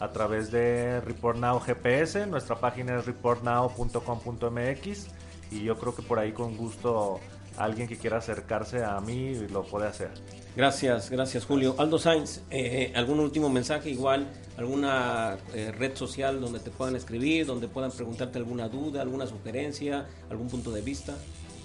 a 0.00 0.10
través 0.10 0.50
de 0.50 1.00
Report 1.00 1.38
Now 1.38 1.60
GPS. 1.60 2.26
Nuestra 2.26 2.56
página 2.56 2.98
es 2.98 3.06
reportnow.com.mx 3.06 5.08
y 5.50 5.62
yo 5.62 5.78
creo 5.78 5.94
que 5.94 6.02
por 6.02 6.18
ahí 6.18 6.32
con 6.32 6.56
gusto 6.56 7.20
alguien 7.56 7.86
que 7.86 7.96
quiera 7.96 8.18
acercarse 8.18 8.84
a 8.84 9.00
mí 9.00 9.34
lo 9.50 9.64
puede 9.64 9.86
hacer. 9.86 10.10
Gracias, 10.56 11.10
gracias 11.10 11.44
Julio. 11.44 11.74
Aldo 11.78 11.98
Sainz, 11.98 12.40
eh, 12.50 12.92
¿algún 12.94 13.20
último 13.20 13.48
mensaje 13.48 13.90
igual? 13.90 14.28
¿Alguna 14.56 15.36
eh, 15.52 15.72
red 15.72 15.96
social 15.96 16.40
donde 16.40 16.60
te 16.60 16.70
puedan 16.70 16.94
escribir, 16.94 17.46
donde 17.46 17.66
puedan 17.66 17.90
preguntarte 17.90 18.38
alguna 18.38 18.68
duda, 18.68 19.02
alguna 19.02 19.26
sugerencia, 19.26 20.06
algún 20.30 20.48
punto 20.48 20.70
de 20.70 20.80
vista? 20.80 21.14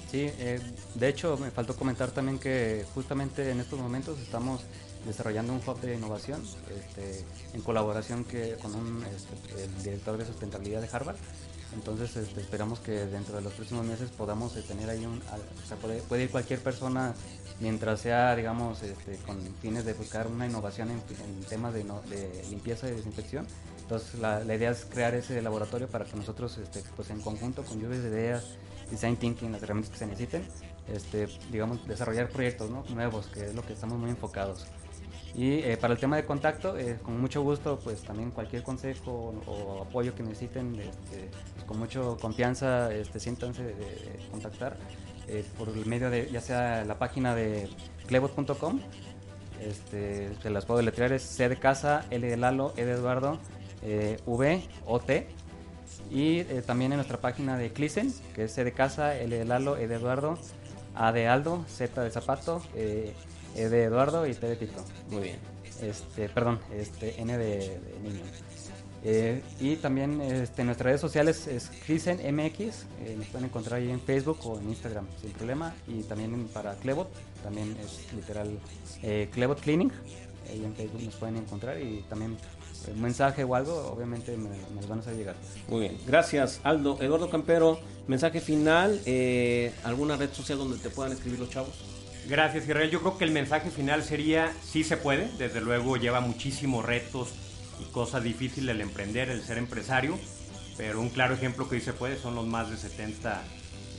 Sí, 0.09 0.27
eh, 0.39 0.59
de 0.95 1.07
hecho 1.07 1.37
me 1.37 1.51
faltó 1.51 1.75
comentar 1.75 2.09
también 2.09 2.39
que 2.39 2.83
justamente 2.95 3.51
en 3.51 3.59
estos 3.59 3.79
momentos 3.79 4.19
estamos 4.19 4.61
desarrollando 5.05 5.53
un 5.53 5.61
hub 5.65 5.79
de 5.81 5.95
innovación 5.95 6.41
este, 6.75 7.23
en 7.53 7.61
colaboración 7.61 8.25
que, 8.25 8.55
con 8.61 8.73
un, 8.73 9.03
este, 9.03 9.63
el 9.63 9.83
director 9.83 10.17
de 10.17 10.25
sustentabilidad 10.25 10.81
de 10.81 10.89
Harvard. 10.91 11.17
Entonces 11.73 12.15
este, 12.15 12.41
esperamos 12.41 12.79
que 12.79 12.91
dentro 12.91 13.35
de 13.35 13.41
los 13.41 13.53
próximos 13.53 13.85
meses 13.85 14.09
podamos 14.09 14.55
eh, 14.55 14.63
tener 14.67 14.89
ahí 14.89 15.05
un... 15.05 15.21
O 15.21 15.67
sea, 15.67 15.77
puede, 15.77 16.23
ir 16.23 16.29
cualquier 16.29 16.59
persona 16.59 17.13
mientras 17.59 18.01
sea, 18.01 18.35
digamos, 18.35 18.81
este, 18.81 19.17
con 19.17 19.37
fines 19.61 19.85
de 19.85 19.93
buscar 19.93 20.27
una 20.27 20.47
innovación 20.47 20.89
en, 20.89 20.97
en 20.97 21.43
temas 21.45 21.73
de, 21.73 21.83
limpieza 22.49 22.87
y 22.87 22.91
desinfección. 22.91 23.45
Entonces 23.81 24.19
la, 24.19 24.43
idea 24.43 24.71
es 24.71 24.85
crear 24.85 25.13
ese 25.15 25.41
laboratorio 25.41 25.87
para 25.87 26.05
que 26.05 26.15
nosotros, 26.15 26.57
este, 26.57 26.83
pues 26.95 27.09
en 27.09 27.21
conjunto 27.21 27.63
con 27.63 27.79
lluvias 27.79 28.03
de 28.03 28.09
ideas, 28.09 28.57
design 28.89 29.17
thinking, 29.17 29.51
las 29.51 29.61
herramientas 29.61 29.91
que 29.91 29.99
se 29.99 30.07
necesiten, 30.07 30.43
este, 30.87 31.27
digamos, 31.51 31.85
desarrollar 31.87 32.29
proyectos 32.29 32.69
nuevos, 32.89 33.27
que 33.27 33.45
es 33.45 33.55
lo 33.55 33.61
que 33.63 33.73
estamos 33.73 33.99
muy 33.99 34.09
enfocados. 34.09 34.65
Y 35.35 35.59
eh, 35.59 35.77
para 35.77 35.93
el 35.93 35.99
tema 35.99 36.15
de 36.15 36.25
contacto, 36.25 36.77
eh, 36.77 36.97
con 37.03 37.19
mucho 37.19 37.41
gusto, 37.41 37.79
pues 37.83 38.01
también 38.01 38.31
cualquier 38.31 38.63
consejo 38.63 39.35
o, 39.45 39.83
apoyo 39.83 40.15
que 40.15 40.23
necesiten, 40.23 40.75
este, 40.75 41.29
pues, 41.53 41.65
con 41.65 41.79
mucha 41.79 42.01
confianza, 42.19 42.93
este, 42.93 43.19
siéntanse 43.19 43.63
de, 43.63 43.75
contactar 44.31 44.77
eh, 45.27 45.45
por 45.57 45.69
el 45.69 45.85
medio 45.85 46.09
de, 46.09 46.29
ya 46.31 46.41
sea 46.41 46.83
la 46.83 46.97
página 46.97 47.35
de 47.35 47.69
clebot.com, 48.07 48.79
este, 49.61 50.35
se 50.41 50.49
las 50.49 50.65
puedo 50.65 50.79
deletrear, 50.79 51.13
es 51.13 51.21
C 51.21 51.47
de 51.47 51.57
casa, 51.57 52.05
L 52.09 52.27
de 52.27 52.37
Lalo, 52.37 52.73
E 52.75 52.85
de 52.85 52.93
Eduardo, 52.93 53.39
V, 54.25 54.63
O, 54.85 54.99
T. 54.99 55.27
Y 56.11 56.43
también 56.65 56.91
en 56.91 56.97
nuestra 56.97 57.19
página 57.19 57.55
de 57.57 57.71
Clisen, 57.71 58.11
que 58.33 58.45
es 58.45 58.53
C 58.53 58.63
de 58.63 58.71
casa, 58.71 59.15
L 59.17 59.37
de 59.37 59.45
Lalo, 59.45 59.77
E 59.77 59.87
de 59.87 59.95
Eduardo, 59.95 60.39
A 60.95 61.11
de 61.11 61.27
Aldo, 61.27 61.65
Z 61.67 62.01
de 62.01 62.09
Zapato, 62.09 62.61
de 63.55 63.83
Eduardo 63.83 64.27
y 64.27 64.33
T 64.33 64.47
de 64.47 64.55
Tito. 64.55 64.83
Muy 65.09 65.23
bien. 65.23 65.37
Este, 65.81 66.29
perdón, 66.29 66.59
este, 66.75 67.19
N 67.21 67.37
de, 67.37 67.57
de 67.57 67.99
niño. 68.03 68.23
Eh, 69.03 69.41
y 69.61 69.77
también 69.77 70.21
este, 70.21 70.61
en 70.61 70.67
nuestras 70.67 70.85
redes 70.85 71.01
sociales 71.01 71.47
es 71.47 71.69
Clisen 71.85 72.17
MX, 72.35 72.59
eh, 72.59 73.15
nos 73.17 73.27
pueden 73.27 73.45
encontrar 73.45 73.79
ahí 73.79 73.89
en 73.89 74.01
Facebook 74.01 74.39
o 74.43 74.59
en 74.59 74.69
Instagram 74.69 75.07
sin 75.21 75.31
problema. 75.31 75.73
Y 75.87 76.03
también 76.03 76.47
para 76.53 76.75
Clebot, 76.75 77.09
también 77.43 77.77
es 77.83 78.13
literal 78.13 78.59
eh, 79.03 79.29
Clebot 79.31 79.61
Cleaning, 79.61 79.91
ahí 80.49 80.63
en 80.65 80.75
Facebook 80.75 81.03
nos 81.03 81.15
pueden 81.15 81.37
encontrar 81.37 81.81
y 81.81 82.03
también 82.09 82.35
un 82.93 83.01
mensaje 83.01 83.43
o 83.43 83.55
algo, 83.55 83.91
obviamente 83.91 84.35
me, 84.35 84.49
me 84.49 84.75
los 84.75 84.87
van 84.87 84.99
a 84.99 85.01
hacer 85.01 85.15
llegar. 85.15 85.35
Muy 85.67 85.81
bien, 85.81 85.97
gracias 86.05 86.59
Aldo. 86.63 86.97
Eduardo 87.01 87.29
Campero, 87.29 87.79
mensaje 88.07 88.41
final, 88.41 88.99
¿alguna 89.83 90.17
red 90.17 90.31
social 90.33 90.57
donde 90.57 90.77
te 90.77 90.89
puedan 90.89 91.11
escribir 91.13 91.39
los 91.39 91.49
chavos? 91.49 91.98
Gracias, 92.29 92.65
Israel. 92.65 92.91
Yo 92.91 92.99
creo 92.99 93.17
que 93.17 93.25
el 93.25 93.31
mensaje 93.31 93.71
final 93.71 94.03
sería, 94.03 94.53
sí 94.61 94.83
se 94.83 94.97
puede, 94.97 95.31
desde 95.39 95.61
luego 95.61 95.97
lleva 95.97 96.21
muchísimos 96.21 96.85
retos 96.85 97.29
y 97.79 97.85
cosas 97.91 98.23
difíciles 98.23 98.75
el 98.75 98.81
emprender, 98.81 99.31
el 99.31 99.41
ser 99.41 99.57
empresario, 99.57 100.15
pero 100.77 101.01
un 101.01 101.09
claro 101.09 101.33
ejemplo 101.33 101.67
que 101.67 101.79
sí 101.79 101.85
se 101.85 101.93
puede 101.93 102.17
son 102.17 102.35
los 102.35 102.45
más 102.45 102.69
de 102.69 102.77
70 102.77 103.41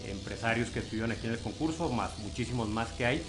empresarios 0.06 0.70
que 0.70 0.78
estuvieron 0.78 1.10
aquí 1.10 1.26
en 1.26 1.32
el 1.32 1.40
concurso, 1.40 1.88
más 1.88 2.20
muchísimos 2.20 2.68
más 2.68 2.92
que 2.92 3.04
hay. 3.04 3.22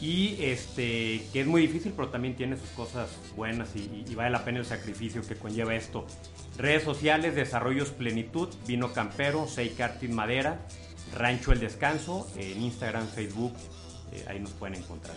Y 0.00 0.36
este, 0.40 1.26
que 1.34 1.42
es 1.42 1.46
muy 1.46 1.60
difícil, 1.60 1.92
pero 1.94 2.08
también 2.08 2.34
tiene 2.34 2.56
sus 2.56 2.70
cosas 2.70 3.10
buenas 3.36 3.76
y, 3.76 4.14
vale 4.14 4.30
la 4.30 4.42
pena 4.42 4.58
el 4.58 4.64
sacrificio 4.64 5.20
que 5.20 5.36
conlleva 5.36 5.74
esto. 5.74 6.06
Redes 6.56 6.82
sociales, 6.82 7.34
Desarrollos 7.34 7.90
Plenitud, 7.90 8.48
Vino 8.66 8.94
Campero, 8.94 9.46
Seikartin 9.46 10.14
Madera, 10.14 10.66
Rancho 11.14 11.52
El 11.52 11.60
Descanso, 11.60 12.26
en 12.36 12.62
Instagram, 12.62 13.06
Facebook, 13.06 13.52
eh, 14.14 14.24
ahí 14.28 14.40
nos 14.40 14.52
pueden 14.52 14.76
encontrar. 14.76 15.14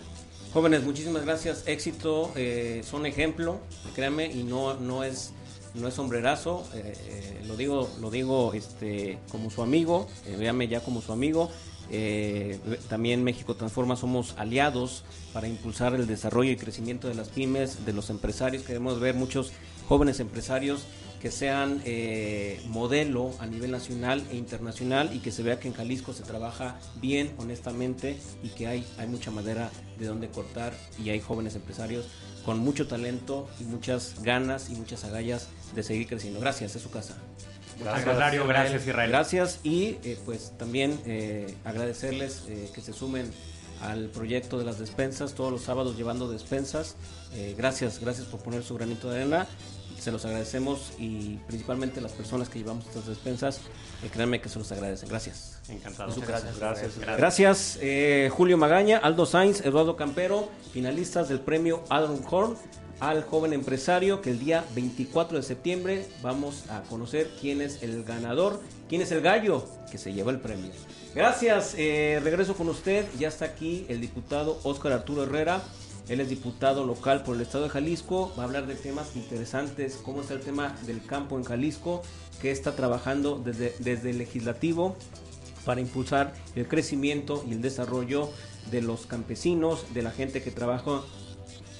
Jóvenes, 0.54 0.84
muchísimas 0.84 1.24
gracias. 1.24 1.64
Éxito, 1.68 2.32
eh, 2.36 2.82
son 2.84 3.06
ejemplo, 3.06 3.60
créanme, 3.94 4.26
y 4.28 4.44
no, 4.44 4.76
no 4.76 5.04
es 5.04 5.34
no 5.76 5.88
es 5.88 5.94
sombrerazo, 5.94 6.68
eh, 6.74 6.94
eh, 7.10 7.44
lo 7.46 7.56
digo, 7.56 7.88
lo 8.02 8.10
digo 8.10 8.54
este, 8.54 9.20
como 9.30 9.52
su 9.52 9.62
amigo, 9.62 10.08
véanme 10.40 10.68
ya 10.68 10.80
como 10.80 11.02
su 11.02 11.12
amigo. 11.12 11.52
también 12.90 13.24
México 13.24 13.56
Transforma 13.56 13.96
somos 13.96 14.34
aliados 14.38 15.04
para 15.34 15.48
impulsar 15.48 15.94
el 15.94 16.08
desarrollo 16.08 16.52
y 16.52 16.56
crecimiento 16.56 17.08
de 17.08 17.14
las 17.14 17.30
pymes, 17.30 17.86
de 17.86 17.94
los 17.94 18.10
empresarios. 18.10 18.64
Queremos 18.64 19.00
ver 19.00 19.14
muchos 19.14 19.52
jóvenes 19.88 20.20
empresarios 20.20 20.86
que 21.22 21.32
sean 21.32 21.82
eh, 21.86 22.62
modelo 22.68 23.32
a 23.40 23.46
nivel 23.46 23.72
nacional 23.72 24.24
e 24.32 24.36
internacional 24.36 25.10
y 25.14 25.20
que 25.20 25.32
se 25.32 25.44
vea 25.44 25.60
que 25.60 25.68
en 25.68 25.74
Jalisco 25.74 26.14
se 26.14 26.24
trabaja 26.24 26.80
bien, 27.02 27.34
honestamente 27.38 28.18
y 28.44 28.50
que 28.50 28.68
hay, 28.68 28.86
hay 28.98 29.08
mucha 29.08 29.32
madera 29.32 29.72
de 29.98 30.06
donde 30.06 30.30
cortar 30.30 30.74
y 31.04 31.10
hay 31.10 31.20
jóvenes 31.20 31.56
empresarios 31.56 32.06
con 32.46 32.60
mucho 32.60 32.88
talento 32.88 33.50
y 33.60 33.64
muchas 33.64 34.22
ganas 34.24 34.70
y 34.70 34.76
muchas 34.76 35.04
agallas 35.04 35.50
de 35.76 35.84
seguir 35.84 36.08
creciendo. 36.08 36.40
Gracias, 36.40 36.76
es 36.76 36.82
su 36.82 36.90
casa. 36.90 37.16
Gracias, 37.80 38.06
gracias, 38.06 38.48
gracias 38.48 38.88
Israel. 38.88 39.10
Gracias 39.10 39.60
y 39.64 39.98
eh, 40.04 40.18
pues 40.26 40.54
también 40.58 41.00
eh, 41.06 41.54
agradecerles 41.64 42.44
eh, 42.48 42.70
que 42.74 42.82
se 42.82 42.94
sumen 42.94 43.32
al 43.82 44.10
proyecto 44.10 44.58
de 44.58 44.66
las 44.66 44.80
despensas 44.80 45.34
todos 45.34 45.52
los 45.52 45.62
sábados 45.62 45.98
llevando 45.98 46.30
despensas. 46.30 46.96
gracias, 47.58 48.00
gracias 48.00 48.28
por 48.28 48.40
poner 48.40 48.64
su 48.64 48.76
granito 48.76 49.10
de 49.10 49.22
arena 49.22 49.48
se 50.00 50.12
los 50.12 50.26
agradecemos 50.26 50.94
y 50.98 51.38
principalmente 51.48 52.02
las 52.02 52.14
personas 52.14 52.50
que 52.50 52.60
llevamos 52.60 52.86
estas 52.86 53.08
despensas, 53.08 53.62
eh, 54.04 54.10
créanme 54.12 54.40
que 54.40 54.50
se 54.50 54.60
los 54.60 54.72
agradecen. 54.72 55.10
Gracias. 55.10 55.60
Encantado. 55.70 56.14
Gracias, 56.16 56.60
gracias. 56.60 56.98
Gracias, 56.98 57.18
gracias 57.18 57.80
eh, 57.82 58.30
Julio 58.32 58.58
Magaña, 58.58 59.00
Aldo 59.00 59.26
Sainz, 59.26 59.62
Eduardo 59.66 59.96
Campero, 59.96 60.50
finalistas 60.72 61.30
del 61.30 61.40
premio 61.40 61.84
Adam 61.90 62.22
Horn 62.30 62.56
al 63.00 63.24
joven 63.24 63.54
empresario 63.54 64.22
que 64.22 64.32
el 64.32 64.40
día 64.40 64.66
24 64.74 65.38
de 65.38 65.44
septiembre 65.44 66.06
vamos 66.22 66.70
a 66.70 66.82
conocer 66.84 67.30
quién 67.40 67.62
es 67.62 67.84
el 67.84 68.04
ganador, 68.04 68.62
quién 68.90 69.02
es 69.02 69.12
el 69.12 69.22
gallo 69.22 69.66
que 69.92 69.98
se 69.98 70.14
lleva 70.14 70.32
el 70.32 70.40
premio. 70.40 70.72
Gracias, 71.14 71.76
eh, 71.78 72.20
regreso 72.24 72.56
con 72.56 72.70
usted, 72.70 73.06
ya 73.18 73.28
está 73.28 73.46
aquí 73.46 73.86
el 73.90 74.02
diputado 74.02 74.60
Óscar 74.64 74.94
Arturo 74.94 75.24
Herrera. 75.24 75.62
Él 76.10 76.22
es 76.22 76.30
diputado 76.30 76.86
local 76.86 77.24
por 77.24 77.36
el 77.36 77.42
estado 77.42 77.66
de 77.66 77.70
Jalisco. 77.70 78.32
Va 78.38 78.44
a 78.44 78.46
hablar 78.46 78.66
de 78.66 78.76
temas 78.76 79.16
interesantes, 79.16 80.00
cómo 80.04 80.22
está 80.22 80.36
el 80.36 80.40
tema 80.40 80.76
del 80.86 81.04
campo 81.06 81.38
en 81.38 81.44
Jalisco, 81.44 82.02
que 82.42 82.52
está 82.52 82.76
trabajando 82.76 83.42
desde, 83.44 83.76
desde 83.80 84.12
el 84.12 84.20
legislativo 84.20 84.96
para 85.66 85.82
impulsar 85.82 86.34
el 86.56 86.68
crecimiento 86.68 87.44
y 87.46 87.52
el 87.52 87.62
desarrollo 87.62 88.30
de 88.72 88.82
los 88.82 89.06
campesinos, 89.06 89.94
de 89.94 90.02
la 90.02 90.12
gente 90.12 90.42
que 90.42 90.52
trabaja 90.52 91.02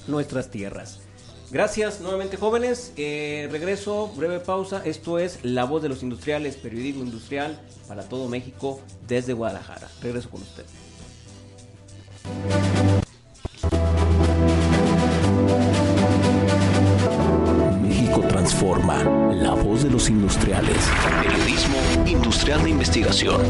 nuestras 0.08 0.50
tierras. 0.52 1.07
Gracias 1.50 2.02
nuevamente 2.02 2.36
jóvenes. 2.36 2.92
Eh, 2.98 3.48
regreso, 3.50 4.12
breve 4.16 4.40
pausa. 4.40 4.82
Esto 4.84 5.18
es 5.18 5.40
La 5.44 5.64
Voz 5.64 5.82
de 5.82 5.88
los 5.88 6.04
Industriales, 6.04 6.58
periodismo 6.58 7.04
industrial 7.06 7.58
para 7.88 8.04
todo 8.04 8.28
México 8.28 8.82
desde 9.08 9.32
Guadalajara. 9.32 9.88
Regreso 10.02 10.30
con 10.30 10.42
usted. 10.42 10.66
México 17.82 18.22
Transforma, 18.28 19.04
la 19.34 19.54
voz 19.54 19.84
de 19.84 19.90
los 19.90 20.10
industriales. 20.10 20.78
Periodismo 21.24 21.78
industrial 22.06 22.62
de 22.64 22.70
investigación. 22.72 23.42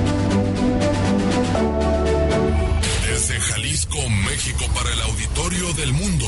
Desde 3.08 3.40
Jalisco, 3.40 3.98
México, 4.26 4.66
para 4.76 4.94
el 4.94 5.02
auditorio 5.02 5.74
del 5.74 5.94
mundo. 5.94 6.28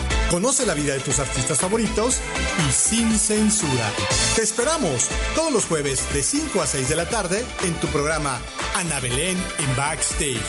Conoce 0.31 0.65
la 0.65 0.73
vida 0.73 0.93
de 0.93 1.01
tus 1.01 1.19
artistas 1.19 1.59
favoritos 1.59 2.21
y 2.67 2.71
sin 2.71 3.11
censura. 3.19 3.91
Te 4.35 4.41
esperamos 4.41 5.09
todos 5.35 5.51
los 5.51 5.65
jueves 5.65 6.07
de 6.13 6.23
5 6.23 6.61
a 6.61 6.65
6 6.65 6.87
de 6.87 6.95
la 6.95 7.09
tarde 7.09 7.43
en 7.65 7.73
tu 7.81 7.87
programa 7.87 8.39
Ana 8.75 9.01
Belén 9.01 9.37
en 9.59 9.75
Backstage. 9.75 10.39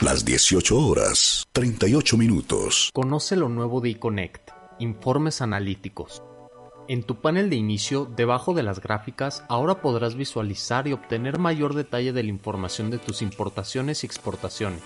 las 0.00 0.24
18 0.24 0.76
horas, 0.76 1.46
38 1.52 2.16
minutos. 2.16 2.90
Conoce 2.92 3.36
lo 3.36 3.48
nuevo 3.48 3.80
de 3.80 3.90
eConnect. 3.90 4.50
Informes 4.80 5.40
analíticos. 5.40 6.20
En 6.90 7.04
tu 7.04 7.20
panel 7.20 7.50
de 7.50 7.54
inicio, 7.54 8.04
debajo 8.16 8.52
de 8.52 8.64
las 8.64 8.80
gráficas, 8.80 9.44
ahora 9.48 9.80
podrás 9.80 10.16
visualizar 10.16 10.88
y 10.88 10.92
obtener 10.92 11.38
mayor 11.38 11.74
detalle 11.74 12.12
de 12.12 12.24
la 12.24 12.30
información 12.30 12.90
de 12.90 12.98
tus 12.98 13.22
importaciones 13.22 14.02
y 14.02 14.06
exportaciones. 14.06 14.82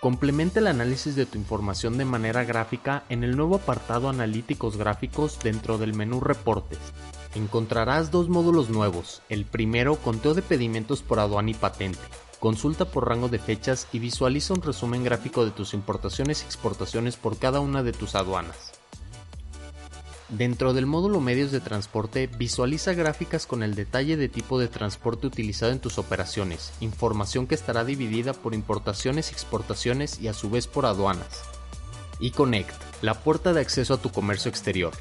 Complementa 0.00 0.58
el 0.58 0.66
análisis 0.66 1.14
de 1.14 1.26
tu 1.26 1.38
información 1.38 1.96
de 1.96 2.04
manera 2.04 2.42
gráfica 2.42 3.04
en 3.08 3.22
el 3.22 3.36
nuevo 3.36 3.54
apartado 3.54 4.08
Analíticos 4.08 4.76
gráficos 4.76 5.38
dentro 5.38 5.78
del 5.78 5.94
menú 5.94 6.18
Reportes. 6.18 6.80
Encontrarás 7.36 8.10
dos 8.10 8.28
módulos 8.28 8.68
nuevos. 8.68 9.22
El 9.28 9.44
primero, 9.44 9.94
conteo 9.94 10.34
de 10.34 10.42
pedimentos 10.42 11.02
por 11.02 11.20
aduana 11.20 11.52
y 11.52 11.54
patente. 11.54 12.00
Consulta 12.40 12.84
por 12.86 13.06
rango 13.06 13.28
de 13.28 13.38
fechas 13.38 13.86
y 13.92 14.00
visualiza 14.00 14.54
un 14.54 14.62
resumen 14.62 15.04
gráfico 15.04 15.44
de 15.44 15.52
tus 15.52 15.72
importaciones 15.72 16.42
y 16.42 16.46
exportaciones 16.46 17.16
por 17.16 17.38
cada 17.38 17.60
una 17.60 17.84
de 17.84 17.92
tus 17.92 18.16
aduanas. 18.16 18.77
Dentro 20.28 20.74
del 20.74 20.84
módulo 20.84 21.20
medios 21.20 21.52
de 21.52 21.60
transporte, 21.60 22.26
visualiza 22.26 22.92
gráficas 22.92 23.46
con 23.46 23.62
el 23.62 23.74
detalle 23.74 24.18
de 24.18 24.28
tipo 24.28 24.58
de 24.58 24.68
transporte 24.68 25.26
utilizado 25.26 25.72
en 25.72 25.78
tus 25.78 25.96
operaciones, 25.96 26.74
información 26.80 27.46
que 27.46 27.54
estará 27.54 27.82
dividida 27.82 28.34
por 28.34 28.52
importaciones 28.52 29.32
exportaciones 29.32 30.20
y 30.20 30.28
a 30.28 30.34
su 30.34 30.50
vez 30.50 30.66
por 30.66 30.84
aduanas. 30.84 31.44
eConnect, 32.20 32.74
la 33.00 33.14
puerta 33.14 33.54
de 33.54 33.62
acceso 33.62 33.94
a 33.94 34.02
tu 34.02 34.10
comercio 34.10 34.50
exterior. 34.50 34.92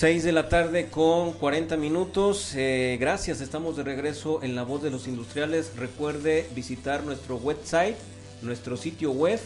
6 0.00 0.24
de 0.24 0.32
la 0.32 0.48
tarde 0.48 0.88
con 0.88 1.34
40 1.34 1.76
minutos. 1.76 2.54
Eh, 2.56 2.96
gracias, 2.98 3.42
estamos 3.42 3.76
de 3.76 3.82
regreso 3.82 4.42
en 4.42 4.54
La 4.54 4.62
Voz 4.62 4.82
de 4.82 4.88
los 4.88 5.06
Industriales. 5.06 5.72
Recuerde 5.76 6.48
visitar 6.54 7.04
nuestro 7.04 7.36
website, 7.36 7.96
nuestro 8.40 8.78
sitio 8.78 9.12
web. 9.12 9.38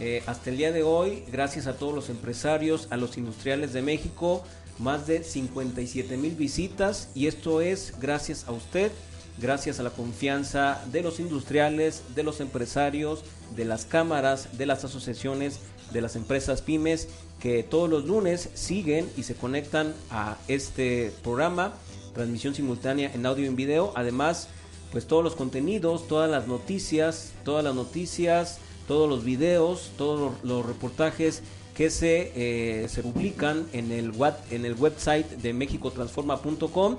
Eh, 0.00 0.24
hasta 0.26 0.50
el 0.50 0.56
día 0.56 0.72
de 0.72 0.82
hoy, 0.82 1.22
gracias 1.30 1.68
a 1.68 1.76
todos 1.76 1.94
los 1.94 2.08
empresarios, 2.08 2.88
a 2.90 2.96
los 2.96 3.16
industriales 3.16 3.72
de 3.72 3.82
México, 3.82 4.42
más 4.80 5.06
de 5.06 5.22
57 5.22 6.16
mil 6.16 6.34
visitas 6.34 7.08
y 7.14 7.28
esto 7.28 7.60
es 7.60 7.94
gracias 8.00 8.48
a 8.48 8.50
usted, 8.50 8.90
gracias 9.38 9.78
a 9.78 9.84
la 9.84 9.90
confianza 9.90 10.82
de 10.90 11.02
los 11.02 11.20
industriales, 11.20 12.02
de 12.16 12.24
los 12.24 12.40
empresarios, 12.40 13.22
de 13.54 13.66
las 13.66 13.84
cámaras, 13.84 14.58
de 14.58 14.66
las 14.66 14.82
asociaciones, 14.82 15.60
de 15.92 16.00
las 16.00 16.16
empresas 16.16 16.60
pymes 16.60 17.06
que 17.42 17.64
todos 17.64 17.90
los 17.90 18.04
lunes 18.04 18.50
siguen 18.54 19.10
y 19.16 19.24
se 19.24 19.34
conectan 19.34 19.94
a 20.12 20.38
este 20.46 21.12
programa, 21.24 21.74
transmisión 22.14 22.54
simultánea 22.54 23.10
en 23.12 23.26
audio 23.26 23.44
y 23.44 23.48
en 23.48 23.56
video. 23.56 23.92
Además, 23.96 24.46
pues 24.92 25.08
todos 25.08 25.24
los 25.24 25.34
contenidos, 25.34 26.06
todas 26.06 26.30
las 26.30 26.46
noticias, 26.46 27.32
todas 27.44 27.64
las 27.64 27.74
noticias, 27.74 28.58
todos 28.86 29.08
los 29.08 29.24
videos, 29.24 29.90
todos 29.98 30.34
los, 30.44 30.64
reportajes 30.64 31.42
que 31.74 31.90
se, 31.90 32.30
eh, 32.36 32.88
se 32.88 33.02
publican 33.02 33.66
en 33.72 33.90
el, 33.90 34.12
en 34.52 34.64
el 34.64 34.74
website 34.74 35.26
de 35.26 35.52
mexicotransforma.com. 35.52 36.96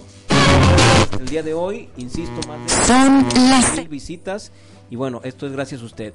El 1.21 1.25
día 1.29 1.41
de 1.41 1.53
hoy, 1.53 1.87
insisto, 1.95 2.45
más 2.49 3.75
de 3.77 3.87
visitas 3.87 4.51
y 4.89 4.97
bueno, 4.97 5.21
esto 5.23 5.47
es 5.47 5.53
gracias 5.53 5.81
a 5.81 5.85
usted. 5.85 6.13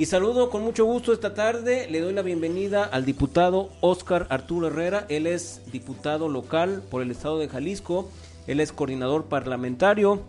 Y 0.00 0.06
saludo 0.06 0.48
con 0.48 0.62
mucho 0.62 0.86
gusto 0.86 1.12
esta 1.12 1.34
tarde. 1.34 1.86
Le 1.90 2.00
doy 2.00 2.14
la 2.14 2.22
bienvenida 2.22 2.84
al 2.84 3.04
diputado 3.04 3.68
Oscar 3.82 4.26
Arturo 4.30 4.68
Herrera. 4.68 5.04
Él 5.10 5.26
es 5.26 5.60
diputado 5.70 6.30
local 6.30 6.82
por 6.90 7.02
el 7.02 7.10
estado 7.10 7.38
de 7.38 7.50
Jalisco. 7.50 8.10
Él 8.46 8.60
es 8.60 8.72
coordinador 8.72 9.26
parlamentario 9.26 10.22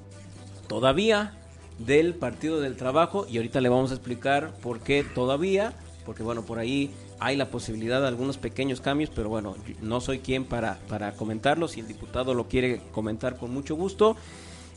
todavía 0.67 1.37
del 1.79 2.15
Partido 2.15 2.59
del 2.59 2.75
Trabajo. 2.75 3.25
Y 3.29 3.37
ahorita 3.37 3.61
le 3.61 3.69
vamos 3.69 3.91
a 3.91 3.93
explicar 3.93 4.51
por 4.61 4.81
qué 4.81 5.05
todavía. 5.05 5.71
Porque 6.05 6.21
bueno, 6.21 6.41
por 6.41 6.59
ahí 6.59 6.91
hay 7.21 7.37
la 7.37 7.45
posibilidad 7.45 8.01
de 8.01 8.09
algunos 8.09 8.37
pequeños 8.37 8.81
cambios, 8.81 9.09
pero 9.15 9.29
bueno, 9.29 9.55
no 9.81 10.01
soy 10.01 10.19
quien 10.19 10.43
para, 10.43 10.79
para 10.89 11.13
comentarlo. 11.13 11.69
Si 11.69 11.79
el 11.79 11.87
diputado 11.87 12.33
lo 12.33 12.49
quiere 12.49 12.81
comentar 12.91 13.37
con 13.37 13.53
mucho 13.53 13.77
gusto. 13.77 14.17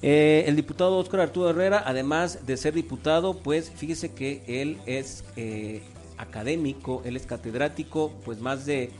Eh, 0.07 0.45
el 0.49 0.55
diputado 0.55 0.99
Óscar 0.99 1.21
Arturo 1.21 1.49
Herrera, 1.49 1.83
además 1.87 2.47
de 2.47 2.59
ser 2.59 2.75
diputado, 2.75 3.39
pues 3.39 3.73
fíjese 3.75 4.13
que 4.13 4.43
él 4.47 4.77
es 4.85 5.25
eh, 5.35 5.81
académico, 6.19 7.01
él 7.07 7.17
es 7.17 7.25
catedrático, 7.25 8.13
pues 8.23 8.39
más 8.39 8.67
de 8.67 8.91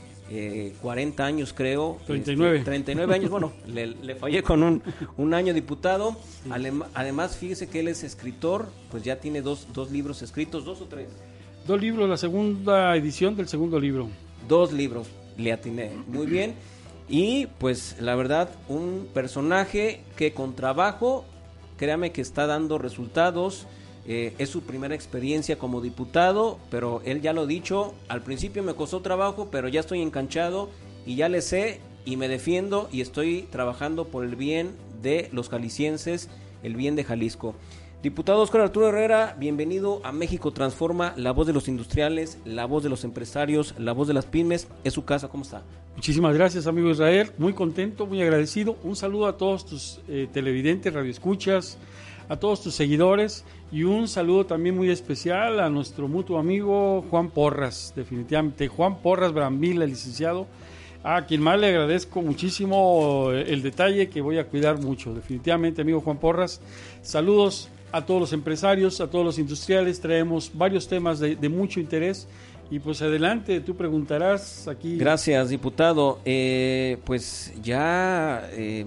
40 0.81 1.21
eh, 1.21 1.27
años 1.27 1.53
creo. 1.53 1.99
39. 2.07 2.61
39 2.61 3.13
años, 3.13 3.29
bueno, 3.29 3.53
le, 3.67 4.15
fallé 4.15 4.41
con 4.41 4.63
un, 4.63 4.81
un 5.15 5.35
año 5.35 5.53
diputado. 5.53 6.17
además, 6.95 7.37
fíjese 7.37 7.69
que 7.69 7.81
él 7.81 7.87
es 7.87 8.03
escritor, 8.03 8.65
pues 8.89 9.03
ya 9.03 9.17
tiene 9.17 9.43
dos, 9.43 9.67
dos 9.73 9.91
libros 9.91 10.23
escritos, 10.23 10.65
dos 10.65 10.81
o 10.81 10.85
tres. 10.85 11.09
Dos 11.67 11.79
libros, 11.79 12.09
la 12.09 12.17
segunda 12.17 12.95
edición 12.95 13.35
del 13.35 13.47
segundo 13.47 13.79
libro. 13.79 14.09
Dos 14.47 14.73
libros, 14.73 15.05
le 15.37 15.53
atiné. 15.53 15.91
Muy 16.07 16.25
bien. 16.25 16.55
Y 17.07 17.47
pues 17.59 17.97
la 17.99 18.15
verdad, 18.15 18.49
un 18.67 19.07
personaje 19.13 20.01
que 20.15 20.33
con 20.33 20.55
trabajo, 20.55 21.25
créame 21.77 22.11
que 22.11 22.21
está 22.21 22.47
dando 22.47 22.77
resultados. 22.77 23.67
Eh, 24.07 24.35
es 24.37 24.49
su 24.49 24.61
primera 24.61 24.93
experiencia 24.93 25.57
como 25.57 25.81
diputado, 25.81 26.59
pero 26.69 27.01
él 27.05 27.21
ya 27.21 27.33
lo 27.33 27.41
ha 27.41 27.47
dicho, 27.47 27.95
al 28.07 28.21
principio 28.21 28.61
me 28.61 28.75
costó 28.75 29.01
trabajo, 29.01 29.49
pero 29.51 29.67
ya 29.67 29.79
estoy 29.79 30.03
enganchado 30.03 30.69
y 31.07 31.15
ya 31.15 31.27
le 31.27 31.41
sé 31.41 31.79
y 32.05 32.15
me 32.15 32.27
defiendo 32.27 32.87
y 32.91 33.01
estoy 33.01 33.47
trabajando 33.51 34.05
por 34.05 34.23
el 34.23 34.35
bien 34.35 34.75
de 35.01 35.29
los 35.31 35.49
jaliscienses, 35.49 36.29
el 36.61 36.75
bien 36.75 36.95
de 36.95 37.03
Jalisco. 37.03 37.55
Diputado 38.03 38.41
Oscar 38.41 38.61
Arturo 38.61 38.89
Herrera, 38.89 39.35
bienvenido 39.39 39.99
a 40.03 40.11
México 40.11 40.51
Transforma, 40.51 41.13
la 41.17 41.31
voz 41.31 41.47
de 41.47 41.53
los 41.53 41.67
industriales, 41.67 42.37
la 42.45 42.65
voz 42.65 42.83
de 42.83 42.89
los 42.89 43.03
empresarios, 43.03 43.73
la 43.79 43.93
voz 43.93 44.07
de 44.07 44.13
las 44.13 44.25
pymes. 44.25 44.67
Es 44.83 44.93
su 44.93 45.05
casa, 45.05 45.27
¿cómo 45.27 45.43
está? 45.43 45.63
Muchísimas 45.95 46.35
gracias, 46.35 46.67
amigo 46.67 46.91
Israel. 46.91 47.31
Muy 47.39 47.53
contento, 47.53 48.05
muy 48.05 48.21
agradecido. 48.21 48.77
Un 48.83 48.95
saludo 48.95 49.25
a 49.25 49.37
todos 49.37 49.65
tus 49.65 50.01
eh, 50.07 50.27
televidentes, 50.31 50.93
radioescuchas, 50.93 51.79
a 52.29 52.37
todos 52.37 52.61
tus 52.61 52.75
seguidores 52.75 53.43
y 53.71 53.83
un 53.83 54.07
saludo 54.07 54.45
también 54.45 54.75
muy 54.75 54.89
especial 54.89 55.59
a 55.59 55.69
nuestro 55.69 56.07
mutuo 56.07 56.37
amigo 56.37 57.03
Juan 57.09 57.29
Porras, 57.29 57.93
definitivamente. 57.95 58.67
Juan 58.67 58.99
Porras 58.99 59.33
Brambila, 59.33 59.85
licenciado, 59.85 60.45
a 61.03 61.25
quien 61.25 61.41
más 61.41 61.59
le 61.59 61.67
agradezco 61.67 62.21
muchísimo 62.21 63.31
eh, 63.31 63.45
el 63.47 63.61
detalle 63.61 64.09
que 64.09 64.21
voy 64.21 64.37
a 64.37 64.47
cuidar 64.47 64.79
mucho. 64.79 65.13
Definitivamente, 65.13 65.81
amigo 65.81 66.01
Juan 66.01 66.17
Porras, 66.17 66.61
saludos 67.01 67.69
a 67.95 68.05
todos 68.05 68.19
los 68.19 68.33
empresarios, 68.33 68.99
a 68.99 69.09
todos 69.09 69.23
los 69.23 69.39
industriales. 69.39 70.01
Traemos 70.01 70.51
varios 70.53 70.85
temas 70.85 71.19
de, 71.19 71.49
mucho 71.49 71.79
interés. 71.79 72.27
Y 72.69 72.79
pues 72.79 73.01
adelante, 73.01 73.61
tú 73.61 73.75
preguntarás 73.75 74.67
aquí. 74.67 74.97
Gracias, 74.97 75.49
diputado. 75.49 76.19
Eh, 76.25 76.97
pues 77.05 77.53
ya 77.63 78.49
eh, 78.51 78.85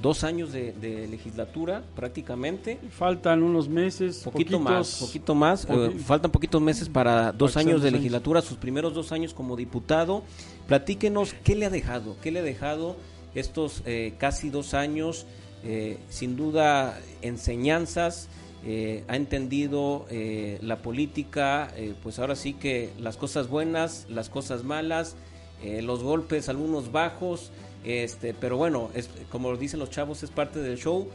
dos 0.00 0.24
años 0.24 0.52
de, 0.52 1.06
legislatura 1.10 1.82
prácticamente. 1.94 2.78
Faltan 2.88 3.42
unos 3.42 3.68
meses. 3.68 4.22
Poquito 4.24 4.58
más, 4.58 5.00
poquito 5.00 5.34
más. 5.34 5.66
Eh, 5.68 5.90
faltan 6.02 6.30
poquitos 6.30 6.62
meses 6.62 6.88
para 6.88 7.32
dos 7.32 7.58
años 7.58 7.82
de 7.82 7.90
legislatura, 7.90 8.40
sus 8.40 8.56
primeros 8.56 8.94
dos 8.94 9.12
años 9.12 9.34
como 9.34 9.54
diputado. 9.54 10.22
Platíquenos 10.66 11.34
qué 11.44 11.56
le 11.56 11.66
ha 11.66 11.70
dejado, 11.70 12.16
qué 12.22 12.30
le 12.30 12.38
ha 12.38 12.44
dejado 12.44 12.96
estos 13.34 13.82
casi 14.16 14.48
dos 14.48 14.72
años 14.72 15.26
eh, 15.64 15.98
sin 16.08 16.36
duda 16.36 16.98
enseñanzas, 17.22 18.28
eh, 18.64 19.04
ha 19.08 19.16
entendido 19.16 20.06
eh, 20.10 20.58
la 20.62 20.82
política, 20.82 21.72
pues 22.02 22.18
ahora 22.18 22.36
sí 22.36 22.54
que 22.54 22.90
las 22.98 23.16
cosas 23.16 23.48
buenas, 23.48 24.06
las 24.08 24.28
cosas 24.28 24.64
malas, 24.64 25.16
los 25.62 26.02
golpes, 26.02 26.48
algunos 26.48 26.90
bajos, 26.90 27.50
este, 27.84 28.32
pero 28.32 28.56
bueno, 28.56 28.90
es, 28.94 29.10
como 29.30 29.54
dicen 29.56 29.78
los 29.78 29.90
chavos, 29.90 30.22
es 30.22 30.30
parte 30.30 30.58
del 30.60 30.78
show 30.78 31.08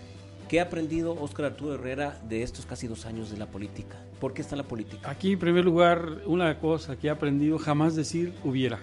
¿Qué 0.48 0.60
ha 0.60 0.64
aprendido 0.64 1.20
Óscar 1.20 1.48
Arturo 1.48 1.74
Herrera 1.74 2.20
de 2.30 2.44
estos 2.44 2.68
casi 2.68 2.86
dos 2.88 3.08
años 3.08 3.32
de 3.32 3.38
la 3.38 3.48
política? 3.48 3.98
¿Por 4.20 4.34
qué 4.34 4.44
está 4.44 4.56
la 4.56 4.64
política? 4.64 5.10
Aquí, 5.10 5.32
en 5.34 5.40
primer 5.40 5.66
lugar, 5.66 6.22
una 6.28 6.60
cosa 6.60 6.96
que 6.98 7.08
he 7.08 7.10
aprendido, 7.10 7.58
jamás 7.58 7.96
decir 7.96 8.32
hubiera. 8.44 8.80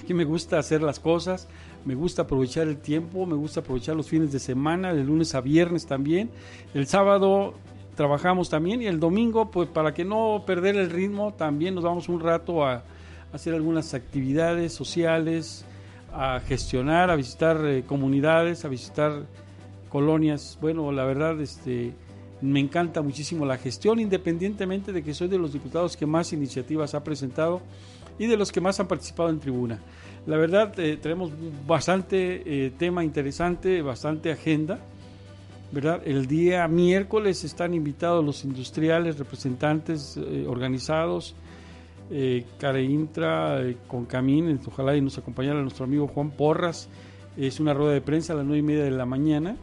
Aquí 0.00 0.14
me 0.14 0.24
gusta 0.24 0.58
hacer 0.58 0.80
las 0.80 1.00
cosas, 1.00 1.46
me 1.84 1.94
gusta 1.94 2.22
aprovechar 2.22 2.68
el 2.68 2.78
tiempo, 2.78 3.26
me 3.26 3.34
gusta 3.34 3.60
aprovechar 3.60 3.96
los 3.96 4.08
fines 4.08 4.32
de 4.32 4.38
semana, 4.38 4.94
de 4.94 5.04
lunes 5.04 5.34
a 5.34 5.40
viernes 5.40 5.86
también. 5.86 6.30
El 6.72 6.86
sábado 6.86 7.54
trabajamos 7.94 8.48
también 8.50 8.82
y 8.82 8.86
el 8.86 9.00
domingo, 9.00 9.50
pues 9.50 9.68
para 9.68 9.94
que 9.94 10.04
no 10.04 10.44
perder 10.46 10.76
el 10.76 10.90
ritmo, 10.90 11.34
también 11.34 11.74
nos 11.74 11.84
vamos 11.84 12.08
un 12.08 12.20
rato 12.20 12.64
a, 12.64 12.84
hacer 13.32 13.52
algunas 13.52 13.94
actividades 13.94 14.72
sociales, 14.72 15.64
a 16.12 16.40
gestionar, 16.46 17.10
a 17.10 17.16
visitar 17.16 17.60
eh, 17.64 17.82
comunidades, 17.84 18.64
a 18.64 18.68
visitar 18.68 19.24
colonias. 19.88 20.56
Bueno, 20.60 20.92
la 20.92 21.04
verdad, 21.04 21.40
este, 21.40 21.92
me 22.40 22.60
encanta 22.60 23.02
muchísimo 23.02 23.44
la 23.44 23.58
gestión, 23.58 23.98
independientemente 23.98 24.92
de 24.92 25.02
que 25.02 25.14
soy 25.14 25.26
de 25.26 25.38
los 25.38 25.52
diputados 25.52 25.96
que 25.96 26.06
más 26.06 26.32
iniciativas 26.32 26.94
ha 26.94 27.02
presentado 27.02 27.60
y 28.18 28.26
de 28.26 28.36
los 28.36 28.52
que 28.52 28.60
más 28.60 28.78
han 28.78 28.86
participado 28.86 29.30
en 29.30 29.40
tribuna. 29.40 29.80
La 30.26 30.36
verdad, 30.36 30.78
eh, 30.78 30.96
tenemos 30.96 31.32
bastante 31.66 32.66
eh, 32.66 32.72
tema 32.78 33.04
interesante, 33.04 33.82
bastante 33.82 34.32
agenda. 34.32 34.78
¿verdad? 35.72 36.02
El 36.04 36.26
día 36.26 36.66
miércoles 36.68 37.42
están 37.42 37.74
invitados 37.74 38.24
los 38.24 38.44
industriales, 38.44 39.18
representantes 39.18 40.16
eh, 40.16 40.46
organizados, 40.48 41.34
eh, 42.10 42.44
Careintra, 42.58 43.60
con 43.88 44.04
Camín, 44.04 44.60
ojalá 44.66 44.96
y 44.96 45.00
nos 45.00 45.18
acompañara 45.18 45.60
nuestro 45.60 45.84
amigo 45.84 46.06
Juan 46.06 46.30
Porras. 46.30 46.88
Es 47.36 47.58
una 47.58 47.74
rueda 47.74 47.92
de 47.92 48.00
prensa 48.00 48.34
a 48.34 48.36
las 48.36 48.44
nueve 48.44 48.60
y 48.60 48.62
media 48.62 48.84
de 48.84 48.92
la 48.92 49.04
mañana 49.04 49.56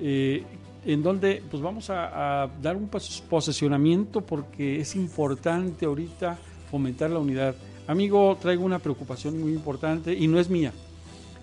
eh, 0.00 0.42
en 0.84 1.02
donde 1.02 1.42
pues 1.50 1.62
vamos 1.62 1.90
a, 1.90 2.48
dar 2.62 2.76
un 2.76 2.88
posicionamiento 2.88 4.20
porque 4.20 4.80
es 4.80 4.94
importante 4.94 5.84
ahorita 5.84 6.38
fomentar 6.70 7.10
la 7.10 7.18
unidad. 7.18 7.56
Amigo, 7.86 8.36
traigo 8.40 8.64
una 8.64 8.80
preocupación 8.80 9.40
muy 9.40 9.52
importante 9.52 10.12
y 10.12 10.26
no 10.26 10.40
es 10.40 10.50
mía. 10.50 10.72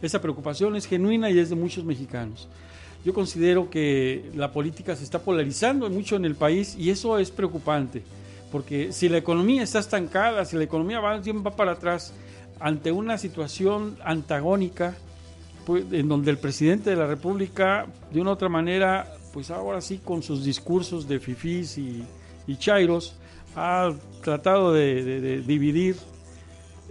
Esa 0.02 0.22
preocupación 0.22 0.76
es 0.76 0.86
genuina 0.86 1.30
y 1.30 1.40
es 1.40 1.50
de 1.50 1.56
muchos 1.56 1.86
mexicanos. 1.86 2.50
Yo 3.06 3.14
considero 3.14 3.70
que 3.70 4.30
la 4.36 4.52
política 4.52 4.96
se 4.96 5.04
está 5.04 5.20
polarizando 5.20 5.90
mucho 5.90 6.16
en 6.16 6.26
el 6.26 6.36
país 6.36 6.76
y 6.78 6.90
eso 6.90 7.18
es 7.18 7.32
preocupante, 7.32 8.04
porque 8.52 8.92
si 8.92 9.08
la 9.10 9.18
economía 9.18 9.64
está 9.64 9.80
estancada, 9.80 10.44
si 10.46 10.58
la 10.58 10.64
economía 10.64 11.00
va, 11.00 11.18
va 11.20 11.56
para 11.56 11.74
atrás 11.74 12.14
ante 12.60 12.92
una 12.92 13.18
situación 13.18 13.98
antagónica, 14.04 14.96
pues, 15.66 15.86
en 15.92 16.08
donde 16.08 16.32
el 16.32 16.38
presidente 16.38 16.90
de 16.90 16.96
la 16.98 17.08
República, 17.08 17.88
de 18.12 18.22
una 18.22 18.32
u 18.32 18.34
otra 18.34 18.50
manera, 18.50 19.16
pues 19.34 19.50
ahora 19.50 19.82
sí 19.82 20.00
con 20.04 20.24
sus 20.24 20.44
discursos 20.44 21.08
de 21.08 21.20
fifís 21.20 21.78
y, 21.78 22.04
y 22.48 22.58
chairos, 22.58 23.16
ha 23.56 23.94
tratado 24.22 24.74
de, 24.74 25.42
dividir 25.46 25.96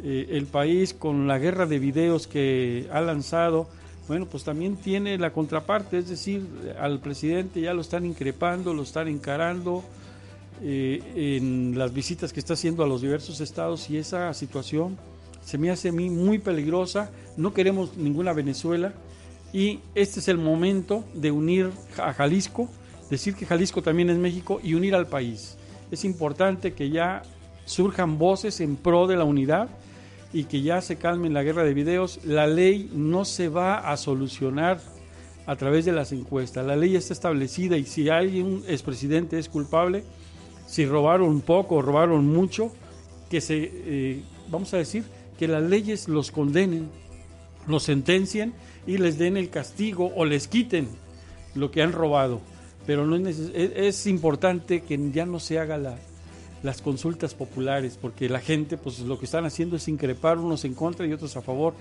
eh, 0.03 0.28
el 0.30 0.47
país 0.47 0.95
con 0.95 1.26
la 1.26 1.38
guerra 1.38 1.66
de 1.66 1.78
videos 1.78 2.26
que 2.26 2.88
ha 2.93 3.01
lanzado. 3.01 3.68
Bueno, 4.09 4.26
pues 4.26 4.45
también 4.45 4.76
tiene 4.76 5.16
la 5.18 5.32
contraparte, 5.32 5.99
es 5.99 6.09
decir, 6.09 6.47
al 6.78 6.99
presidente 6.99 7.61
ya 7.61 7.72
lo 7.72 7.80
están 7.80 8.05
increpando, 8.05 8.74
lo 8.74 8.82
están 8.82 9.09
encarando 9.09 9.84
eh, 10.61 11.38
en 11.38 11.78
las 11.78 11.93
visitas 11.93 12.32
que 12.32 12.40
está 12.40 12.55
haciendo 12.55 12.82
a 12.82 12.86
los 12.86 13.01
diversos 13.01 13.40
estados 13.40 13.88
y 13.90 13.97
esa 13.97 14.32
situación 14.34 14.99
se 15.45 15.59
me 15.59 15.70
hace 15.70 15.88
a 15.88 15.93
mí 15.93 16.11
muy 16.11 16.38
peligrosa, 16.38 17.11
no 17.36 17.53
queremos 17.53 17.97
ninguna 17.97 18.32
Venezuela 18.32 18.93
y 19.53 19.80
este 19.95 20.20
es 20.20 20.28
el 20.28 20.38
momento 20.38 21.05
de 21.14 21.30
unir 21.30 21.70
a 21.99 22.12
Jalisco, 22.12 22.68
decir 23.11 23.34
que 23.34 23.47
Jalisco 23.47 23.82
también 23.82 24.11
es 24.11 24.18
México 24.18 24.61
y 24.62 24.74
unir 24.74 24.95
al 24.95 25.07
país. 25.07 25.57
Es 25.90 26.05
importante 26.05 26.72
que 26.72 26.90
ya 26.90 27.22
surjan 27.64 28.18
voces 28.18 28.60
en 28.60 28.76
pro 28.76 29.06
de 29.06 29.16
la 29.16 29.24
unidad 29.24 29.68
y 30.32 30.44
que 30.44 30.62
ya 30.62 30.80
se 30.80 30.96
calme 30.96 31.30
la 31.30 31.42
guerra 31.42 31.64
de 31.64 31.74
videos. 31.74 32.20
La 32.24 32.46
ley 32.46 32.90
no 32.94 33.24
se 33.24 33.48
va 33.48 33.78
a 33.78 33.96
solucionar 33.96 34.80
a 35.46 35.56
través 35.56 35.84
de 35.84 35.92
las 35.92 36.12
encuestas. 36.12 36.66
La 36.66 36.76
ley 36.76 36.96
está 36.96 37.12
establecida 37.12 37.76
y 37.76 37.84
si 37.84 38.08
alguien 38.08 38.62
expresidente 38.66 39.38
es 39.38 39.48
culpable, 39.48 40.04
si 40.66 40.86
robaron 40.86 41.40
poco 41.40 41.76
o 41.76 41.82
robaron 41.82 42.26
mucho, 42.26 42.72
que 43.28 43.40
se, 43.40 43.70
eh, 43.72 44.22
vamos 44.48 44.72
a 44.74 44.78
decir, 44.78 45.04
que 45.38 45.48
las 45.48 45.62
leyes 45.62 46.08
los 46.08 46.30
condenen, 46.30 46.88
los 47.66 47.82
sentencien 47.82 48.54
y 48.86 48.98
les 48.98 49.18
den 49.18 49.36
el 49.36 49.50
castigo 49.50 50.12
o 50.16 50.24
les 50.24 50.48
quiten 50.48 50.88
lo 51.54 51.70
que 51.70 51.82
han 51.82 51.92
robado. 51.92 52.40
Pero 52.86 53.06
no 53.06 53.16
es, 53.28 53.38
es, 53.38 54.06
importante 54.06 54.82
que 54.82 54.98
ya 55.12 55.24
no 55.24 55.38
se 55.38 55.58
haga 55.58 55.78
la, 55.78 55.96
las 56.62 56.80
consultas 56.80 57.34
populares, 57.34 57.98
porque 58.00 58.28
la 58.28 58.40
gente, 58.40 58.76
pues 58.76 59.00
lo 59.00 59.18
que 59.18 59.24
están 59.24 59.44
haciendo 59.44 59.76
es 59.76 59.88
increpar 59.88 60.38
unos 60.38 60.64
en 60.64 60.74
contra 60.74 61.06
y 61.06 61.12
otros 61.12 61.36
a 61.36 61.42
favor, 61.42 61.74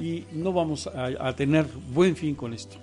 y 0.00 0.24
no 0.32 0.52
vamos 0.52 0.86
a, 0.86 1.34
tener 1.34 1.66
buen 1.92 2.16
fin 2.16 2.34
con 2.34 2.54
esto. 2.54 2.76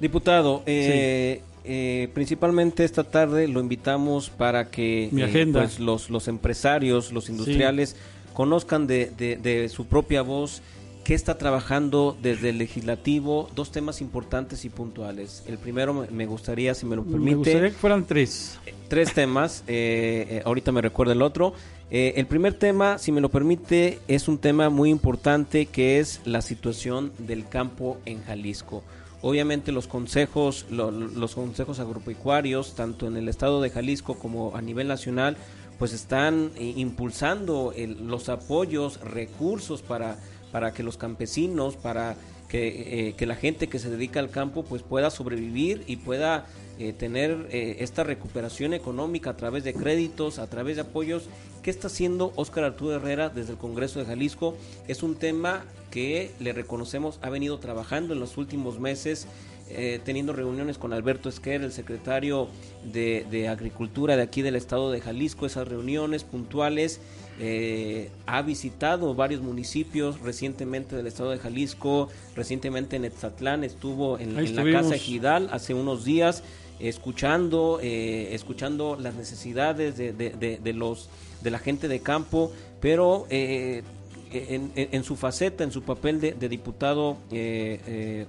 Diputado, 0.00 0.62
eh, 0.66 1.42
eh, 1.64 2.08
principalmente 2.14 2.84
esta 2.84 3.04
tarde 3.04 3.48
lo 3.48 3.60
invitamos 3.60 4.30
para 4.30 4.70
que 4.70 5.10
eh, 5.14 5.48
pues, 5.52 5.80
los, 5.80 6.08
los 6.08 6.28
empresarios, 6.28 7.12
los 7.12 7.28
industriales, 7.28 7.96
conozcan 8.32 8.86
de, 8.86 9.10
de, 9.10 9.68
su 9.68 9.86
propia 9.86 10.22
voz 10.22 10.62
qué 11.10 11.14
está 11.14 11.36
trabajando 11.36 12.16
desde 12.22 12.50
el 12.50 12.58
legislativo, 12.58 13.50
dos 13.56 13.72
temas 13.72 14.00
importantes 14.00 14.64
y 14.64 14.68
puntuales. 14.68 15.42
El 15.48 15.58
primero 15.58 16.06
me 16.08 16.24
gustaría, 16.24 16.72
si 16.72 16.86
me 16.86 16.94
lo 16.94 17.02
permite... 17.02 17.30
Me 17.30 17.34
gustaría 17.34 17.70
que 17.70 17.74
fueran 17.74 18.04
tres. 18.04 18.60
Eh, 18.64 18.72
tres 18.86 19.12
temas, 19.12 19.64
eh, 19.66 20.26
eh, 20.30 20.42
ahorita 20.44 20.70
me 20.70 20.80
recuerda 20.80 21.12
el 21.12 21.22
otro. 21.22 21.52
el 21.90 22.26
primer 22.26 22.54
tema, 22.54 22.96
si 22.98 23.10
me 23.10 23.20
lo 23.20 23.28
permite, 23.28 23.98
es 24.06 24.28
un 24.28 24.38
tema 24.38 24.70
muy 24.70 24.88
importante 24.88 25.66
que 25.66 25.98
es 25.98 26.20
la 26.24 26.42
situación 26.42 27.10
del 27.18 27.48
campo 27.48 27.98
en 28.04 28.22
Jalisco. 28.22 28.84
Obviamente 29.20 29.72
los 29.72 29.88
consejos, 29.88 30.66
los 30.70 31.34
consejos 31.34 31.80
agropecuarios, 31.80 32.76
tanto 32.76 33.08
en 33.08 33.16
el 33.16 33.28
estado 33.28 33.60
de 33.60 33.70
Jalisco 33.70 34.14
como 34.14 34.54
a 34.54 34.62
nivel 34.62 34.86
nacional, 34.86 35.36
pues 35.80 35.94
están 35.94 36.50
eh, 36.56 36.74
impulsando 36.76 37.72
los 38.04 38.28
apoyos, 38.28 39.00
recursos 39.00 39.80
para, 39.80 40.18
para 40.52 40.72
que 40.72 40.82
los 40.82 40.96
campesinos, 40.96 41.76
para 41.76 42.16
que, 42.48 43.08
eh, 43.08 43.12
que, 43.14 43.26
la 43.26 43.36
gente 43.36 43.68
que 43.68 43.78
se 43.78 43.90
dedica 43.90 44.20
al 44.20 44.30
campo 44.30 44.64
pues 44.64 44.82
pueda 44.82 45.10
sobrevivir 45.10 45.84
y 45.86 45.96
pueda 45.96 46.46
eh, 46.78 46.92
tener 46.92 47.46
esta 47.50 48.04
recuperación 48.04 48.72
económica 48.74 49.30
a 49.30 49.36
través 49.36 49.64
de 49.64 49.74
créditos, 49.74 50.38
a 50.38 50.48
través 50.48 50.76
de 50.76 50.82
apoyos. 50.82 51.28
¿Qué 51.62 51.70
está 51.70 51.88
haciendo 51.88 52.32
Óscar 52.36 52.64
Arturo 52.64 52.96
Herrera 52.96 53.28
desde 53.28 53.52
el 53.52 53.58
Congreso 53.58 53.98
de 53.98 54.06
Jalisco? 54.06 54.56
Es 54.88 55.02
un 55.02 55.16
tema 55.16 55.64
que 55.90 56.30
le 56.40 56.52
reconocemos 56.52 57.18
ha 57.22 57.30
venido 57.30 57.58
trabajando 57.58 58.14
en 58.14 58.20
los 58.20 58.36
últimos 58.36 58.80
meses 58.80 59.26
eh, 59.72 60.00
teniendo 60.04 60.32
reuniones 60.32 60.78
con 60.78 60.92
Alberto 60.92 61.28
Esquer, 61.28 61.62
el 61.62 61.70
secretario 61.70 62.48
de, 62.92 63.48
Agricultura 63.48 64.16
de 64.16 64.22
aquí 64.22 64.42
del 64.42 64.56
estado 64.56 64.90
de 64.90 65.00
Jalisco, 65.00 65.46
esas 65.46 65.68
reuniones 65.68 66.24
puntuales. 66.24 67.00
Eh, 67.42 68.10
ha 68.26 68.42
visitado 68.42 69.14
varios 69.14 69.40
municipios 69.40 70.20
recientemente 70.20 70.94
del 70.94 71.06
estado 71.06 71.30
de 71.30 71.38
Jalisco, 71.38 72.10
recientemente 72.36 72.96
en 72.96 73.06
Etzatlán, 73.06 73.64
estuvo 73.64 74.18
en, 74.18 74.34
la 74.54 74.70
Casa 74.70 74.94
Ejidal 74.94 75.48
hace 75.50 75.72
unos 75.72 76.04
días, 76.04 76.42
escuchando, 76.80 77.78
eh, 77.82 78.34
escuchando 78.34 78.98
las 79.00 79.14
necesidades 79.14 79.96
de, 79.96 80.12
de, 80.12 80.72
los, 80.74 81.08
de 81.40 81.50
la 81.50 81.58
gente 81.58 81.88
de 81.88 82.00
campo, 82.00 82.52
pero 82.78 83.26
en, 83.30 85.04
su 85.04 85.16
faceta, 85.16 85.64
en 85.64 85.72
su 85.72 85.82
papel 85.82 86.20
de, 86.20 86.48
diputado, 86.48 87.16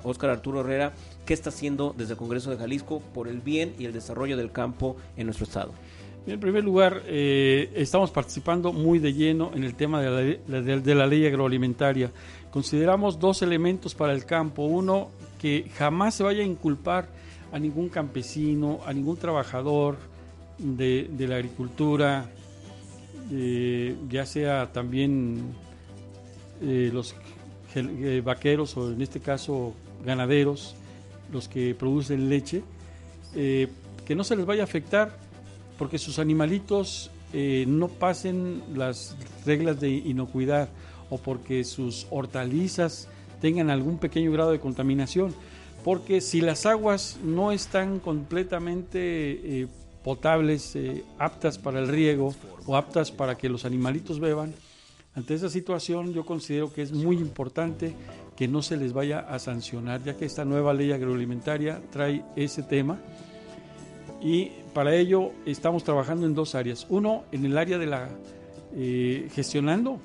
Óscar 0.04 0.30
Arturo 0.30 0.62
Herrera 0.62 0.94
qué 1.26 1.34
está 1.34 1.50
haciendo 1.50 1.94
desde 1.98 2.14
el 2.14 2.18
Congreso 2.18 2.50
de 2.50 2.58
Jalisco 2.58 3.02
por 3.14 3.28
el 3.28 3.42
bien 3.42 3.74
y 3.78 3.86
el 3.86 3.94
desarrollo 3.94 4.38
del 4.38 4.52
campo 4.52 4.96
en 5.18 5.28
nuestro 5.28 5.46
estado. 5.46 5.74
En 6.28 6.40
primer 6.40 6.64
lugar, 6.64 7.02
eh, 7.08 7.72
estamos 7.76 8.12
participando 8.12 8.72
muy 8.72 9.00
de 9.00 9.14
lleno 9.14 9.52
en 9.56 9.64
el 9.64 9.74
tema 9.74 10.02
de 10.02 10.40
la, 10.96 11.08
ley 11.08 11.26
agroalimentaria. 11.26 12.12
Consideramos 12.52 13.20
dos 13.20 13.42
elementos 13.42 13.96
para 13.96 14.14
el 14.14 14.26
campo. 14.26 14.64
Uno, 14.64 15.10
que 15.40 15.66
jamás 15.76 16.16
se 16.16 16.24
vaya 16.24 16.44
a 16.44 16.46
inculpar 16.46 17.10
a 17.52 17.58
ningún 17.58 17.90
campesino, 17.90 18.80
a 18.86 18.94
ningún 18.94 19.18
trabajador 19.18 19.98
de, 20.60 21.10
la 21.28 21.38
agricultura, 21.38 22.30
eh, 23.32 23.96
ya 24.10 24.26
sea 24.26 24.72
también 24.72 25.54
eh, 26.62 26.92
los 26.94 27.16
vaqueros 28.24 28.78
o 28.78 28.92
en 28.92 29.02
este 29.02 29.20
caso 29.20 29.74
ganaderos, 30.06 30.76
los 31.32 31.48
que 31.48 31.74
producen 31.76 32.30
leche, 32.30 32.64
eh, 33.36 33.68
que 34.06 34.16
no 34.16 34.24
se 34.24 34.36
les 34.36 34.46
vaya 34.46 34.62
a 34.62 34.66
afectar 34.66 35.18
porque 35.78 35.98
sus 35.98 36.20
animalitos 36.20 37.12
eh, 37.34 37.66
no 37.68 37.88
pasen 37.88 38.62
las 38.76 39.16
reglas 39.46 39.80
de 39.80 39.90
inocuidad 39.90 40.70
o 41.10 41.18
porque 41.18 41.64
sus 41.64 42.08
hortalizas 42.10 43.08
tengan 43.42 43.70
algún 43.70 43.98
pequeño 43.98 44.32
grado 44.32 44.52
de 44.52 44.60
contaminación. 44.60 45.34
porque 45.84 46.22
si 46.22 46.42
las 46.42 46.68
aguas 46.68 47.18
no 47.24 47.52
están 47.52 48.00
completamente 48.00 49.00
eh, 49.62 49.68
potables, 50.04 50.76
eh, 50.76 51.04
aptas 51.18 51.58
para 51.58 51.80
el 51.80 51.88
riego 51.88 52.36
o 52.68 52.76
aptas 52.76 53.12
para 53.12 53.36
que 53.36 53.50
los 53.50 53.66
animalitos 53.66 54.20
beban, 54.20 54.54
ante 55.16 55.34
esa 55.34 55.50
situación 55.50 56.14
yo 56.14 56.24
considero 56.24 56.72
que 56.72 56.84
es 56.84 56.92
muy 56.92 57.18
importante 57.18 57.96
que 58.36 58.48
no 58.48 58.62
se 58.62 58.78
les 58.78 58.94
vaya 58.94 59.20
a 59.20 59.40
sancionar, 59.40 60.04
ya 60.04 60.16
que 60.16 60.26
esta 60.26 60.46
nueva 60.46 60.74
ley 60.74 60.92
agroalimentaria 60.92 61.82
trae 61.92 62.24
ese 62.36 62.64
tema 62.64 63.00
y 64.22 64.52
para 64.74 64.96
ello 64.96 65.32
estamos 65.46 65.84
trabajando 65.84 66.26
en 66.26 66.34
dos 66.34 66.56
áreas. 66.56 66.86
Uno, 66.90 67.24
en 67.32 67.46
el 67.46 67.58
área 67.58 67.78
de 67.78 67.86
la 67.86 68.10
eh, 68.76 69.30
gestionando 69.34 70.00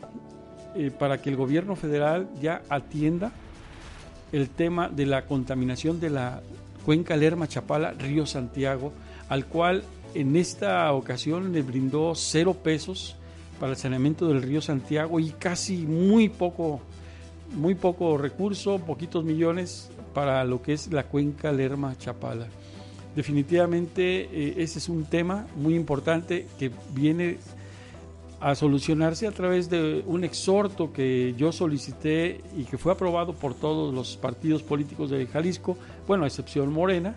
eh, 0.74 0.90
para 0.90 1.22
que 1.22 1.30
el 1.30 1.36
gobierno 1.36 1.76
federal 1.76 2.28
ya 2.40 2.62
atienda 2.68 3.32
el 4.32 4.50
tema 4.50 4.88
de 4.88 5.06
la 5.06 5.22
contaminación 5.22 6.00
de 6.00 6.10
la 6.10 6.42
cuenca 6.84 7.16
Lerma 7.16 7.46
Chapala, 7.46 7.92
Río 7.92 8.26
Santiago, 8.26 8.92
al 9.28 9.46
cual 9.46 9.84
en 10.14 10.36
esta 10.36 10.92
ocasión 10.92 11.52
le 11.52 11.62
brindó 11.62 12.14
cero 12.14 12.54
pesos 12.54 13.16
para 13.60 13.72
el 13.72 13.78
saneamiento 13.78 14.28
del 14.28 14.42
río 14.42 14.60
Santiago 14.60 15.20
y 15.20 15.30
casi 15.30 15.78
muy 15.78 16.28
poco, 16.28 16.80
muy 17.54 17.74
poco 17.74 18.18
recurso, 18.18 18.78
poquitos 18.78 19.24
millones 19.24 19.90
para 20.12 20.44
lo 20.44 20.60
que 20.60 20.72
es 20.72 20.92
la 20.92 21.04
cuenca 21.04 21.52
Lerma 21.52 21.96
Chapala. 21.96 22.48
Definitivamente 23.16 24.28
eh, 24.30 24.54
ese 24.58 24.78
es 24.78 24.90
un 24.90 25.06
tema 25.06 25.46
muy 25.56 25.74
importante 25.74 26.46
que 26.58 26.70
viene 26.94 27.38
a 28.40 28.54
solucionarse 28.54 29.26
a 29.26 29.32
través 29.32 29.70
de 29.70 30.04
un 30.06 30.22
exhorto 30.22 30.92
que 30.92 31.34
yo 31.38 31.50
solicité 31.50 32.42
y 32.58 32.64
que 32.64 32.76
fue 32.76 32.92
aprobado 32.92 33.32
por 33.32 33.54
todos 33.54 33.94
los 33.94 34.18
partidos 34.18 34.62
políticos 34.62 35.08
de 35.08 35.26
Jalisco, 35.26 35.78
bueno, 36.06 36.24
a 36.24 36.26
excepción 36.26 36.70
Morena, 36.70 37.16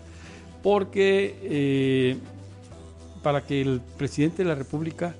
porque 0.62 1.36
eh, 1.42 2.16
para 3.22 3.42
que 3.42 3.60
el 3.60 3.82
presidente 3.98 4.42
de 4.42 4.48
la 4.48 4.54
República 4.54 5.14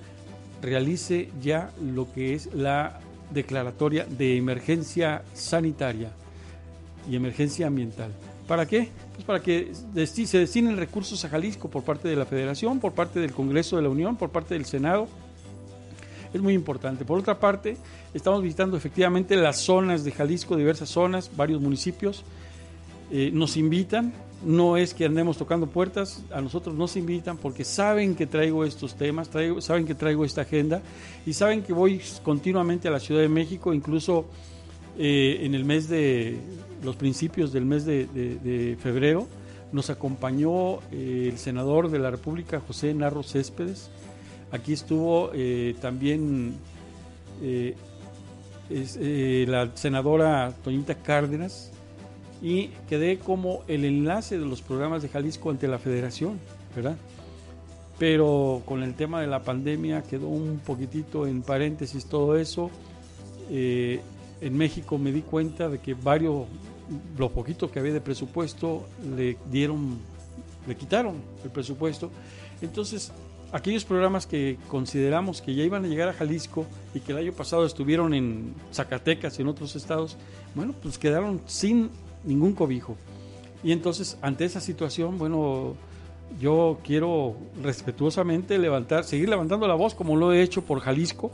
realice 0.62 1.28
ya 1.42 1.70
lo 1.78 2.10
que 2.10 2.32
es 2.32 2.54
la 2.54 3.00
declaratoria 3.30 4.06
de 4.06 4.38
emergencia 4.38 5.24
sanitaria 5.34 6.10
y 7.06 7.16
emergencia 7.16 7.66
ambiental. 7.66 8.12
¿Para 8.50 8.66
qué? 8.66 8.88
Pues 9.14 9.24
para 9.24 9.40
que 9.40 9.70
se 9.94 10.38
destinen 10.38 10.76
recursos 10.76 11.24
a 11.24 11.28
Jalisco 11.28 11.70
por 11.70 11.84
parte 11.84 12.08
de 12.08 12.16
la 12.16 12.26
Federación, 12.26 12.80
por 12.80 12.90
parte 12.94 13.20
del 13.20 13.30
Congreso 13.30 13.76
de 13.76 13.82
la 13.82 13.88
Unión, 13.88 14.16
por 14.16 14.30
parte 14.30 14.54
del 14.54 14.64
Senado. 14.64 15.06
Es 16.34 16.42
muy 16.42 16.54
importante. 16.54 17.04
Por 17.04 17.20
otra 17.20 17.38
parte, 17.38 17.76
estamos 18.12 18.42
visitando 18.42 18.76
efectivamente 18.76 19.36
las 19.36 19.58
zonas 19.58 20.02
de 20.02 20.10
Jalisco, 20.10 20.56
diversas 20.56 20.88
zonas, 20.88 21.30
varios 21.36 21.60
municipios. 21.60 22.24
Eh, 23.12 23.30
nos 23.32 23.56
invitan, 23.56 24.12
no 24.44 24.76
es 24.76 24.94
que 24.94 25.04
andemos 25.04 25.38
tocando 25.38 25.68
puertas, 25.68 26.24
a 26.34 26.40
nosotros 26.40 26.74
nos 26.74 26.96
invitan 26.96 27.36
porque 27.36 27.62
saben 27.62 28.16
que 28.16 28.26
traigo 28.26 28.64
estos 28.64 28.96
temas, 28.96 29.28
traigo, 29.28 29.60
saben 29.60 29.86
que 29.86 29.94
traigo 29.94 30.24
esta 30.24 30.40
agenda 30.40 30.82
y 31.24 31.34
saben 31.34 31.62
que 31.62 31.72
voy 31.72 32.00
continuamente 32.24 32.88
a 32.88 32.90
la 32.90 32.98
Ciudad 32.98 33.20
de 33.20 33.28
México, 33.28 33.72
incluso 33.72 34.26
eh, 35.02 35.46
en 35.46 35.54
el 35.54 35.64
mes 35.64 35.88
de, 35.88 36.36
los 36.84 36.94
principios 36.94 37.54
del 37.54 37.64
mes 37.64 37.86
de, 37.86 38.76
febrero, 38.78 39.26
nos 39.72 39.88
acompañó 39.88 40.80
eh, 40.92 41.30
el 41.32 41.38
senador 41.38 41.90
de 41.90 41.98
la 41.98 42.10
República, 42.10 42.60
José 42.60 42.92
Narro 42.92 43.22
Céspedes. 43.22 43.88
Aquí 44.52 44.74
estuvo 44.74 45.30
eh, 45.32 45.74
también 45.80 46.58
la 48.68 49.70
senadora 49.74 50.52
Toñita 50.62 50.96
Cárdenas, 50.96 51.72
y 52.42 52.68
quedé 52.86 53.18
como 53.18 53.62
el 53.68 53.86
enlace 53.86 54.38
de 54.38 54.44
los 54.44 54.60
programas 54.60 55.00
de 55.00 55.08
Jalisco 55.08 55.48
ante 55.48 55.66
la 55.66 55.78
federación, 55.78 56.38
¿verdad? 56.76 56.98
Pero 57.98 58.60
con 58.66 58.82
el 58.82 58.94
tema 58.94 59.22
de 59.22 59.28
la 59.28 59.42
pandemia 59.42 60.02
quedó 60.02 60.28
un 60.28 60.58
poquitito 60.58 61.26
en 61.26 61.40
paréntesis 61.40 62.04
todo 62.04 62.36
eso. 62.36 62.70
En 64.40 64.56
México 64.56 64.98
me 64.98 65.12
di 65.12 65.22
cuenta 65.22 65.68
de 65.68 65.78
que 65.78 65.94
varios, 65.94 66.46
lo 67.18 67.30
poquito 67.30 67.70
que 67.70 67.78
había 67.78 67.92
de 67.92 68.00
presupuesto, 68.00 68.86
le 69.16 69.36
dieron, 69.50 69.98
le 70.66 70.76
quitaron 70.76 71.16
el 71.44 71.50
presupuesto. 71.50 72.10
Entonces, 72.62 73.12
aquellos 73.52 73.84
programas 73.84 74.26
que 74.26 74.58
consideramos 74.68 75.42
que 75.42 75.54
ya 75.54 75.64
iban 75.64 75.84
a 75.84 75.88
llegar 75.88 76.08
a 76.08 76.12
Jalisco 76.12 76.66
y 76.94 77.00
que 77.00 77.12
el 77.12 77.18
año 77.18 77.32
pasado 77.32 77.66
estuvieron 77.66 78.14
en 78.14 78.54
Zacatecas 78.72 79.38
y 79.38 79.42
en 79.42 79.48
otros 79.48 79.76
estados, 79.76 80.16
bueno, 80.54 80.74
pues 80.80 80.98
quedaron 80.98 81.40
sin 81.46 81.90
ningún 82.24 82.54
cobijo. 82.54 82.96
Y 83.62 83.72
entonces, 83.72 84.16
ante 84.22 84.44
esa 84.44 84.60
situación, 84.60 85.18
bueno, 85.18 85.74
yo 86.40 86.78
quiero 86.84 87.36
respetuosamente 87.62 88.58
levantar, 88.58 89.04
seguir 89.04 89.28
levantando 89.28 89.66
la 89.66 89.74
voz 89.74 89.94
como 89.94 90.16
lo 90.16 90.32
he 90.32 90.42
hecho 90.42 90.62
por 90.62 90.80
Jalisco, 90.80 91.30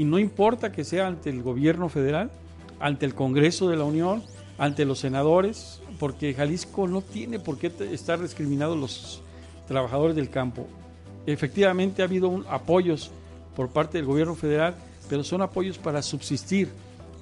y 0.00 0.04
no 0.04 0.18
importa 0.18 0.72
que 0.72 0.82
sea 0.82 1.08
ante 1.08 1.28
el 1.28 1.42
gobierno 1.42 1.90
federal, 1.90 2.30
ante 2.80 3.04
el 3.04 3.14
Congreso 3.14 3.68
de 3.68 3.76
la 3.76 3.84
Unión, 3.84 4.22
ante 4.56 4.86
los 4.86 5.00
senadores, 5.00 5.82
porque 5.98 6.32
Jalisco 6.32 6.88
no 6.88 7.02
tiene 7.02 7.38
por 7.38 7.58
qué 7.58 7.70
estar 7.92 8.18
discriminados 8.18 8.78
los 8.78 9.20
trabajadores 9.68 10.16
del 10.16 10.30
campo. 10.30 10.66
Efectivamente 11.26 12.00
ha 12.00 12.06
habido 12.06 12.42
apoyos 12.48 13.10
por 13.54 13.68
parte 13.68 13.98
del 13.98 14.06
gobierno 14.06 14.34
federal, 14.34 14.74
pero 15.10 15.22
son 15.22 15.42
apoyos 15.42 15.76
para 15.76 16.00
subsistir, 16.00 16.70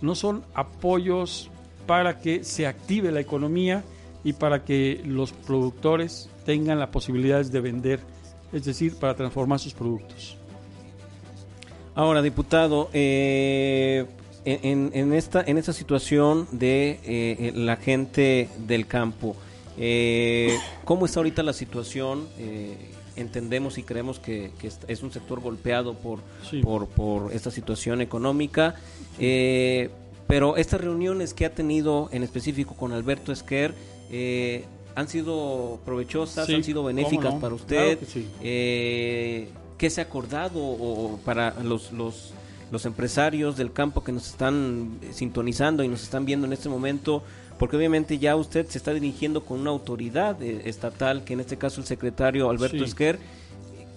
no 0.01 0.14
son 0.14 0.45
apoyos 0.55 1.51
para 1.85 2.20
que 2.20 2.45
se 2.45 2.68
active 2.68 3.11
la 3.11 3.18
economía 3.18 3.83
y 4.22 4.35
para 4.35 4.64
que 4.64 5.03
los 5.05 5.33
productores 5.33 6.31
tengan 6.47 6.79
las 6.79 6.91
posibilidades 6.91 7.51
de 7.51 7.61
vender, 7.61 7.99
es 8.53 8.64
decir, 8.64 8.95
para 8.95 9.16
transformar 9.16 9.59
sus 9.59 9.74
productos. 9.74 10.39
Ahora, 11.99 12.22
diputado, 12.22 12.90
eh, 12.92 14.07
en, 14.44 15.12
esta, 15.12 15.42
en 15.42 15.59
esta 15.59 15.72
situación 15.72 16.46
de 16.53 17.01
eh, 17.03 17.53
la 17.57 17.74
gente 17.74 18.49
del 18.68 18.86
campo, 18.86 19.34
eh, 19.76 20.57
¿cómo 20.84 21.07
está 21.07 21.18
ahorita 21.18 21.42
la 21.42 21.53
situación? 21.53 22.28
entendemos 23.16 23.78
y 23.78 23.82
creemos 23.82 24.20
que, 24.20 24.53
es 24.86 25.03
un 25.03 25.11
sector 25.11 25.40
golpeado 25.40 25.94
por, 25.94 26.20
por, 26.62 26.86
por, 26.86 27.32
esta 27.32 27.51
situación 27.51 28.01
económica. 28.01 28.76
Pero 29.18 30.57
estas 30.57 30.80
reuniones 30.80 31.34
que 31.34 31.46
ha 31.46 31.53
tenido 31.53 32.11
en 32.12 32.22
específico 32.22 32.74
con 32.76 32.92
Alberto 32.92 33.32
Esquer 33.32 33.74
eh, 34.12 34.66
han 34.94 35.09
sido 35.09 35.80
provechosas, 35.84 36.49
han 36.49 36.62
sido 36.62 36.84
benéficas 36.84 37.34
para 37.34 37.55
usted. 37.55 37.99
Eh, 38.40 39.49
¿Qué 39.79 39.91
se 39.91 40.01
ha 40.01 40.05
acordado 40.05 40.61
o, 40.61 41.18
para 41.24 41.55
los, 41.62 41.93
los, 41.93 42.33
los 42.72 42.85
empresarios 42.85 43.57
del 43.57 43.72
campo 43.72 44.03
que 44.03 44.11
nos 44.11 44.26
están 44.29 44.99
sintonizando 45.12 45.85
y 45.85 45.89
nos 45.89 46.03
están 46.03 46.26
viendo 46.26 46.47
en 46.47 46.53
este 46.53 46.68
momento? 46.68 47.22
Porque 47.59 47.76
obviamente 47.76 48.18
ya 48.18 48.35
usted 48.35 48.66
se 48.66 48.79
está 48.79 48.93
dirigiendo 48.93 49.45
con 49.45 49.61
una 49.61 49.70
autoridad 49.70 50.43
eh, 50.43 50.62
estatal, 50.64 51.24
que 51.24 51.35
en 51.35 51.41
este 51.41 51.57
caso 51.57 51.81
el 51.81 51.87
secretario 51.87 52.51
Alberto 52.51 52.85
Esquer. 52.85 53.18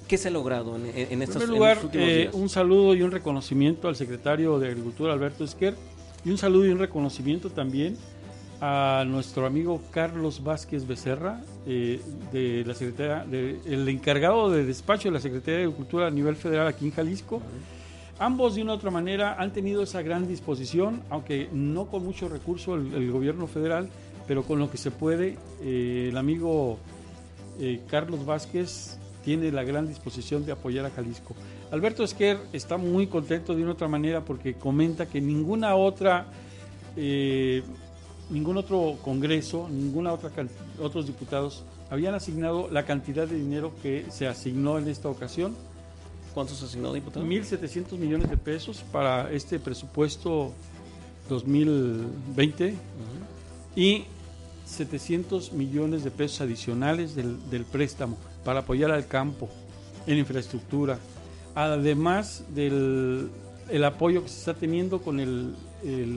¿Qué 0.08 0.18
se 0.18 0.28
ha 0.28 0.32
logrado 0.32 0.76
en, 0.76 0.92
en, 0.94 1.22
estos, 1.22 1.42
en 1.42 1.50
primer 1.50 1.84
lugar, 1.84 2.30
un 2.34 2.50
saludo 2.50 2.94
y 2.96 3.02
un 3.02 3.12
reconocimiento 3.12 3.88
al 3.88 3.96
secretario 3.96 4.60
de 4.60 4.68
Agricultura 4.68 5.14
Alberto 5.14 5.46
Esquer 5.46 5.74
y 6.26 6.32
un 6.32 6.38
saludo 6.38 6.66
y 6.66 6.70
un 6.70 6.80
reconocimiento 6.80 7.50
también 7.50 7.98
a 8.62 9.04
nuestro 9.08 9.48
amigo 9.48 9.82
Carlos 9.90 10.44
Vázquez 10.44 10.86
Becerra, 10.86 11.42
eh, 11.66 12.00
de 12.32 12.64
la 12.64 12.76
Secretaría, 12.76 13.26
el 13.66 13.90
encargado 13.90 14.52
de 14.52 14.64
despacho 14.64 15.10
de 15.10 15.14
la 15.16 15.20
Secretaría 15.20 15.58
de 15.58 15.64
Agricultura 15.64 16.08
a 16.08 16.12
nivel 16.12 16.36
federal 16.36 16.68
aquí 16.68 16.86
en 16.86 16.92
Jalisco. 16.92 17.42
Ambos 18.20 18.54
de 18.54 18.62
una 18.62 18.74
u 18.74 18.76
otra 18.76 18.92
manera 18.92 19.36
han 19.40 19.52
tenido 19.52 19.82
esa 19.82 20.04
gran 20.04 20.28
disposición, 20.28 21.02
aunque 21.10 21.50
no 21.52 21.88
con 21.88 22.04
mucho 22.06 22.30
recurso 22.30 22.76
el, 22.76 23.12
gobierno 23.12 23.48
federal, 23.48 23.90
pero 24.28 24.44
con 24.44 24.60
lo 24.60 24.70
que 24.70 24.78
se 24.78 24.92
puede. 24.92 25.40
Eh, 25.64 26.10
el 26.10 26.18
amigo 26.18 26.78
eh, 27.60 27.82
Carlos 27.90 28.24
Vázquez 28.28 29.00
tiene 29.26 29.52
la 29.52 29.64
gran 29.64 29.88
disposición 29.88 30.46
de 30.46 30.52
apoyar 30.52 30.86
a 30.86 30.92
Jalisco. 30.92 31.34
Alberto 31.72 32.04
Esquer 32.04 32.38
está 32.54 32.78
muy 32.78 33.08
contento 33.08 33.56
de 33.56 33.64
una 33.64 33.72
otra 33.72 33.88
manera 33.88 34.22
porque 34.24 34.54
comenta 34.54 35.08
que 35.08 35.20
ninguna 35.20 35.76
otra, 35.76 36.28
ningún 38.32 38.58
otro 38.58 38.98
congreso, 39.04 39.68
ninguna 39.70 40.14
otra 40.14 40.32
otros 40.80 41.06
diputados 41.06 41.64
habían 41.90 42.16
asignado 42.16 42.70
la 42.72 42.86
cantidad 42.86 43.28
de 43.28 43.36
dinero 43.36 43.74
que 43.84 44.06
se 44.10 44.28
asignó 44.28 44.78
en 44.80 44.88
esta 44.88 45.10
ocasión. 45.10 45.56
¿Cuántos 46.34 46.58
se 46.58 46.66
asignó, 46.66 46.94
diputado? 46.94 47.26
1.700 47.26 47.98
millones 47.98 48.30
de 48.30 48.38
pesos 48.38 48.84
para 48.92 49.32
este 49.32 49.60
presupuesto 49.60 50.54
2020 51.28 52.76
y 53.76 54.06
700 54.66 55.52
millones 55.52 56.06
de 56.06 56.12
pesos 56.12 56.40
adicionales 56.40 57.16
del, 57.16 57.38
del 57.50 57.66
préstamo 57.66 58.18
para 58.46 58.62
apoyar 58.62 58.92
al 58.92 59.08
campo 59.08 59.50
en 60.08 60.18
infraestructura, 60.18 60.98
además 61.54 62.46
del 62.56 63.30
el 63.70 63.84
apoyo 63.86 64.24
que 64.24 64.30
se 64.30 64.40
está 64.40 64.54
teniendo 64.54 65.02
con 65.02 65.20
el, 65.20 65.54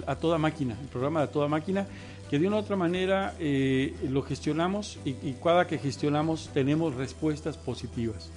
A 0.06 0.16
Toda 0.16 0.38
Máquina, 0.38 0.76
el 0.80 0.88
programa 0.88 1.20
de 1.20 1.26
A 1.26 1.30
Toda 1.30 1.48
Máquina, 1.48 1.86
que 2.30 2.38
de 2.38 2.46
una 2.46 2.56
u 2.56 2.60
otra 2.60 2.76
manera 2.76 3.34
eh, 3.38 3.94
lo 4.08 4.22
gestionamos 4.22 4.98
y, 5.04 5.10
y 5.10 5.36
cada 5.42 5.66
que 5.66 5.78
gestionamos 5.78 6.50
tenemos 6.52 6.94
respuestas 6.94 7.56
positivas. 7.56 8.30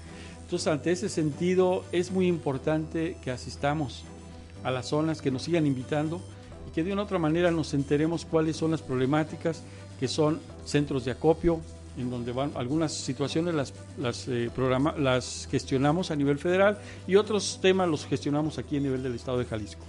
Entonces, 0.44 0.68
ante 0.68 0.92
ese 0.92 1.10
sentido, 1.10 1.84
es 1.92 2.12
muy 2.12 2.28
importante 2.28 3.18
que 3.24 3.32
asistamos 3.32 4.04
a 4.64 4.72
las 4.72 4.88
zonas, 4.88 5.22
que 5.22 5.32
nos 5.32 5.44
sigan 5.44 5.66
invitando 5.66 6.22
y 6.68 6.72
que 6.74 6.84
de 6.84 6.94
una 6.94 7.02
u 7.02 7.06
otra 7.06 7.20
manera 7.20 7.52
nos 7.52 7.74
enteremos 7.74 8.26
cuáles 8.26 8.56
son 8.56 8.72
las 8.72 8.82
problemáticas, 8.82 9.62
que 10.00 10.08
son 10.08 10.40
centros 10.66 11.06
de 11.06 11.12
acopio, 11.12 11.60
en 11.98 12.10
donde 12.10 12.32
van 12.32 12.52
algunas 12.56 12.94
situaciones 12.94 13.56
las, 13.56 13.74
las, 13.98 14.28
eh, 14.28 14.50
programa, 14.54 14.96
las 14.98 15.48
gestionamos 15.50 16.12
a 16.12 16.16
nivel 16.16 16.38
federal 16.38 16.78
y 17.08 17.16
otros 17.16 17.60
temas 17.62 17.90
los 17.90 18.06
gestionamos 18.06 18.58
aquí 18.58 18.78
a 18.78 18.80
nivel 18.80 19.02
del 19.04 19.16
estado 19.16 19.40
de 19.40 19.46
Jalisco. 19.46 19.82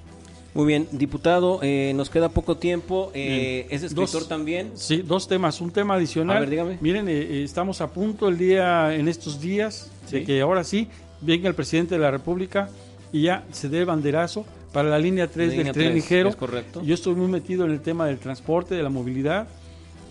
Muy 0.55 0.67
bien, 0.67 0.89
diputado, 0.91 1.61
eh, 1.63 1.93
nos 1.95 2.11
queda 2.11 2.31
poco 2.31 2.57
tiempo. 2.57 3.11
Eh. 3.15 3.67
¿Es 3.71 3.83
escritor 3.83 4.21
Dos- 4.21 4.29
también? 4.29 4.73
Sí, 4.75 5.03
dos 5.03 5.29
temas. 5.29 5.61
Un 5.61 5.71
tema 5.71 5.95
adicional. 5.95 6.37
A 6.39 6.41
ver, 6.41 6.51
dígame. 6.51 6.79
Miren, 6.81 7.09
eh, 7.09 7.13
eh, 7.21 7.43
estamos 7.45 7.81
a 7.81 7.89
punto 7.89 8.29
el 8.29 8.39
día, 8.39 8.95
en 8.95 9.09
estos 9.09 9.41
días, 9.41 9.91
de 10.11 10.25
que 10.25 10.41
ahora 10.41 10.65
sí 10.65 10.89
venga 11.21 11.49
el 11.49 11.55
presidente 11.55 11.95
de 11.97 12.01
la 12.01 12.11
República 12.11 12.71
y 13.13 13.23
ya 13.23 13.45
se 13.53 13.69
dé 13.69 13.81
el 13.81 13.87
banderazo 13.87 14.47
para 14.73 14.89
la 14.89 14.99
línea 14.99 15.29
3 15.29 15.51
Línea 15.51 15.65
del 15.67 15.73
tren 15.75 15.87
3, 15.93 15.95
ligero. 15.95 16.29
es 16.31 16.37
correcto. 16.37 16.83
Yo 16.83 16.95
estoy 16.95 17.15
muy 17.15 17.29
metido 17.29 17.65
en 17.65 17.71
el 17.73 17.81
tema 17.81 18.07
del 18.07 18.19
transporte, 18.19 18.75
de 18.75 18.83
la 18.83 18.91
movilidad. 18.91 19.49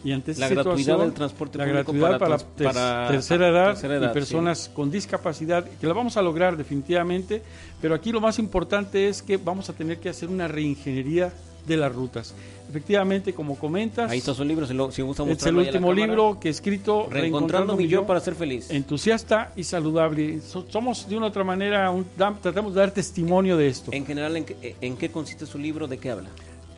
Y 0.07 0.13
ante 0.13 0.33
La 0.35 0.47
gratuidad 0.47 0.99
del 0.99 1.11
transporte 1.13 1.57
la 1.57 1.65
público 1.65 1.91
gratuidad 1.91 2.17
para 2.17 2.37
para, 2.37 2.55
ter- 2.55 2.63
para 2.65 3.07
tercera, 3.09 3.49
edad 3.49 3.67
tercera 3.73 3.95
edad, 3.97 4.11
y 4.11 4.13
personas 4.13 4.71
con 4.73 4.89
discapacidad, 4.89 5.65
que 5.65 5.85
la 5.85 5.91
vamos 5.93 6.15
a 6.15 6.21
lograr 6.21 6.55
definitivamente, 6.55 7.41
pero 7.81 7.93
aquí 7.93 8.13
lo 8.13 8.21
más 8.21 8.39
importante 8.39 9.09
es 9.09 9.21
que 9.21 9.35
vamos 9.35 9.69
a 9.69 9.73
tener 9.73 9.97
que 9.99 10.07
hacer 10.07 10.29
una 10.29 10.47
reingeniería 10.47 11.33
de 11.67 11.75
las 11.75 11.93
rutas. 11.93 12.33
Efectivamente, 12.69 13.33
como 13.33 13.57
comentas, 13.57 14.09
Ahí 14.09 14.19
está 14.19 14.33
su 14.33 14.45
libro, 14.45 14.65
si, 14.65 14.73
lo- 14.73 14.91
si 14.91 15.01
gusta 15.01 15.23
es 15.29 15.45
el 15.45 15.57
último 15.57 15.91
libro 15.91 16.37
que 16.39 16.47
he 16.47 16.51
escrito, 16.51 17.07
Reencontrando 17.11 17.75
mi 17.75 17.89
yo 17.89 18.05
para 18.07 18.21
ser 18.21 18.35
feliz. 18.35 18.71
Entusiasta 18.71 19.51
y 19.57 19.65
saludable. 19.65 20.39
So- 20.39 20.65
somos 20.69 21.09
de 21.09 21.17
una 21.17 21.25
u 21.25 21.29
otra 21.29 21.43
manera, 21.43 21.91
un- 21.91 22.05
da- 22.17 22.33
tratamos 22.41 22.73
de 22.73 22.79
dar 22.79 22.91
testimonio 22.91 23.57
de 23.57 23.67
esto. 23.67 23.91
En 23.91 24.05
general, 24.05 24.37
¿en 24.37 24.45
qué, 24.45 24.75
¿en 24.79 24.95
qué 24.95 25.11
consiste 25.11 25.45
su 25.45 25.57
libro? 25.57 25.85
¿De 25.85 25.97
qué 25.97 26.11
habla? 26.11 26.29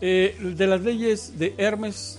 Eh, 0.02 0.36
de 0.58 0.66
las 0.66 0.82
leyes 0.82 1.38
de 1.38 1.54
Hermes 1.60 2.18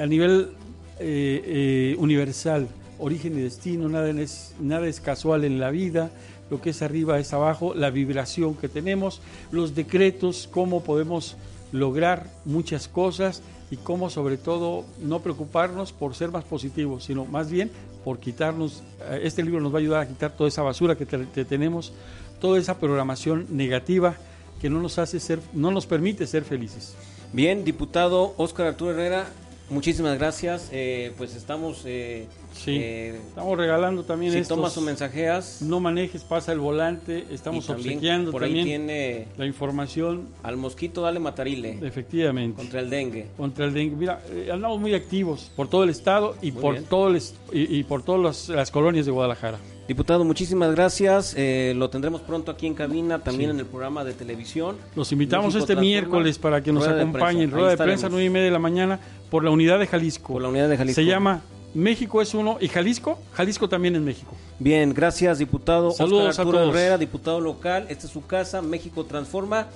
a 0.00 0.06
nivel 0.06 0.50
eh, 0.98 1.42
eh, 1.44 1.96
universal, 1.98 2.68
origen 2.98 3.38
y 3.38 3.42
destino, 3.42 3.88
nada 3.88 4.10
es, 4.10 4.54
nada 4.60 4.86
es 4.86 5.00
casual 5.00 5.44
en 5.44 5.58
la 5.58 5.70
vida, 5.70 6.10
lo 6.50 6.60
que 6.60 6.70
es 6.70 6.82
arriba 6.82 7.18
es 7.18 7.32
abajo, 7.32 7.74
la 7.74 7.90
vibración 7.90 8.54
que 8.54 8.68
tenemos, 8.68 9.20
los 9.50 9.74
decretos, 9.74 10.48
cómo 10.50 10.82
podemos 10.84 11.36
lograr 11.72 12.26
muchas 12.44 12.88
cosas 12.88 13.42
y 13.70 13.76
cómo 13.76 14.10
sobre 14.10 14.36
todo 14.36 14.84
no 15.00 15.20
preocuparnos 15.20 15.92
por 15.92 16.14
ser 16.14 16.30
más 16.30 16.44
positivos, 16.44 17.04
sino 17.04 17.24
más 17.24 17.50
bien 17.50 17.70
por 18.04 18.18
quitarnos, 18.18 18.82
eh, 19.10 19.20
este 19.24 19.42
libro 19.42 19.60
nos 19.60 19.72
va 19.72 19.78
a 19.78 19.80
ayudar 19.80 20.02
a 20.02 20.08
quitar 20.08 20.36
toda 20.36 20.48
esa 20.48 20.62
basura 20.62 20.96
que 20.96 21.06
que 21.06 21.44
tenemos, 21.44 21.92
toda 22.40 22.58
esa 22.58 22.78
programación 22.78 23.46
negativa 23.50 24.16
que 24.60 24.70
no 24.70 24.80
nos 24.80 24.98
hace 24.98 25.18
ser, 25.18 25.40
no 25.52 25.70
nos 25.72 25.86
permite 25.86 26.26
ser 26.26 26.44
felices. 26.44 26.94
Bien, 27.32 27.64
diputado 27.64 28.34
Óscar 28.36 28.66
Arturo 28.66 28.92
Herrera, 28.92 29.26
muchísimas 29.72 30.18
gracias. 30.18 30.68
Eh, 30.72 31.12
pues 31.16 31.34
estamos... 31.34 31.82
eh, 31.86 32.26
Sí, 32.52 32.76
eh, 32.78 33.18
estamos 33.28 33.56
regalando 33.56 34.04
también 34.04 34.30
si 34.32 34.38
estos- 34.40 34.56
tomas 34.58 34.76
o 34.76 34.82
mensajeas... 34.82 35.62
No 35.62 35.80
manejes, 35.80 36.22
pasa 36.22 36.52
el 36.52 36.58
volante, 36.60 37.24
estamos 37.30 37.66
también 37.66 37.94
obsequiando 37.96 38.30
por 38.30 38.42
ahí 38.44 38.50
también 38.50 38.66
tiene 38.66 39.26
la 39.38 39.46
información. 39.46 40.28
Al 40.42 40.58
mosquito 40.58 41.00
dale 41.00 41.18
matarile. 41.18 41.78
Efectivamente. 41.82 42.56
Contra 42.56 42.80
el 42.80 42.90
dengue. 42.90 43.26
Contra 43.38 43.64
el 43.64 43.72
dengue. 43.72 43.96
Mira, 43.96 44.22
eh, 44.30 44.50
andamos 44.52 44.78
muy 44.80 44.92
activos 44.94 45.50
por 45.56 45.68
todo 45.68 45.82
el 45.84 45.90
estado 45.90 46.36
y 46.42 46.52
Muy 46.52 46.60
por 46.60 46.78
todo 46.82 47.08
el 47.08 47.22
y, 47.52 47.78
y 47.78 47.82
por 47.84 48.02
todas 48.02 48.20
las, 48.20 48.48
las 48.54 48.70
colonias 48.70 49.06
de 49.06 49.12
Guadalajara. 49.12 49.58
Diputado, 49.88 50.24
muchísimas 50.24 50.74
gracias. 50.74 51.34
Eh, 51.36 51.74
lo 51.76 51.90
tendremos 51.90 52.20
pronto 52.20 52.50
aquí 52.52 52.66
en 52.66 52.74
cabina, 52.74 53.18
también 53.18 53.50
Sí. 53.50 53.54
en 53.54 53.60
el 53.60 53.66
programa 53.66 54.04
de 54.04 54.12
televisión. 54.12 54.76
Los 54.94 55.10
invitamos 55.12 55.54
México 55.54 55.58
este 55.72 55.76
miércoles 55.76 56.38
para 56.38 56.62
que 56.62 56.72
nos 56.72 56.86
rueda 56.86 57.00
acompañen, 57.02 57.50
rueda 57.50 57.70
de 57.70 57.76
prensa, 57.76 58.08
nueve 58.08 58.24
y 58.24 58.30
media 58.30 58.46
de 58.46 58.52
la 58.52 58.58
mañana, 58.58 59.00
por 59.30 59.42
la 59.44 59.50
unidad 59.50 59.78
de 59.78 59.86
Jalisco. 59.86 60.34
Por 60.34 60.42
la 60.42 60.48
unidad 60.48 60.68
de 60.68 60.76
Jalisco. 60.76 61.00
Se 61.00 61.04
llama 61.04 61.42
México 61.74 62.22
es 62.22 62.32
uno 62.34 62.58
y 62.60 62.68
Jalisco, 62.68 63.18
Jalisco 63.32 63.68
también 63.68 63.96
es 63.96 64.02
México. 64.02 64.36
Bien, 64.58 64.94
gracias, 64.94 65.38
diputado 65.38 65.90
Saludos 65.90 66.28
Óscar 66.38 66.46
a 66.46 66.50
todos. 66.50 66.68
Herrera, 66.74 66.98
diputado 66.98 67.40
local. 67.40 67.86
Esta 67.88 68.06
es 68.06 68.12
su 68.12 68.24
casa, 68.26 68.62
México 68.62 69.04
Transforma. 69.04 69.66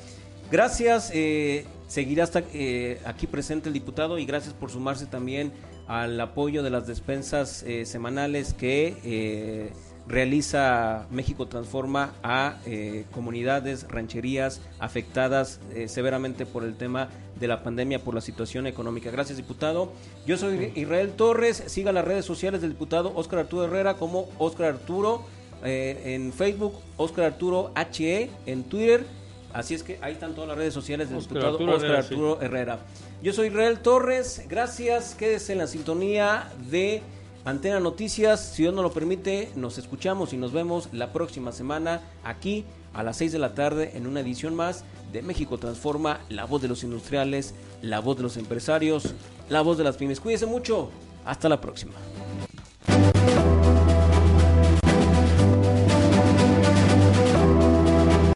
Gracias, 0.52 1.10
eh, 1.12 1.64
seguirá 1.88 2.24
hasta 2.24 2.42
eh, 2.52 3.00
aquí 3.04 3.26
presente 3.26 3.68
el 3.68 3.72
diputado 3.72 4.18
y 4.18 4.24
gracias 4.26 4.54
por 4.54 4.70
sumarse 4.70 5.06
también 5.06 5.52
al 5.88 6.20
apoyo 6.20 6.62
de 6.62 6.70
las 6.70 6.86
despensas 6.86 7.62
eh, 7.66 7.84
semanales 7.86 8.52
que 8.54 8.96
eh, 9.04 9.72
realiza 10.08 11.06
México 11.10 11.46
Transforma 11.46 12.14
a 12.22 12.58
eh, 12.64 13.04
comunidades, 13.12 13.86
rancherías 13.88 14.60
afectadas 14.78 15.60
eh, 15.74 15.88
severamente 15.88 16.46
por 16.46 16.64
el 16.64 16.76
tema 16.76 17.08
de 17.38 17.48
la 17.48 17.62
pandemia, 17.62 17.98
por 17.98 18.14
la 18.14 18.20
situación 18.20 18.66
económica. 18.66 19.10
Gracias, 19.10 19.36
diputado. 19.36 19.92
Yo 20.26 20.36
soy 20.36 20.72
Israel 20.74 21.12
Torres. 21.16 21.64
Siga 21.66 21.92
las 21.92 22.04
redes 22.04 22.24
sociales 22.24 22.60
del 22.60 22.70
diputado 22.70 23.12
Óscar 23.14 23.40
Arturo 23.40 23.64
Herrera 23.64 23.94
como 23.94 24.28
Óscar 24.38 24.68
Arturo 24.68 25.24
eh, 25.64 26.14
en 26.14 26.32
Facebook, 26.32 26.74
Óscar 26.96 27.26
Arturo 27.26 27.72
HE 27.74 28.30
en 28.46 28.64
Twitter. 28.64 29.04
Así 29.52 29.74
es 29.74 29.82
que 29.82 29.98
ahí 30.02 30.12
están 30.12 30.34
todas 30.34 30.48
las 30.48 30.58
redes 30.58 30.74
sociales 30.74 31.08
del 31.08 31.20
diputado 31.20 31.52
Arturo 31.52 31.76
Herrera, 31.76 31.98
Arturo 31.98 32.40
Herrera. 32.42 32.78
Yo 33.22 33.32
soy 33.32 33.48
Israel 33.48 33.78
Torres. 33.80 34.42
Gracias. 34.48 35.14
Quédese 35.14 35.52
en 35.52 35.58
la 35.58 35.66
sintonía 35.66 36.52
de 36.70 37.02
Antena 37.46 37.78
Noticias. 37.78 38.40
Si 38.40 38.62
Dios 38.62 38.74
nos 38.74 38.82
lo 38.82 38.92
permite, 38.92 39.50
nos 39.54 39.78
escuchamos 39.78 40.32
y 40.32 40.36
nos 40.36 40.52
vemos 40.52 40.88
la 40.92 41.12
próxima 41.12 41.52
semana 41.52 42.02
aquí 42.24 42.64
a 42.92 43.04
las 43.04 43.18
6 43.18 43.30
de 43.30 43.38
la 43.38 43.54
tarde 43.54 43.92
en 43.94 44.08
una 44.08 44.18
edición 44.18 44.56
más 44.56 44.84
de 45.12 45.22
México 45.22 45.56
Transforma, 45.56 46.20
la 46.28 46.44
voz 46.44 46.60
de 46.60 46.66
los 46.66 46.82
industriales, 46.82 47.54
la 47.82 48.00
voz 48.00 48.16
de 48.16 48.24
los 48.24 48.36
empresarios, 48.36 49.14
la 49.48 49.60
voz 49.60 49.78
de 49.78 49.84
las 49.84 49.96
pymes. 49.96 50.18
Cuídense 50.18 50.46
mucho. 50.46 50.90
Hasta 51.24 51.48
la 51.48 51.60
próxima. 51.60 51.92